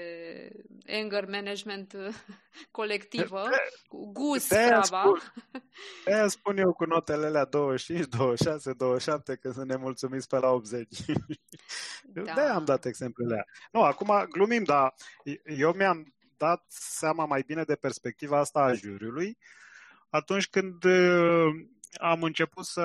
anger 0.86 1.28
management 1.28 1.92
uh, 1.92 2.14
colectivă, 2.70 3.42
cu 3.88 4.12
gus 4.12 4.46
treaba. 4.46 5.12
Aia 6.06 6.28
spun 6.28 6.56
eu 6.56 6.72
cu 6.72 6.84
notele 6.84 7.26
alea 7.26 7.44
25, 7.44 8.06
26, 8.06 8.72
27, 8.72 9.36
că 9.36 9.50
sunt 9.50 9.68
nemulțumiți 9.68 10.28
pe 10.28 10.38
la 10.38 10.48
80. 10.48 10.88
Da. 12.04 12.22
de 12.22 12.40
am 12.40 12.64
dat 12.64 12.84
exemplele 12.84 13.32
alea. 13.32 13.46
Nu, 13.72 13.82
acum 13.82 14.26
glumim, 14.30 14.64
dar 14.64 14.94
eu 15.44 15.72
mi-am 15.72 16.14
dat 16.36 16.64
seama 16.68 17.24
mai 17.24 17.42
bine 17.46 17.62
de 17.62 17.74
perspectiva 17.74 18.38
asta 18.38 18.60
a 18.60 18.72
juriului 18.72 19.38
atunci 20.12 20.48
când 20.48 20.84
uh, 20.84 21.48
am 21.92 22.22
început 22.22 22.64
să 22.64 22.82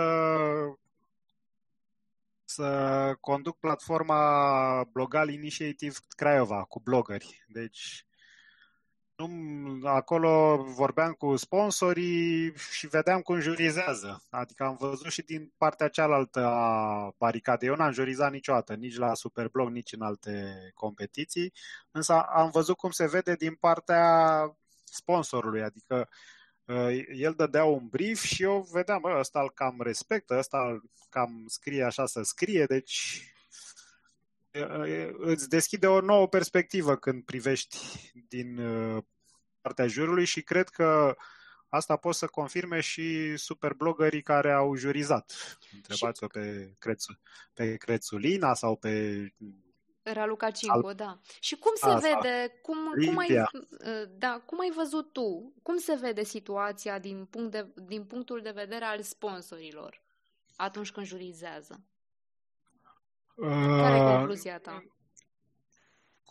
să 2.50 3.16
conduc 3.20 3.60
platforma 3.60 4.84
Blogal 4.84 5.30
Initiative 5.30 5.96
Craiova 6.16 6.64
cu 6.64 6.80
blogări. 6.80 7.46
Deci 7.48 8.06
nu, 9.16 9.28
acolo 9.88 10.64
vorbeam 10.64 11.12
cu 11.14 11.36
sponsorii 11.36 12.54
și 12.72 12.88
vedeam 12.88 13.22
cum 13.22 13.40
jurizează. 13.40 14.24
Adică 14.30 14.64
am 14.64 14.76
văzut 14.80 15.12
și 15.12 15.22
din 15.22 15.54
partea 15.58 15.88
cealaltă 15.88 16.46
a 16.46 17.12
baricadei. 17.18 17.70
Eu 17.70 17.76
n-am 17.76 17.92
jurizat 17.92 18.32
niciodată, 18.32 18.74
nici 18.74 18.98
la 18.98 19.14
Superblog, 19.14 19.70
nici 19.70 19.94
în 19.94 20.02
alte 20.02 20.58
competiții, 20.74 21.54
însă 21.92 22.14
am 22.14 22.50
văzut 22.50 22.78
cum 22.78 22.92
se 22.92 23.08
vede 23.08 23.36
din 23.36 23.56
partea 23.56 24.58
sponsorului. 24.84 25.64
Adică 25.64 25.96
uh, 25.96 26.37
el 27.14 27.34
dădea 27.38 27.64
un 27.64 27.88
brief 27.88 28.24
și 28.24 28.44
eu 28.44 28.68
vedeam, 28.72 29.02
bă, 29.02 29.18
ăsta 29.20 29.42
îl 29.42 29.52
cam 29.52 29.82
respectă, 29.82 30.38
ăsta 30.38 30.68
îl 30.68 30.84
cam 31.10 31.46
scrie 31.48 31.84
așa 31.84 32.06
să 32.06 32.22
scrie, 32.22 32.66
deci 32.66 33.22
îți 35.18 35.50
deschide 35.50 35.88
o 35.88 36.02
nouă 36.02 36.28
perspectivă 36.28 36.96
când 36.96 37.24
privești 37.24 37.78
din 38.28 38.60
partea 39.62 39.88
jurului 39.88 40.26
și 40.26 40.42
cred 40.42 40.70
că 40.70 41.16
asta 41.70 41.96
pot 41.96 42.16
să 42.16 42.28
confirme 42.28 42.80
și 42.80 43.38
superblogării 43.38 44.22
care 44.22 44.52
au 44.52 44.76
jurizat. 44.76 45.58
Întrebați-o 45.74 46.28
pe, 46.28 46.74
Crețu, 46.80 47.20
pe 47.54 47.76
Crețulina 47.76 48.54
sau 48.54 48.76
pe 48.76 49.26
Raluca 50.14 50.52
Cinco, 50.52 50.88
Al... 50.88 50.96
da. 50.96 51.20
Și 51.40 51.56
cum 51.56 51.72
se 51.76 51.90
Asta. 51.90 52.20
vede, 52.20 52.60
cum, 52.62 52.78
cum, 53.06 53.18
ai, 53.18 53.44
da, 54.18 54.42
cum 54.46 54.60
ai 54.60 54.72
văzut 54.76 55.14
tu, 55.14 55.54
cum 55.64 55.78
se 55.78 55.96
vede 55.96 56.24
situația 56.24 57.00
din, 57.00 57.26
punct 57.26 57.52
de, 57.52 57.68
din 57.76 58.04
punctul 58.06 58.42
de 58.42 58.52
vedere 58.52 58.86
al 58.86 59.02
sponsorilor 59.02 60.02
atunci 60.56 60.92
când 60.92 61.06
jurizează? 61.06 61.82
Care 63.36 63.96
e 63.96 64.02
uh, 64.02 64.16
concluzia 64.16 64.60
ta? 64.60 64.84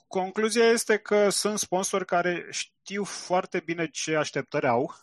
Concluzia 0.06 0.64
este 0.64 0.98
că 0.98 1.28
sunt 1.28 1.58
sponsori 1.58 2.04
care 2.04 2.46
știu 2.50 3.04
foarte 3.04 3.60
bine 3.60 3.88
ce 3.88 4.16
așteptări 4.16 4.66
au 4.66 4.94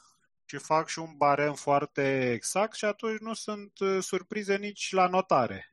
și 0.46 0.58
fac 0.58 0.88
și 0.88 1.00
un 1.00 1.14
barem 1.18 1.54
foarte 1.54 2.32
exact 2.32 2.76
și 2.76 2.86
atunci 2.86 3.20
nu 3.20 3.34
sunt 3.34 3.80
uh, 3.80 3.98
surprize 4.02 4.56
nici 4.56 4.92
la 4.92 5.08
notare. 5.08 5.73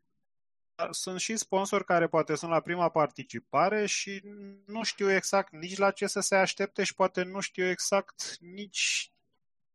Sunt 0.91 1.21
și 1.21 1.37
sponsori 1.37 1.85
care 1.85 2.07
poate 2.07 2.35
sunt 2.35 2.51
la 2.51 2.61
prima 2.61 2.89
participare 2.89 3.87
și 3.87 4.23
nu 4.67 4.83
știu 4.83 5.11
exact 5.11 5.53
nici 5.53 5.77
la 5.77 5.91
ce 5.91 6.07
să 6.07 6.21
se 6.21 6.37
aștepte 6.37 6.85
și 6.85 6.95
poate 6.95 7.23
nu 7.23 7.41
știu 7.41 7.65
exact 7.65 8.37
nici 8.39 9.13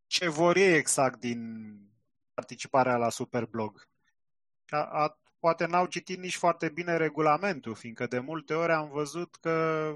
ce 0.07 0.29
vor 0.29 0.55
ei 0.55 0.75
exact 0.75 1.19
din 1.19 1.39
participarea 2.33 2.97
la 2.97 3.09
Superblog. 3.09 3.87
A, 4.67 4.77
a, 4.77 5.17
poate 5.39 5.65
n-au 5.65 5.85
citit 5.85 6.19
nici 6.19 6.35
foarte 6.35 6.69
bine 6.69 6.97
regulamentul, 6.97 7.75
fiindcă 7.75 8.07
de 8.07 8.19
multe 8.19 8.53
ori 8.53 8.71
am 8.71 8.89
văzut 8.89 9.35
că 9.35 9.87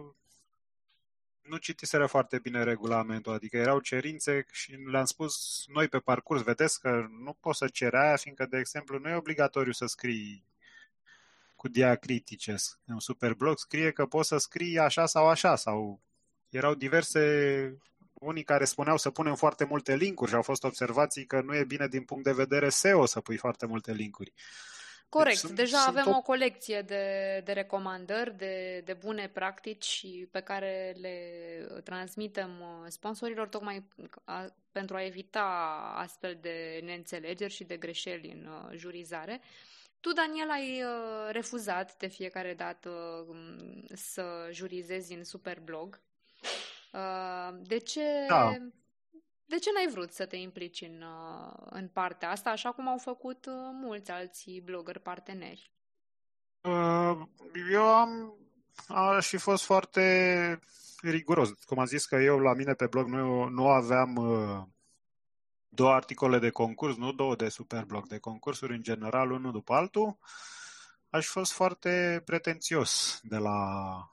nu 1.41 1.57
citiseră 1.57 2.05
foarte 2.05 2.39
bine 2.39 2.63
regulamentul, 2.63 3.33
adică 3.33 3.57
erau 3.57 3.79
cerințe 3.79 4.45
și 4.51 4.71
le-am 4.71 5.05
spus 5.05 5.63
noi 5.67 5.87
pe 5.87 5.99
parcurs, 5.99 6.41
vedeți 6.41 6.79
că 6.79 7.07
nu 7.23 7.33
poți 7.33 7.57
să 7.57 7.67
ceri 7.67 7.95
aia, 7.95 8.15
fiindcă, 8.15 8.45
de 8.45 8.57
exemplu, 8.57 8.99
nu 8.99 9.09
e 9.09 9.15
obligatoriu 9.15 9.71
să 9.71 9.85
scrii 9.85 10.48
cu 11.59 11.67
diacritice. 11.67 12.55
În 12.85 12.93
un 12.93 12.99
superblog 12.99 13.57
scrie 13.57 13.91
că 13.91 14.05
poți 14.05 14.27
să 14.27 14.37
scrii 14.37 14.77
așa 14.77 15.05
sau 15.05 15.27
așa, 15.27 15.55
sau 15.55 16.01
erau 16.49 16.73
diverse 16.73 17.21
unii 18.13 18.43
care 18.43 18.65
spuneau 18.65 18.97
să 18.97 19.09
punem 19.09 19.35
foarte 19.35 19.63
multe 19.63 19.95
linkuri 19.95 20.29
și 20.29 20.35
au 20.35 20.41
fost 20.41 20.63
observații 20.63 21.25
că 21.25 21.41
nu 21.41 21.55
e 21.55 21.63
bine 21.63 21.87
din 21.87 22.03
punct 22.03 22.23
de 22.23 22.31
vedere 22.31 22.69
SEO 22.69 23.05
să 23.05 23.21
pui 23.21 23.37
foarte 23.37 23.65
multe 23.65 23.91
linkuri. 23.91 24.33
Corect. 25.09 25.41
Deci, 25.41 25.55
Deja 25.55 25.77
sunt 25.77 25.97
avem 25.97 26.13
o 26.15 26.21
colecție 26.21 26.81
de, 26.81 27.41
de 27.45 27.51
recomandări, 27.51 28.37
de, 28.37 28.81
de 28.85 28.93
bune 28.93 29.29
practici 29.33 30.05
pe 30.31 30.39
care 30.39 30.95
le 30.99 31.17
transmitem 31.83 32.49
uh, 32.61 32.85
sponsorilor 32.87 33.47
tocmai 33.47 33.87
a, 34.23 34.45
pentru 34.71 34.95
a 34.95 35.05
evita 35.05 35.43
astfel 35.95 36.37
de 36.41 36.79
neînțelegeri 36.83 37.53
și 37.53 37.63
de 37.63 37.77
greșeli 37.77 38.31
în 38.31 38.45
uh, 38.45 38.77
jurizare. 38.77 39.41
Tu, 39.99 40.13
Daniel, 40.13 40.49
ai 40.49 40.83
uh, 40.83 41.31
refuzat 41.31 41.97
de 41.97 42.07
fiecare 42.07 42.53
dată 42.53 42.89
um, 43.27 43.85
să 43.93 44.49
jurizezi 44.51 45.13
în 45.13 45.23
Superblog. 45.23 46.01
De 47.61 47.77
ce 47.77 48.25
da. 48.27 48.57
De 49.49 49.57
ce 49.57 49.69
n-ai 49.73 49.87
vrut 49.91 50.11
să 50.11 50.25
te 50.25 50.35
implici 50.35 50.81
în, 50.81 51.01
uh, 51.01 51.67
în 51.69 51.87
partea 51.87 52.29
asta, 52.29 52.49
așa 52.49 52.71
cum 52.71 52.87
au 52.87 52.97
făcut 52.97 53.45
uh, 53.45 53.53
mulți 53.71 54.11
alții 54.11 54.61
blogger 54.61 54.97
parteneri? 54.97 55.71
Uh, 56.61 57.17
eu 57.71 57.83
am 57.83 58.33
aș 58.87 59.27
fi 59.27 59.37
fost 59.37 59.63
foarte 59.63 60.59
riguros. 61.01 61.49
Cum 61.65 61.79
am 61.79 61.85
zis 61.85 62.05
că 62.05 62.15
eu 62.15 62.39
la 62.39 62.53
mine 62.53 62.73
pe 62.73 62.87
blog 62.87 63.07
nu, 63.07 63.47
nu 63.47 63.67
aveam 63.67 64.13
două 65.69 65.93
articole 65.93 66.39
de 66.39 66.49
concurs, 66.49 66.95
nu 66.95 67.11
două 67.11 67.35
de 67.35 67.49
superblog, 67.49 68.07
de 68.07 68.17
concursuri 68.17 68.73
în 68.73 68.83
general, 68.83 69.31
unul 69.31 69.51
după 69.51 69.73
altul, 69.73 70.17
aș 71.09 71.25
fi 71.25 71.31
fost 71.31 71.51
foarte 71.51 72.21
pretențios 72.25 73.19
de 73.23 73.37
la 73.37 73.59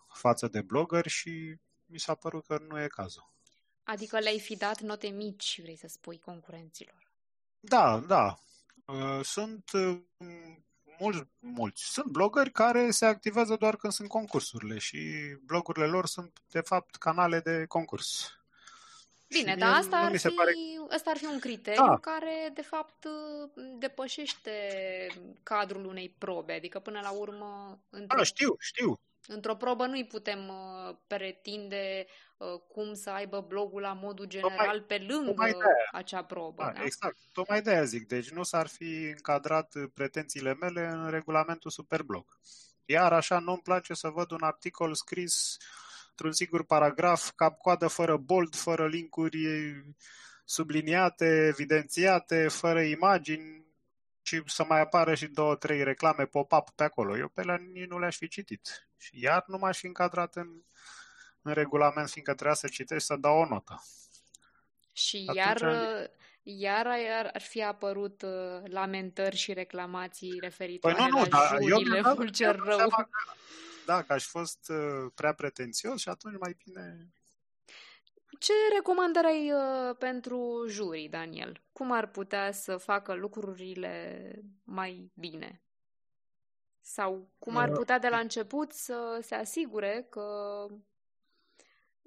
față 0.09 0.49
de 0.49 0.61
blogger 0.63 1.07
și 1.07 1.57
mi 1.87 1.99
s-a 1.99 2.15
părut 2.15 2.47
că 2.47 2.59
nu 2.69 2.83
e 2.83 2.87
cazul. 2.87 3.35
Adică 3.83 4.19
le-ai 4.19 4.41
fi 4.41 4.57
dat 4.57 4.81
note 4.81 5.07
mici, 5.09 5.61
vrei 5.63 5.77
să 5.77 5.87
spui, 5.87 6.19
concurenților. 6.19 7.13
Da, 7.61 7.99
da. 7.99 8.39
Uh, 8.87 9.21
sunt 9.23 9.71
uh, 9.73 9.99
mulți, 10.99 11.23
mulți. 11.39 11.83
Sunt 11.85 12.07
blogări 12.07 12.53
care 12.53 12.91
se 12.91 13.07
activează 13.07 13.57
doar 13.57 13.77
când 13.77 13.93
sunt 13.93 14.09
concursurile 14.09 14.79
și 14.79 14.99
blogurile 15.45 15.87
lor 15.87 16.07
sunt, 16.07 16.43
de 16.51 16.61
fapt, 16.61 16.97
canale 16.97 17.41
de 17.41 17.65
concurs. 17.69 18.31
Bine, 19.29 19.57
dar 19.57 19.75
asta 19.75 19.97
ar, 19.97 20.17
fi, 20.17 20.29
pare... 20.29 20.53
asta 20.91 21.11
ar 21.11 21.17
fi 21.17 21.25
un 21.25 21.39
criteriu 21.39 21.87
da. 21.87 21.99
care, 21.99 22.51
de 22.55 22.63
fapt, 22.63 23.05
uh, 23.05 23.51
depășește 23.79 24.51
cadrul 25.43 25.85
unei 25.85 26.15
probe. 26.19 26.53
Adică, 26.53 26.79
până 26.79 27.01
la 27.03 27.11
urmă... 27.11 27.81
Într-o... 27.91 28.17
Da, 28.17 28.23
știu, 28.23 28.57
știu. 28.59 29.01
Într-o 29.29 29.55
probă 29.55 29.87
nu-i 29.87 30.07
putem 30.07 30.49
uh, 30.49 30.97
pretinde 31.07 32.07
uh, 32.37 32.61
cum 32.69 32.95
să 32.95 33.11
aibă 33.11 33.45
blogul 33.49 33.81
la 33.81 33.93
modul 33.93 34.25
general 34.25 34.81
tocmai, 34.81 34.99
pe 34.99 35.05
lângă 35.09 35.55
acea 35.93 36.25
probă. 36.25 36.63
Da, 36.63 36.73
da? 36.73 36.83
Exact, 36.83 37.17
tocmai 37.33 37.63
de-aia 37.63 37.85
zic. 37.85 38.07
Deci 38.07 38.31
nu 38.31 38.43
s-ar 38.43 38.67
fi 38.67 39.05
încadrat 39.05 39.75
pretențiile 39.95 40.55
mele 40.55 40.87
în 40.87 41.11
regulamentul 41.11 41.71
Superblog. 41.71 42.39
Iar 42.85 43.13
așa 43.13 43.39
nu-mi 43.39 43.63
place 43.63 43.95
să 43.95 44.09
văd 44.09 44.31
un 44.31 44.43
articol 44.43 44.95
scris 44.95 45.57
într-un 46.17 46.33
singur 46.33 46.65
paragraf, 46.65 47.31
cap-coadă, 47.31 47.87
fără 47.87 48.17
bold, 48.17 48.55
fără 48.55 48.87
linkuri 48.89 49.39
subliniate, 50.45 51.47
evidențiate, 51.47 52.49
fără 52.49 52.81
imagini, 52.81 53.65
și 54.23 54.43
să 54.47 54.65
mai 54.65 54.81
apară 54.81 55.15
și 55.15 55.27
două, 55.27 55.55
trei 55.55 55.85
reclame 55.85 56.25
pop-up 56.25 56.71
pe 56.71 56.85
acolo. 56.85 57.17
Eu 57.17 57.29
pe 57.29 57.43
la 57.43 57.57
nici 57.57 57.89
nu 57.89 57.99
le-aș 57.99 58.17
fi 58.17 58.29
citit. 58.29 58.89
Și 58.97 59.21
iar 59.21 59.45
nu 59.47 59.59
m-aș 59.59 59.79
fi 59.79 59.87
încadrat 59.87 60.37
în, 60.37 60.49
în 61.43 61.53
regulament, 61.53 62.09
fiindcă 62.09 62.35
trebuia 62.35 62.55
să 62.55 62.69
citești 62.69 63.07
să 63.07 63.17
dau 63.17 63.39
o 63.39 63.47
notă. 63.47 63.83
Și 64.93 65.25
Atunci 65.27 65.37
iar, 65.37 65.63
am... 65.63 66.11
iar, 66.43 66.87
iar 66.87 67.31
ar 67.35 67.41
fi 67.41 67.63
apărut 67.63 68.23
uh, 68.23 68.63
lamentări 68.65 69.37
și 69.37 69.53
reclamații 69.53 70.39
referitoare 70.41 70.97
păi 70.97 71.07
nu, 71.11 71.19
nu, 71.19 71.23
la 71.23 71.29
da, 71.29 71.57
jurile 71.69 71.97
eu 71.97 72.15
Fulger 72.15 72.57
rău. 72.57 72.89
Da, 73.87 74.03
că 74.03 74.13
aș 74.13 74.27
fost 74.27 74.69
uh, 74.69 75.13
prea 75.15 75.33
pretențios 75.33 76.01
și 76.01 76.09
atunci 76.09 76.39
mai 76.39 76.57
bine 76.65 77.11
ce 78.39 78.53
recomandări 78.75 79.27
ai 79.27 79.53
uh, 79.53 79.97
pentru 79.99 80.65
jurii, 80.69 81.09
Daniel? 81.09 81.63
Cum 81.73 81.93
ar 81.93 82.07
putea 82.07 82.53
să 82.53 82.77
facă 82.77 83.15
lucrurile 83.15 84.31
mai 84.65 85.11
bine? 85.15 85.61
Sau 86.81 87.29
cum 87.39 87.57
ar 87.57 87.69
uh. 87.69 87.75
putea 87.75 87.99
de 87.99 88.09
la 88.09 88.19
început 88.19 88.73
să 88.73 89.19
se 89.23 89.35
asigure 89.35 90.07
că 90.11 90.67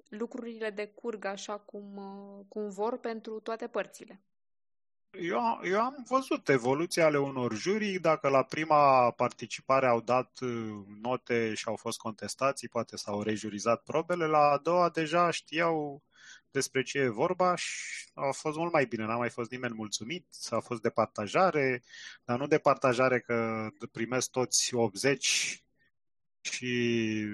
lucrurile 0.08 0.70
decurg 0.70 1.24
așa 1.24 1.58
cum, 1.58 1.96
uh, 1.96 2.44
cum 2.48 2.68
vor 2.68 2.98
pentru 2.98 3.40
toate 3.40 3.68
părțile? 3.68 4.20
Eu, 5.10 5.60
eu 5.62 5.80
am 5.80 6.04
văzut 6.08 6.48
evoluția 6.48 7.04
ale 7.04 7.18
unor 7.18 7.54
jurii, 7.54 7.98
dacă 7.98 8.28
la 8.28 8.42
prima 8.42 9.10
participare 9.10 9.86
au 9.86 10.00
dat 10.00 10.38
uh, 10.40 10.84
note 11.02 11.54
și 11.54 11.68
au 11.68 11.76
fost 11.76 11.98
contestații, 11.98 12.68
poate 12.68 12.96
s-au 12.96 13.22
rejurizat 13.22 13.82
probele, 13.82 14.26
la 14.26 14.38
a 14.38 14.58
doua 14.58 14.88
deja 14.88 15.30
știau 15.30 16.02
despre 16.50 16.82
ce 16.82 16.98
e 16.98 17.08
vorba 17.08 17.54
și 17.54 18.08
a 18.14 18.30
fost 18.30 18.56
mult 18.56 18.72
mai 18.72 18.86
bine. 18.86 19.04
N-a 19.04 19.16
mai 19.16 19.30
fost 19.30 19.50
nimeni 19.50 19.74
mulțumit, 19.74 20.26
a 20.50 20.60
fost 20.60 20.82
departajare, 20.82 21.82
dar 22.24 22.38
nu 22.38 22.46
departajare 22.46 23.20
că 23.20 23.68
primesc 23.92 24.30
toți 24.30 24.74
80 24.74 25.64
și 26.40 27.24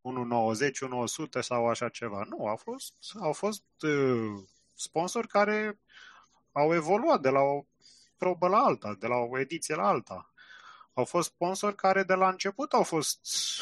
1,90, 0.00 0.80
1,100 0.80 1.40
sau 1.40 1.68
așa 1.68 1.88
ceva. 1.88 2.24
Nu, 2.28 2.46
au 2.46 2.56
fost, 2.56 2.94
au 3.20 3.32
fost 3.32 3.64
uh, 3.82 4.42
sponsori 4.74 5.28
care 5.28 5.78
au 6.52 6.74
evoluat 6.74 7.20
de 7.20 7.28
la 7.28 7.40
o 7.40 7.64
probă 8.16 8.48
la 8.48 8.58
alta, 8.58 8.96
de 8.98 9.06
la 9.06 9.16
o 9.16 9.38
ediție 9.38 9.74
la 9.74 9.86
alta. 9.86 10.32
Au 10.92 11.04
fost 11.04 11.28
sponsori 11.28 11.74
care 11.74 12.02
de 12.02 12.14
la 12.14 12.28
început 12.28 12.72
au 12.72 12.82
fost 12.82 13.18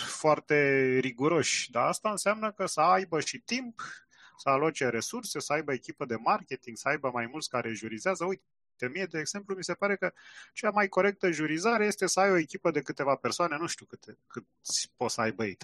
foarte 0.06 0.56
riguroși, 0.98 1.70
dar 1.70 1.86
asta 1.86 2.10
înseamnă 2.10 2.52
că 2.52 2.66
să 2.66 2.80
aibă 2.80 3.20
și 3.20 3.38
timp 3.38 3.82
să 4.38 4.48
aloce 4.48 4.88
resurse, 4.88 5.40
să 5.40 5.52
aibă 5.52 5.72
echipă 5.72 6.04
de 6.04 6.16
marketing, 6.16 6.76
să 6.76 6.88
aibă 6.88 7.10
mai 7.12 7.26
mulți 7.26 7.48
care 7.48 7.72
jurizează. 7.72 8.24
Uite, 8.24 8.88
mie, 8.92 9.06
de 9.06 9.18
exemplu, 9.18 9.54
mi 9.54 9.64
se 9.64 9.74
pare 9.74 9.96
că 9.96 10.12
cea 10.52 10.70
mai 10.70 10.88
corectă 10.88 11.30
jurizare 11.30 11.86
este 11.86 12.06
să 12.06 12.20
ai 12.20 12.30
o 12.30 12.36
echipă 12.36 12.70
de 12.70 12.82
câteva 12.82 13.14
persoane, 13.14 13.56
nu 13.56 13.66
știu 13.66 13.86
câte, 13.86 14.18
cât 14.26 14.46
poți 14.96 15.14
să 15.14 15.20
aibă 15.20 15.44
ei, 15.44 15.56
3-4, 15.56 15.58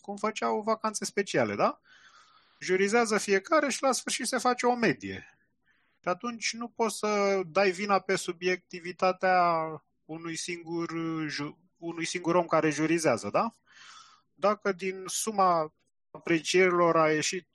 cum 0.00 0.16
făceau 0.16 0.60
vacanțe 0.60 1.04
speciale, 1.04 1.54
da? 1.54 1.80
Jurizează 2.60 3.18
fiecare 3.18 3.68
și 3.68 3.82
la 3.82 3.92
sfârșit 3.92 4.26
se 4.26 4.38
face 4.38 4.66
o 4.66 4.74
medie. 4.74 5.37
Și 6.02 6.08
atunci 6.08 6.52
nu 6.52 6.68
poți 6.68 6.98
să 6.98 7.40
dai 7.46 7.70
vina 7.70 7.98
pe 7.98 8.16
subiectivitatea 8.16 9.62
unui 10.04 10.36
singur, 10.36 10.90
unui 11.76 12.04
singur 12.04 12.34
om 12.34 12.46
care 12.46 12.70
jurizează, 12.70 13.30
da? 13.30 13.54
Dacă 14.34 14.72
din 14.72 15.04
suma 15.06 15.74
aprecierilor 16.10 16.96
a 16.96 17.12
ieșit 17.12 17.48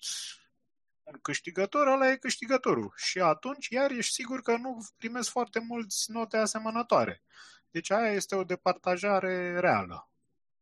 un 1.03 1.19
câștigător, 1.21 1.87
ăla 1.87 2.11
e 2.11 2.15
câștigătorul. 2.15 2.93
Și 2.95 3.19
atunci, 3.19 3.67
iar 3.67 3.91
ești 3.91 4.13
sigur 4.13 4.41
că 4.41 4.57
nu 4.57 4.87
primesc 4.97 5.29
foarte 5.29 5.59
mulți 5.59 6.11
note 6.11 6.37
asemănătoare. 6.37 7.21
Deci 7.71 7.91
aia 7.91 8.11
este 8.11 8.35
o 8.35 8.43
departajare 8.43 9.59
reală. 9.59 10.09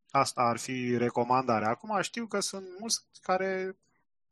Asta 0.10 0.42
ar 0.42 0.58
fi 0.58 0.98
recomandarea. 0.98 1.70
Acum 1.70 2.02
știu 2.02 2.28
că 2.28 2.40
sunt 2.40 2.66
mulți 2.80 3.04
care 3.22 3.78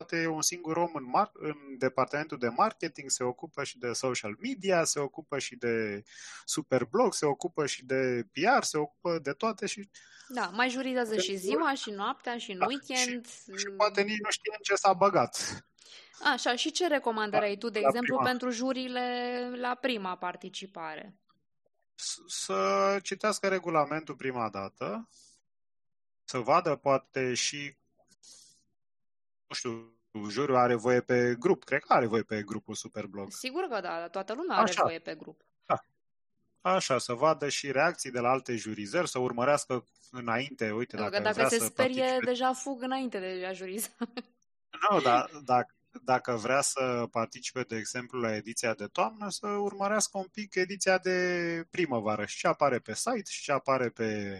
poate 0.00 0.26
un 0.26 0.42
singur 0.42 0.76
om 0.76 0.90
în, 0.94 1.04
mar- 1.04 1.32
în 1.32 1.56
departamentul 1.78 2.38
de 2.38 2.48
marketing 2.48 3.10
se 3.10 3.24
ocupă 3.24 3.64
și 3.64 3.78
de 3.78 3.92
social 3.92 4.36
media, 4.40 4.84
se 4.84 4.98
ocupă 4.98 5.38
și 5.38 5.56
de 5.56 6.02
superblog, 6.44 7.14
se 7.14 7.26
ocupă 7.26 7.66
și 7.66 7.84
de 7.84 8.26
PR, 8.32 8.62
se 8.62 8.78
ocupă 8.78 9.18
de 9.18 9.32
toate 9.32 9.66
și 9.66 9.90
da, 10.32 10.50
mai 10.52 10.70
jurizează 10.70 11.16
și 11.16 11.36
ziua, 11.36 11.74
și 11.74 11.90
noaptea, 11.90 12.38
și 12.38 12.50
în 12.50 12.58
da, 12.58 12.66
weekend. 12.66 13.26
Și, 13.26 13.56
și 13.56 13.66
poate 13.76 14.02
nici 14.02 14.20
nu 14.20 14.30
știe 14.30 14.52
în 14.56 14.62
ce 14.62 14.74
s-a 14.74 14.92
băgat. 14.92 15.64
Așa, 16.32 16.56
și 16.56 16.70
ce 16.70 16.86
recomandări 16.86 17.42
da, 17.42 17.48
ai 17.48 17.56
tu, 17.56 17.68
de 17.68 17.78
exemplu, 17.78 18.16
prima. 18.16 18.30
pentru 18.30 18.50
jurile 18.50 19.50
la 19.56 19.74
prima 19.74 20.16
participare? 20.16 21.14
să 22.26 22.98
citească 23.02 23.48
regulamentul 23.48 24.14
prima 24.14 24.48
dată, 24.48 25.08
să 26.24 26.38
vadă 26.38 26.76
poate 26.76 27.34
și, 27.34 27.76
nu 29.50 29.56
știu, 29.56 29.92
juriul 30.28 30.56
are 30.56 30.74
voie 30.74 31.00
pe 31.00 31.36
grup. 31.38 31.64
Cred 31.64 31.80
că 31.80 31.92
are 31.92 32.06
voie 32.06 32.22
pe 32.22 32.42
grupul 32.42 32.74
Superblog. 32.74 33.32
Sigur 33.32 33.62
că 33.62 33.80
da, 33.80 34.08
toată 34.08 34.34
lumea 34.34 34.56
are 34.56 34.68
Așa. 34.68 34.82
voie 34.82 34.98
pe 34.98 35.14
grup. 35.14 35.40
Da. 35.66 35.84
Așa, 36.60 36.98
să 36.98 37.12
vadă 37.12 37.48
și 37.48 37.72
reacții 37.72 38.10
de 38.10 38.20
la 38.20 38.30
alte 38.30 38.56
jurizări, 38.56 39.08
să 39.08 39.18
urmărească 39.18 39.84
înainte, 40.10 40.70
uite, 40.70 40.96
dacă, 40.96 41.20
dacă 41.20 41.32
vrea 41.32 41.48
se 41.48 41.58
să 41.58 41.64
sperie, 41.64 42.02
participe... 42.02 42.24
deja 42.24 42.52
fug 42.52 42.82
înainte 42.82 43.18
de 43.18 43.46
a 43.46 43.52
juriza. 43.52 43.88
Nu, 44.90 45.00
dar 45.08 45.30
dacă, 45.44 45.74
dacă 46.04 46.32
vrea 46.32 46.60
să 46.60 47.06
participe, 47.10 47.62
de 47.62 47.76
exemplu, 47.76 48.20
la 48.20 48.34
ediția 48.34 48.74
de 48.74 48.86
toamnă, 48.86 49.30
să 49.30 49.46
urmărească 49.46 50.18
un 50.18 50.26
pic 50.32 50.54
ediția 50.54 50.98
de 50.98 51.66
primăvară 51.70 52.24
și 52.24 52.38
ce 52.38 52.46
apare 52.46 52.78
pe 52.78 52.94
site 52.94 53.30
și 53.30 53.42
ce 53.42 53.52
apare 53.52 53.88
pe 53.88 54.38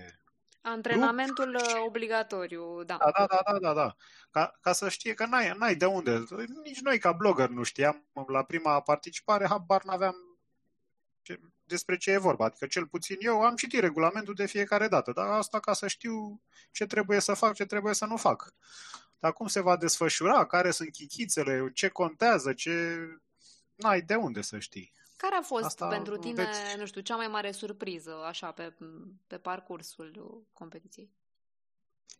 Antrenamentul 0.62 1.44
grup. 1.44 1.76
Uh, 1.76 1.82
obligatoriu, 1.86 2.82
da. 2.84 2.96
Da, 2.96 3.10
da, 3.16 3.26
da, 3.26 3.52
da, 3.52 3.58
da. 3.58 3.72
da. 3.72 3.96
Ca, 4.30 4.58
ca 4.60 4.72
să 4.72 4.88
știe 4.88 5.14
că 5.14 5.26
n-ai, 5.26 5.52
n-ai 5.58 5.74
de 5.74 5.84
unde. 5.84 6.24
Nici 6.62 6.80
noi 6.80 6.98
ca 6.98 7.12
blogger 7.12 7.48
nu 7.48 7.62
știam. 7.62 8.08
La 8.26 8.42
prima 8.42 8.80
participare 8.80 9.46
habar 9.46 9.84
n-aveam 9.84 10.14
ce, 11.22 11.40
despre 11.64 11.96
ce 11.96 12.10
e 12.10 12.16
vorba. 12.16 12.44
Adică 12.44 12.66
cel 12.66 12.86
puțin 12.86 13.16
eu 13.20 13.42
am 13.42 13.56
citit 13.56 13.80
regulamentul 13.80 14.34
de 14.34 14.46
fiecare 14.46 14.88
dată, 14.88 15.12
dar 15.12 15.26
asta 15.26 15.60
ca 15.60 15.72
să 15.72 15.86
știu 15.88 16.42
ce 16.70 16.86
trebuie 16.86 17.20
să 17.20 17.34
fac, 17.34 17.54
ce 17.54 17.64
trebuie 17.64 17.94
să 17.94 18.06
nu 18.06 18.16
fac. 18.16 18.54
Dar 19.18 19.32
cum 19.32 19.46
se 19.46 19.60
va 19.60 19.76
desfășura, 19.76 20.46
care 20.46 20.70
sunt 20.70 20.92
chichițele, 20.92 21.70
ce 21.74 21.88
contează, 21.88 22.52
ce... 22.52 22.98
N-ai 23.74 24.00
de 24.00 24.14
unde 24.14 24.40
să 24.40 24.58
știi. 24.58 24.92
Care 25.20 25.34
a 25.34 25.42
fost 25.42 25.64
Asta 25.64 25.86
pentru 25.86 26.16
tine, 26.16 26.44
veți... 26.44 26.78
nu 26.78 26.86
știu, 26.86 27.00
cea 27.00 27.16
mai 27.16 27.26
mare 27.26 27.50
surpriză, 27.50 28.24
așa, 28.28 28.50
pe, 28.50 28.74
pe 29.26 29.36
parcursul 29.36 30.42
competiției? 30.52 31.10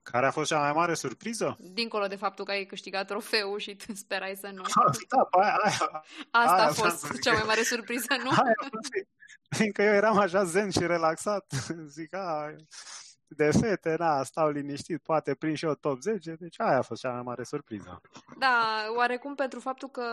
Care 0.03 0.27
a 0.27 0.31
fost 0.31 0.51
cea 0.51 0.59
mai 0.59 0.73
mare 0.73 0.95
surpriză? 0.95 1.57
Dincolo 1.59 2.07
de 2.07 2.17
faptul 2.17 2.45
că 2.45 2.51
ai 2.51 2.65
câștigat 2.65 3.07
trofeul 3.07 3.59
și 3.59 3.77
sperai 3.95 4.37
să 4.37 4.51
nu. 4.55 4.63
da, 5.09 5.29
aia, 5.41 5.55
aia, 5.65 6.05
Asta 6.31 6.55
aia 6.55 6.67
a 6.67 6.73
fost 6.73 7.21
cea 7.21 7.33
mai 7.33 7.43
mare 7.47 7.63
surpriză, 7.63 8.17
nu? 8.23 8.31
Aia, 8.31 8.55
fiindcă 9.57 9.83
eu 9.83 9.93
eram 9.93 10.19
așa 10.19 10.45
zen 10.45 10.71
și 10.71 10.87
relaxat, 10.87 11.47
zic, 11.97 12.15
a, 12.15 12.55
de 13.37 13.51
fete, 13.61 13.95
na, 13.99 14.23
stau 14.23 14.51
liniștit, 14.51 15.03
poate 15.03 15.35
prin 15.35 15.55
și 15.55 15.65
eu 15.65 15.75
top 15.75 16.01
10, 16.01 16.37
deci 16.41 16.61
aia 16.61 16.79
a 16.79 16.83
fost 16.83 17.01
cea 17.01 17.13
mai 17.13 17.23
mare 17.23 17.43
surpriză. 17.43 18.01
Da, 18.39 18.85
oarecum 18.97 19.35
pentru 19.35 19.61
faptul 19.61 19.89
că 19.89 20.05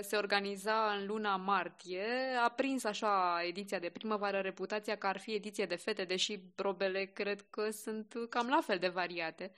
se 0.00 0.16
organiza 0.16 0.96
în 0.98 1.06
luna 1.06 1.36
martie, 1.36 2.06
a 2.44 2.48
prins 2.48 2.84
așa 2.84 3.40
ediția 3.46 3.78
de 3.78 3.88
primăvară 3.88 4.38
reputația 4.38 4.96
că 4.96 5.06
ar 5.06 5.18
fi 5.18 5.34
ediție 5.34 5.64
de 5.64 5.76
fete, 5.76 6.04
deși 6.04 6.38
probele 6.54 7.04
cred 7.04 7.44
că 7.50 7.70
sunt 7.70 8.14
cam 8.28 8.48
la 8.48 8.60
fel 8.66 8.78
de 8.78 8.88
variate. 8.88 9.52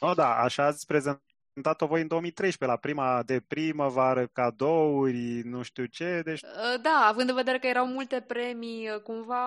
Oh, 0.00 0.14
da, 0.14 0.36
așa 0.36 0.64
ați 0.64 0.86
prezent 0.86 1.22
dat-o 1.54 1.86
voi 1.86 2.00
în 2.00 2.06
2013, 2.06 2.76
la 2.76 2.80
prima 2.80 3.22
de 3.22 3.40
primăvară, 3.40 4.26
cadouri, 4.26 5.40
nu 5.44 5.62
știu 5.62 5.84
ce. 5.84 6.20
Deci... 6.24 6.42
Uh, 6.42 6.80
da, 6.82 7.06
având 7.08 7.28
în 7.28 7.34
vedere 7.34 7.58
că 7.58 7.66
erau 7.66 7.86
multe 7.86 8.20
premii 8.20 8.90
uh, 8.90 9.00
cumva 9.00 9.44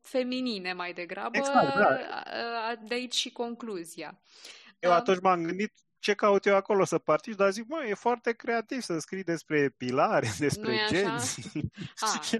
feminine 0.00 0.72
mai 0.72 0.92
degrabă, 0.92 1.36
exact, 1.36 1.74
da. 1.74 1.88
Uh, 1.88 2.88
de 2.88 2.94
aici 2.94 3.14
și 3.14 3.32
concluzia. 3.32 4.18
Eu 4.78 4.92
atunci 4.92 5.20
m-am 5.20 5.42
gândit 5.42 5.72
ce 5.98 6.14
caut 6.14 6.46
eu 6.46 6.54
acolo 6.54 6.84
să 6.84 6.98
particip, 6.98 7.36
dar 7.38 7.50
zic, 7.50 7.68
mă, 7.68 7.84
e 7.88 7.94
foarte 7.94 8.32
creativ 8.32 8.80
să 8.80 8.98
scrii 8.98 9.22
despre 9.22 9.68
pilari, 9.76 10.30
despre 10.38 10.78
genți. 10.88 11.40
Ah. 12.00 12.38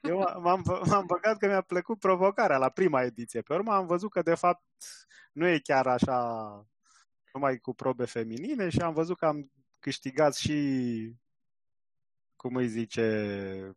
eu 0.00 0.18
m-am, 0.18 0.62
m-am 0.84 1.06
băgat 1.06 1.38
că 1.38 1.46
mi-a 1.46 1.60
plăcut 1.60 1.98
provocarea 1.98 2.58
la 2.58 2.68
prima 2.68 3.02
ediție. 3.02 3.40
Pe 3.40 3.54
urmă 3.54 3.72
am 3.72 3.86
văzut 3.86 4.10
că, 4.10 4.22
de 4.22 4.34
fapt, 4.34 4.62
nu 5.32 5.46
e 5.46 5.58
chiar 5.58 5.86
așa 5.86 6.18
numai 7.38 7.58
cu 7.58 7.74
probe 7.74 8.04
feminine 8.04 8.68
și 8.68 8.78
am 8.78 8.94
văzut 8.94 9.18
că 9.18 9.26
am 9.26 9.50
câștigat 9.78 10.34
și, 10.34 11.12
cum 12.36 12.54
îi 12.54 12.68
zice, 12.68 13.76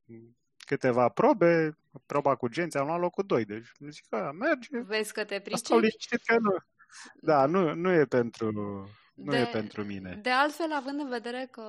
câteva 0.57 1.09
probe, 1.09 1.78
proba 2.05 2.36
cu 2.36 2.47
genți, 2.47 2.78
am 2.78 2.86
luat 2.86 2.99
locul 2.99 3.24
2, 3.28 3.45
deci 3.45 3.72
zic 3.80 4.05
că 4.09 4.32
merge. 4.39 4.80
Vezi 4.80 5.14
că 5.14 5.24
te 5.24 5.39
pricepi? 5.39 6.24
că 6.26 6.38
nu. 6.39 6.55
Da, 7.14 7.45
nu, 7.45 7.74
nu 7.74 7.91
e 7.91 8.05
pentru 8.05 8.51
nu 9.14 9.32
de, 9.32 9.38
e 9.38 9.45
pentru 9.45 9.84
mine. 9.84 10.20
De 10.22 10.30
altfel, 10.30 10.74
având 10.74 10.99
în 10.99 11.09
vedere 11.09 11.47
că 11.51 11.64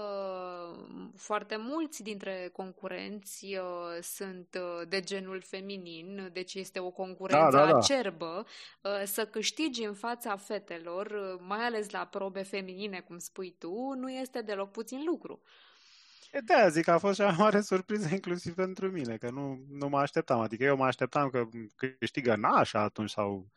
foarte 1.16 1.56
mulți 1.58 2.02
dintre 2.02 2.50
concurenți 2.52 3.44
uh, 3.44 4.02
sunt 4.02 4.58
uh, 4.60 4.88
de 4.88 5.00
genul 5.00 5.42
feminin, 5.46 6.30
deci 6.32 6.54
este 6.54 6.78
o 6.78 6.90
concurență 6.90 7.56
da, 7.56 7.64
da, 7.64 7.70
da. 7.70 7.76
acerbă, 7.76 8.46
uh, 8.82 9.02
să 9.04 9.26
câștigi 9.26 9.84
în 9.84 9.94
fața 9.94 10.36
fetelor, 10.36 11.06
uh, 11.06 11.40
mai 11.46 11.64
ales 11.64 11.90
la 11.90 12.04
probe 12.04 12.42
feminine, 12.42 13.00
cum 13.00 13.18
spui 13.18 13.54
tu, 13.58 13.92
nu 13.96 14.10
este 14.10 14.40
deloc 14.40 14.70
puțin 14.70 15.02
lucru. 15.06 15.42
E 16.32 16.38
de 16.44 16.54
aia 16.54 16.68
zic 16.68 16.84
că 16.84 16.90
a 16.90 16.98
fost 16.98 17.14
cea 17.14 17.26
mai 17.26 17.36
mare 17.44 17.60
surpriză 17.60 18.08
inclusiv 18.12 18.54
pentru 18.54 18.90
mine, 18.90 19.16
că 19.16 19.30
nu, 19.30 19.58
nu 19.70 19.88
mă 19.88 19.98
așteptam. 19.98 20.40
Adică 20.40 20.64
eu 20.64 20.76
mă 20.76 20.84
așteptam 20.84 21.30
că 21.30 21.48
câștigă 21.98 22.34
Nașa 22.36 22.80
atunci 22.80 23.10
sau 23.10 23.50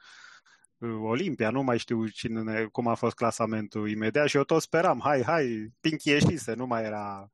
Olimpia, 1.02 1.50
nu 1.50 1.64
mai 1.64 1.78
știu 1.78 2.08
cine, 2.08 2.66
cum 2.72 2.88
a 2.88 2.94
fost 2.94 3.16
clasamentul 3.16 3.90
imediat 3.90 4.28
și 4.28 4.38
eu 4.38 4.44
tot 4.44 4.62
speram, 4.62 5.00
hai, 5.04 5.24
hai, 5.24 5.74
Pinky 5.80 6.10
ieșise, 6.10 6.54
nu 6.54 6.66
mai 6.66 6.84
era 6.84 7.32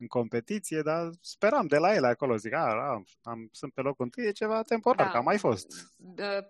în 0.00 0.06
competiție, 0.06 0.82
dar 0.82 1.10
speram 1.20 1.66
de 1.66 1.76
la 1.76 1.94
ele 1.94 2.06
acolo, 2.06 2.36
zic, 2.36 2.52
a, 2.52 2.58
a 2.58 3.02
am, 3.22 3.48
sunt 3.52 3.72
pe 3.72 3.80
locul 3.80 4.04
întâi, 4.04 4.26
e 4.26 4.32
ceva 4.32 4.62
temporar, 4.62 5.06
da. 5.06 5.12
că 5.12 5.16
a 5.16 5.20
mai 5.20 5.38
fost. 5.38 5.66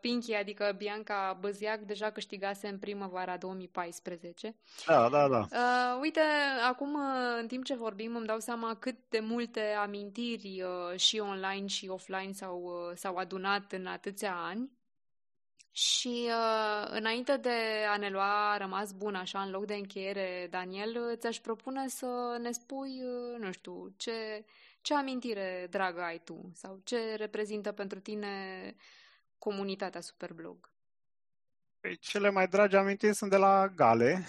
Pinky, 0.01 0.35
adică 0.35 0.75
Bianca 0.77 1.39
Băziac, 1.41 1.81
deja 1.81 2.11
câștigase 2.11 2.69
în 2.69 2.79
primăvara 2.79 3.37
2014. 3.37 4.57
Da, 4.87 5.09
da, 5.09 5.29
da. 5.29 5.39
Uh, 5.39 6.01
uite, 6.01 6.21
acum, 6.69 6.97
în 7.41 7.47
timp 7.47 7.65
ce 7.65 7.75
vorbim, 7.75 8.17
îmi 8.17 8.27
dau 8.27 8.39
seama 8.39 8.75
cât 8.75 8.97
de 9.09 9.21
multe 9.21 9.61
amintiri 9.61 10.63
uh, 10.63 10.99
și 10.99 11.19
online 11.19 11.67
și 11.67 11.89
offline 11.89 12.33
s-au, 12.33 12.63
uh, 12.63 12.97
s-au 12.97 13.17
adunat 13.17 13.73
în 13.73 13.87
atâția 13.87 14.35
ani 14.35 14.79
și 15.71 16.29
uh, 16.29 16.89
înainte 16.91 17.37
de 17.37 17.85
a 17.89 17.97
ne 17.97 18.09
lua 18.09 18.57
rămas 18.57 18.93
bun 18.93 19.15
așa 19.15 19.43
în 19.43 19.51
loc 19.51 19.67
de 19.67 19.75
încheiere, 19.75 20.47
Daniel, 20.51 21.17
ți-aș 21.17 21.39
propune 21.39 21.89
să 21.89 22.39
ne 22.41 22.51
spui, 22.51 23.03
uh, 23.03 23.39
nu 23.39 23.53
știu, 23.53 23.95
ce, 23.97 24.45
ce 24.81 24.95
amintire 24.95 25.67
dragă 25.71 26.03
ai 26.03 26.21
tu 26.25 26.51
sau 26.55 26.81
ce 26.85 27.15
reprezintă 27.15 27.73
pentru 27.73 28.01
tine 28.01 28.75
comunitatea 29.39 30.01
Superblog? 30.01 30.71
Păi, 31.81 31.97
cele 31.97 32.31
mai 32.31 32.49
dragi 32.49 32.77
amintiri 32.77 33.15
sunt 33.15 33.31
de 33.31 33.37
la 33.37 33.69
Gale, 33.69 34.27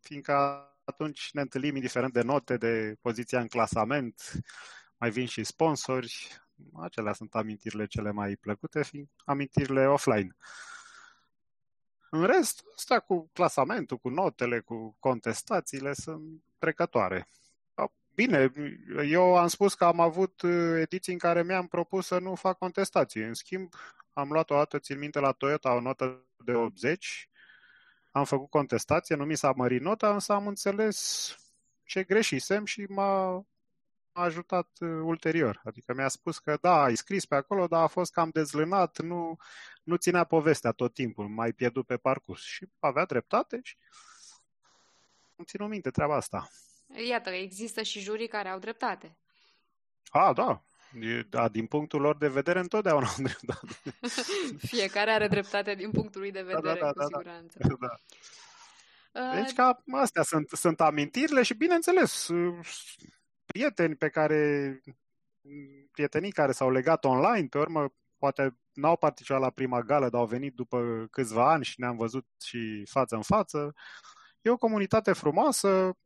fiindcă 0.00 0.64
atunci 0.84 1.30
ne 1.32 1.40
întâlnim 1.40 1.76
indiferent 1.76 2.12
de 2.12 2.22
note, 2.22 2.56
de 2.56 2.96
poziția 3.00 3.40
în 3.40 3.46
clasament, 3.46 4.32
mai 4.96 5.10
vin 5.10 5.26
și 5.26 5.44
sponsori, 5.44 6.40
acelea 6.82 7.12
sunt 7.12 7.34
amintirile 7.34 7.86
cele 7.86 8.10
mai 8.10 8.36
plăcute, 8.36 8.84
fiind 8.84 9.08
amintirile 9.24 9.86
offline. 9.86 10.36
În 12.12 12.26
rest, 12.26 12.64
asta 12.76 13.00
cu 13.00 13.30
clasamentul, 13.32 13.96
cu 13.96 14.08
notele, 14.08 14.60
cu 14.60 14.96
contestațiile 14.98 15.92
sunt 15.92 16.42
trecătoare. 16.58 17.28
Bine, 18.14 18.52
eu 19.06 19.36
am 19.36 19.48
spus 19.48 19.74
că 19.74 19.84
am 19.84 20.00
avut 20.00 20.42
uh, 20.42 20.80
ediții 20.80 21.12
în 21.12 21.18
care 21.18 21.42
mi-am 21.42 21.66
propus 21.66 22.06
să 22.06 22.18
nu 22.18 22.34
fac 22.34 22.58
contestații. 22.58 23.22
În 23.22 23.34
schimb, 23.34 23.72
am 24.12 24.30
luat 24.30 24.50
o 24.50 24.54
dată, 24.54 24.78
țin 24.78 24.98
minte, 24.98 25.20
la 25.20 25.32
Toyota 25.32 25.74
o 25.74 25.80
notă 25.80 26.26
de 26.44 26.52
80, 26.52 27.28
am 28.12 28.24
făcut 28.24 28.50
contestație, 28.50 29.16
nu 29.16 29.24
mi 29.24 29.36
s-a 29.36 29.52
mărit 29.56 29.80
nota, 29.80 30.12
însă 30.12 30.32
am 30.32 30.46
înțeles 30.46 31.34
ce 31.84 32.02
greșisem 32.02 32.64
și 32.64 32.84
m-a 32.88 33.44
a 34.12 34.22
ajutat 34.22 34.68
uh, 34.80 34.88
ulterior. 35.02 35.60
Adică 35.64 35.94
mi-a 35.94 36.08
spus 36.08 36.38
că 36.38 36.58
da, 36.60 36.82
ai 36.82 36.96
scris 36.96 37.24
pe 37.24 37.34
acolo, 37.34 37.66
dar 37.66 37.82
a 37.82 37.86
fost 37.86 38.12
cam 38.12 38.30
dezlânat, 38.32 38.98
nu, 38.98 39.36
nu 39.82 39.96
ținea 39.96 40.24
povestea 40.24 40.72
tot 40.72 40.94
timpul, 40.94 41.28
mai 41.28 41.52
pierdut 41.52 41.86
pe 41.86 41.96
parcurs. 41.96 42.42
Și 42.42 42.66
avea 42.78 43.04
dreptate 43.04 43.60
și 43.62 43.76
îmi 45.36 45.46
țin 45.46 45.68
minte 45.68 45.90
treaba 45.90 46.16
asta. 46.16 46.48
Iată, 47.08 47.30
există 47.30 47.82
și 47.82 48.00
jurii 48.00 48.28
care 48.28 48.48
au 48.48 48.58
dreptate. 48.58 49.16
A, 50.08 50.32
da. 50.32 50.62
Da, 51.28 51.48
din 51.48 51.66
punctul 51.66 52.00
lor 52.00 52.16
de 52.16 52.28
vedere 52.28 52.58
întotdeauna 52.58 53.06
au 53.06 53.22
dreptate. 53.28 53.96
Fiecare 54.72 55.10
are 55.10 55.28
dreptate 55.28 55.74
din 55.74 55.90
punctul 55.90 56.20
lui 56.20 56.30
de 56.30 56.42
vedere, 56.42 56.62
da, 56.62 56.74
da, 56.74 56.80
da, 56.80 56.92
cu 56.92 56.98
da, 56.98 57.04
siguranță. 57.04 57.58
Da. 57.58 57.76
da. 59.12 59.34
Deci 59.34 59.52
ca 59.52 59.82
astea 59.92 60.22
sunt, 60.22 60.48
sunt 60.48 60.80
amintirile 60.80 61.42
și 61.42 61.54
bineînțeles 61.54 62.28
prieteni 63.52 63.96
pe 63.96 64.08
care 64.08 64.80
prietenii 65.90 66.32
care 66.32 66.52
s-au 66.52 66.70
legat 66.70 67.04
online, 67.04 67.46
pe 67.46 67.58
urmă 67.58 67.94
poate 68.18 68.56
n-au 68.72 68.96
participat 68.96 69.40
la 69.40 69.50
prima 69.50 69.82
gală, 69.82 70.08
dar 70.08 70.20
au 70.20 70.26
venit 70.26 70.54
după 70.54 71.08
câțiva 71.10 71.52
ani 71.52 71.64
și 71.64 71.80
ne-am 71.80 71.96
văzut 71.96 72.26
și 72.44 72.86
față 72.90 73.14
în 73.14 73.22
față. 73.22 73.74
E 74.42 74.50
o 74.50 74.56
comunitate 74.56 75.12
frumoasă, 75.12 75.96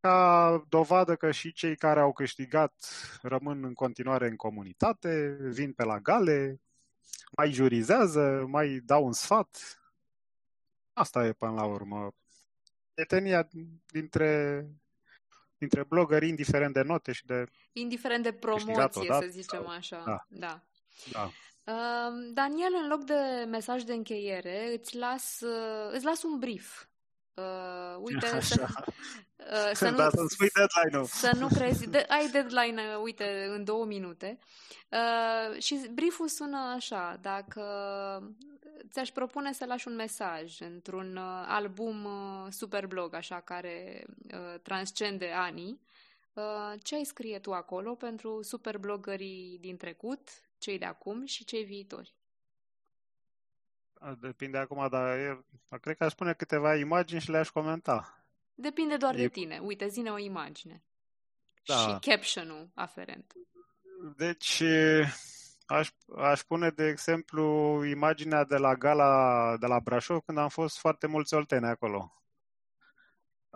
ca 0.00 0.64
dovadă 0.68 1.16
că 1.16 1.30
și 1.30 1.52
cei 1.52 1.76
care 1.76 2.00
au 2.00 2.12
câștigat 2.12 2.74
rămân 3.22 3.64
în 3.64 3.74
continuare 3.74 4.28
în 4.28 4.36
comunitate, 4.36 5.36
vin 5.40 5.72
pe 5.72 5.84
la 5.84 5.98
gale, 5.98 6.60
mai 7.36 7.52
jurizează, 7.52 8.44
mai 8.46 8.80
dau 8.84 9.04
un 9.04 9.12
sfat. 9.12 9.82
Asta 10.92 11.26
e 11.26 11.32
până 11.32 11.52
la 11.52 11.64
urmă. 11.64 12.14
Prietenia 12.94 13.48
dintre, 13.86 14.66
dintre 15.62 15.84
blogări, 15.84 16.28
indiferent 16.28 16.74
de 16.74 16.82
note 16.82 17.12
și 17.12 17.26
de... 17.26 17.44
Indiferent 17.72 18.22
de 18.22 18.32
promoție, 18.32 19.08
să 19.20 19.26
zicem 19.28 19.66
așa. 19.66 20.02
Da. 20.06 20.26
da. 20.28 20.60
da. 21.12 21.30
Uh, 21.64 22.30
Daniel, 22.32 22.72
în 22.82 22.88
loc 22.88 23.04
de 23.04 23.46
mesaj 23.48 23.82
de 23.82 23.92
încheiere, 23.92 24.72
îți 24.78 24.96
las, 24.96 25.40
uh, 25.40 25.92
îți 25.92 26.04
las 26.04 26.22
un 26.22 26.38
brief 26.38 26.84
Uh, 27.34 27.96
uite, 28.00 28.26
Așa. 28.36 28.40
să, 28.40 28.68
uh, 29.36 29.70
să, 29.72 29.88
nu, 29.90 29.96
da, 29.96 30.10
să 30.10 30.24
spui 30.28 30.48
deadline-ul. 30.54 31.04
Să 31.04 31.30
nu 31.38 31.48
crezi. 31.48 31.88
De, 31.88 32.04
ai 32.08 32.28
deadline, 32.28 32.82
uite, 33.02 33.46
în 33.48 33.64
două 33.64 33.84
minute. 33.84 34.38
Uh, 34.88 35.62
și 35.62 35.88
brieful 35.92 36.28
sună 36.28 36.58
așa. 36.76 37.18
Dacă 37.20 37.62
ți-aș 38.90 39.10
propune 39.10 39.52
să 39.52 39.64
lași 39.64 39.88
un 39.88 39.94
mesaj 39.94 40.60
într-un 40.60 41.16
uh, 41.16 41.44
album 41.46 42.04
uh, 42.04 42.46
superblog, 42.50 43.14
așa, 43.14 43.40
care 43.40 44.04
uh, 44.32 44.60
transcende 44.62 45.30
anii, 45.34 45.80
uh, 46.32 46.72
ce 46.82 46.94
ai 46.94 47.04
scrie 47.04 47.38
tu 47.38 47.52
acolo 47.52 47.94
pentru 47.94 48.42
superblogării 48.42 49.58
din 49.60 49.76
trecut, 49.76 50.28
cei 50.58 50.78
de 50.78 50.84
acum 50.84 51.24
și 51.24 51.44
cei 51.44 51.64
viitori? 51.64 52.14
Depinde 54.20 54.58
acum, 54.58 54.88
dar 54.88 55.18
eu 55.18 55.44
cred 55.80 55.96
că 55.96 56.04
aș 56.04 56.12
spune 56.12 56.32
câteva 56.32 56.76
imagini 56.76 57.20
și 57.20 57.30
le-aș 57.30 57.48
comenta. 57.48 58.24
Depinde 58.54 58.96
doar 58.96 59.14
e... 59.14 59.18
de 59.18 59.28
tine. 59.28 59.58
Uite, 59.58 59.88
zine 59.88 60.10
o 60.10 60.18
imagine. 60.18 60.82
Da. 61.64 61.74
Și 61.74 62.10
caption-ul 62.10 62.70
aferent. 62.74 63.32
Deci, 64.16 64.62
aș, 65.66 65.90
aș 66.16 66.40
pune, 66.40 66.70
de 66.70 66.86
exemplu, 66.86 67.44
imaginea 67.84 68.44
de 68.44 68.56
la 68.56 68.74
gala 68.74 69.56
de 69.60 69.66
la 69.66 69.80
Brașov, 69.80 70.20
când 70.26 70.38
am 70.38 70.48
fost 70.48 70.78
foarte 70.78 71.06
mulți 71.06 71.34
olteni 71.34 71.66
acolo. 71.66 72.22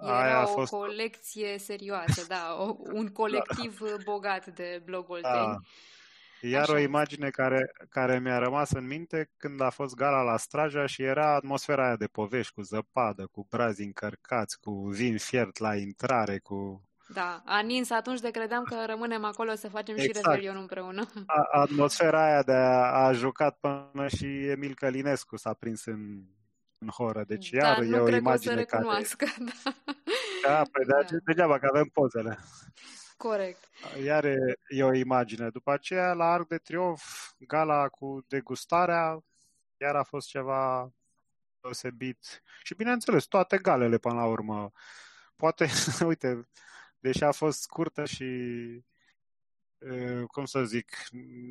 Era 0.02 0.22
Aia 0.22 0.38
a 0.38 0.42
o 0.42 0.46
fost... 0.46 0.70
colecție 0.70 1.58
serioasă, 1.58 2.24
da, 2.28 2.56
o, 2.58 2.76
un 2.92 3.12
colectiv 3.22 3.78
da. 3.78 3.96
bogat 4.04 4.46
de 4.46 4.82
blog 4.84 5.10
olteni. 5.10 5.34
Da. 5.34 5.58
Iar 6.40 6.62
Așa. 6.62 6.72
o 6.72 6.78
imagine 6.78 7.30
care, 7.30 7.72
care 7.88 8.18
mi-a 8.18 8.38
rămas 8.38 8.70
în 8.70 8.86
minte 8.86 9.30
când 9.36 9.60
a 9.60 9.70
fost 9.70 9.94
gala 9.94 10.22
la 10.22 10.36
Straja 10.36 10.86
și 10.86 11.02
era 11.02 11.34
atmosfera 11.34 11.86
aia 11.86 11.96
de 11.96 12.06
povești 12.06 12.52
cu 12.52 12.62
zăpadă, 12.62 13.26
cu 13.26 13.46
brazi 13.50 13.82
încărcați, 13.82 14.60
cu 14.60 14.88
vin 14.88 15.18
fiert 15.18 15.58
la 15.58 15.76
intrare, 15.76 16.38
cu... 16.38 16.88
Da, 17.08 17.42
a 17.44 17.60
nins 17.60 17.90
atunci 17.90 18.20
de 18.20 18.30
credeam 18.30 18.64
că 18.64 18.84
rămânem 18.86 19.24
acolo 19.24 19.54
să 19.54 19.68
facem 19.68 19.96
exact. 19.96 20.16
și 20.16 20.22
Revelion 20.24 20.56
împreună. 20.56 21.06
A, 21.26 21.60
atmosfera 21.60 22.24
aia 22.24 22.42
de 22.42 22.52
a, 22.52 23.06
a 23.06 23.12
jucat 23.12 23.58
până 23.60 24.08
și 24.08 24.46
Emil 24.46 24.74
Călinescu 24.74 25.36
s-a 25.36 25.52
prins 25.52 25.84
în, 25.84 26.24
în 26.78 26.88
horă. 26.88 27.24
Deci 27.26 27.50
da, 27.50 27.66
iar 27.66 27.82
e 27.82 27.98
o 27.98 28.08
imagine 28.08 28.62
care... 28.62 28.84
Da. 30.42 30.52
da, 30.52 30.62
păi 30.72 30.84
da. 30.84 31.18
degeaba 31.24 31.58
că 31.58 31.68
avem 31.72 31.90
pozele. 31.92 32.38
Corect. 33.16 33.68
Iar 34.04 34.24
e, 34.24 34.36
e 34.68 34.82
o 34.82 34.94
imagine. 34.94 35.50
După 35.50 35.72
aceea, 35.72 36.12
la 36.12 36.32
Arc 36.32 36.48
de 36.48 36.58
Triunf, 36.58 37.32
gala 37.38 37.88
cu 37.88 38.24
degustarea, 38.28 39.24
iar 39.76 39.96
a 39.96 40.02
fost 40.02 40.28
ceva 40.28 40.92
deosebit. 41.60 42.42
Și 42.62 42.74
bineînțeles, 42.74 43.24
toate 43.24 43.58
galele 43.58 43.98
până 43.98 44.14
la 44.14 44.26
urmă. 44.26 44.72
Poate, 45.36 45.66
uite, 46.06 46.48
deși 46.98 47.24
a 47.24 47.32
fost 47.32 47.60
scurtă 47.60 48.04
și 48.04 48.24
cum 50.26 50.44
să 50.44 50.64
zic, 50.64 50.96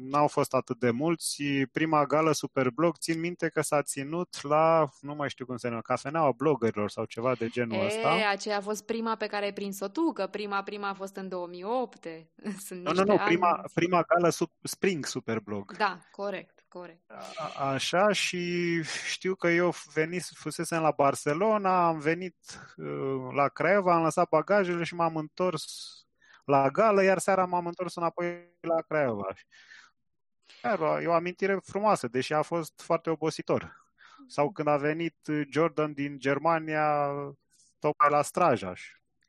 n-au 0.02 0.28
fost 0.28 0.54
atât 0.54 0.80
de 0.80 0.90
mulți. 0.90 1.44
Prima 1.72 2.06
gală 2.06 2.32
Superblog, 2.32 2.98
țin 2.98 3.20
minte 3.20 3.50
că 3.50 3.62
s-a 3.62 3.82
ținut 3.82 4.42
la, 4.42 4.90
nu 5.02 5.16
mai 5.16 5.30
știu 5.30 5.46
cum 5.46 5.58
se 5.58 5.68
numește, 5.68 5.92
cafeneaua 5.92 6.32
bloggerilor 6.32 6.90
sau 6.90 7.06
ceva 7.06 7.36
de 7.36 7.48
genul 7.48 7.78
e, 7.78 7.86
ăsta. 7.86 8.30
aceea 8.30 8.58
a 8.58 8.62
fost 8.62 8.86
prima 8.86 9.16
pe 9.16 9.28
care 9.28 9.46
ai 9.46 9.54
prins-o 9.54 9.88
tu, 9.88 10.12
că 10.14 10.28
prima, 10.28 10.64
prima 10.64 10.90
a 10.90 10.94
fost 10.94 11.16
în 11.16 11.30
2008. 11.30 12.08
Sunt 12.66 12.84
nu, 12.84 12.92
nu, 12.92 13.04
nu, 13.04 13.18
prima, 13.26 13.64
prima 13.74 14.02
gală 14.02 14.30
sub, 14.30 14.50
Spring 14.62 15.06
Superblog. 15.06 15.78
Da, 15.78 16.00
corect, 16.12 16.66
corect. 16.68 17.12
A, 17.56 17.72
așa 17.72 18.12
și 18.12 18.84
știu 19.08 19.36
că 19.36 19.48
eu 19.48 19.74
venit, 19.94 20.24
fusesem 20.24 20.82
la 20.82 20.92
Barcelona, 20.92 21.88
am 21.88 22.00
venit 22.00 22.36
uh, 22.76 23.34
la 23.34 23.48
Craiova, 23.48 23.96
am 23.96 24.04
lăsat 24.04 24.30
bagajele 24.30 24.84
și 24.84 24.96
m-am 24.96 25.16
întors 25.16 26.05
la 26.46 26.70
gală, 26.70 27.04
iar 27.04 27.18
seara 27.18 27.46
m-am 27.46 27.66
întors 27.66 27.96
înapoi 27.96 28.50
la 28.62 28.82
Craiova. 28.82 29.34
Iar 30.64 31.02
e 31.02 31.08
o 31.08 31.14
amintire 31.14 31.60
frumoasă, 31.64 32.08
deși 32.08 32.34
a 32.34 32.42
fost 32.42 32.82
foarte 32.82 33.10
obositor. 33.10 33.84
Sau 34.28 34.52
când 34.52 34.68
a 34.68 34.78
venit 34.78 35.16
Jordan 35.50 35.94
din 35.94 36.20
Germania, 36.20 37.08
tocmai 37.80 38.10
la 38.10 38.22
Strajaș. 38.22 38.82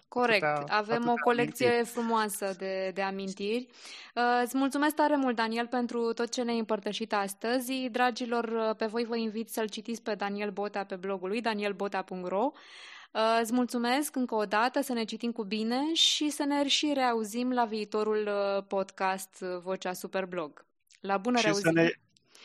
Corect. 0.08 0.42
Atâtea, 0.42 0.76
Avem 0.76 0.94
atâtea 0.96 1.12
o 1.12 1.14
colecție 1.14 1.66
amintiri. 1.66 1.88
frumoasă 1.90 2.54
de, 2.58 2.90
de 2.94 3.02
amintiri. 3.02 3.66
Uh, 4.14 4.40
îți 4.44 4.56
mulțumesc 4.56 4.94
tare 4.94 5.16
mult, 5.16 5.36
Daniel, 5.36 5.66
pentru 5.66 6.12
tot 6.12 6.30
ce 6.30 6.42
ne-ai 6.42 6.58
împărtășit 6.58 7.12
astăzi. 7.12 7.72
Dragilor, 7.72 8.44
uh, 8.44 8.76
pe 8.76 8.86
voi 8.86 9.04
vă 9.04 9.16
invit 9.16 9.48
să-l 9.48 9.68
citiți 9.68 10.02
pe 10.02 10.14
Daniel 10.14 10.50
Bota 10.50 10.84
pe 10.84 10.96
blogul 10.96 11.28
lui, 11.28 11.40
danielbota.ro. 11.40 12.52
Uh, 13.16 13.38
îți 13.42 13.52
mulțumesc 13.52 14.16
încă 14.16 14.34
o 14.34 14.44
dată, 14.44 14.80
să 14.80 14.92
ne 14.92 15.04
citim 15.04 15.32
cu 15.32 15.44
bine 15.44 15.94
și 15.94 16.30
să 16.30 16.44
ne 16.44 16.68
și 16.68 16.92
reauzim 16.94 17.52
la 17.52 17.64
viitorul 17.64 18.26
uh, 18.26 18.64
podcast 18.68 19.40
uh, 19.40 19.60
Vocea 19.62 19.92
Superblog. 19.92 20.66
La 21.00 21.16
bună 21.16 21.38
și 21.38 21.44
reauzire! 21.44 21.70
Să 21.70 21.80
ne, 21.80 21.90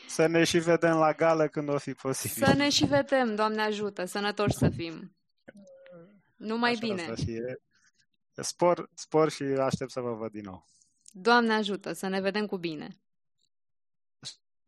să 0.07 0.27
ne 0.27 0.43
și 0.43 0.57
vedem 0.57 0.97
la 0.97 1.13
gală 1.13 1.47
când 1.47 1.69
o 1.69 1.77
fi 1.77 1.93
posibil. 1.93 2.45
Să 2.45 2.53
ne 2.53 2.69
și 2.69 2.85
vedem, 2.85 3.35
Doamne 3.35 3.61
ajută, 3.61 4.05
sănătoși 4.05 4.57
să 4.57 4.69
fim. 4.69 5.15
Numai 6.35 6.71
Așa 6.71 6.79
bine! 6.79 7.03
Să 7.03 7.23
fie. 7.25 7.61
Spor, 8.31 8.89
spor 8.93 9.31
și 9.31 9.43
aștept 9.43 9.91
să 9.91 9.99
vă 9.99 10.13
văd 10.13 10.31
din 10.31 10.43
nou. 10.43 10.65
Doamne 11.11 11.53
ajută, 11.53 11.93
să 11.93 12.07
ne 12.07 12.21
vedem 12.21 12.45
cu 12.45 12.57
bine! 12.57 12.97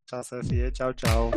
Așa 0.03 0.21
să 0.21 0.39
fie, 0.47 0.71
ceau, 0.71 0.91
ceau! 0.91 1.33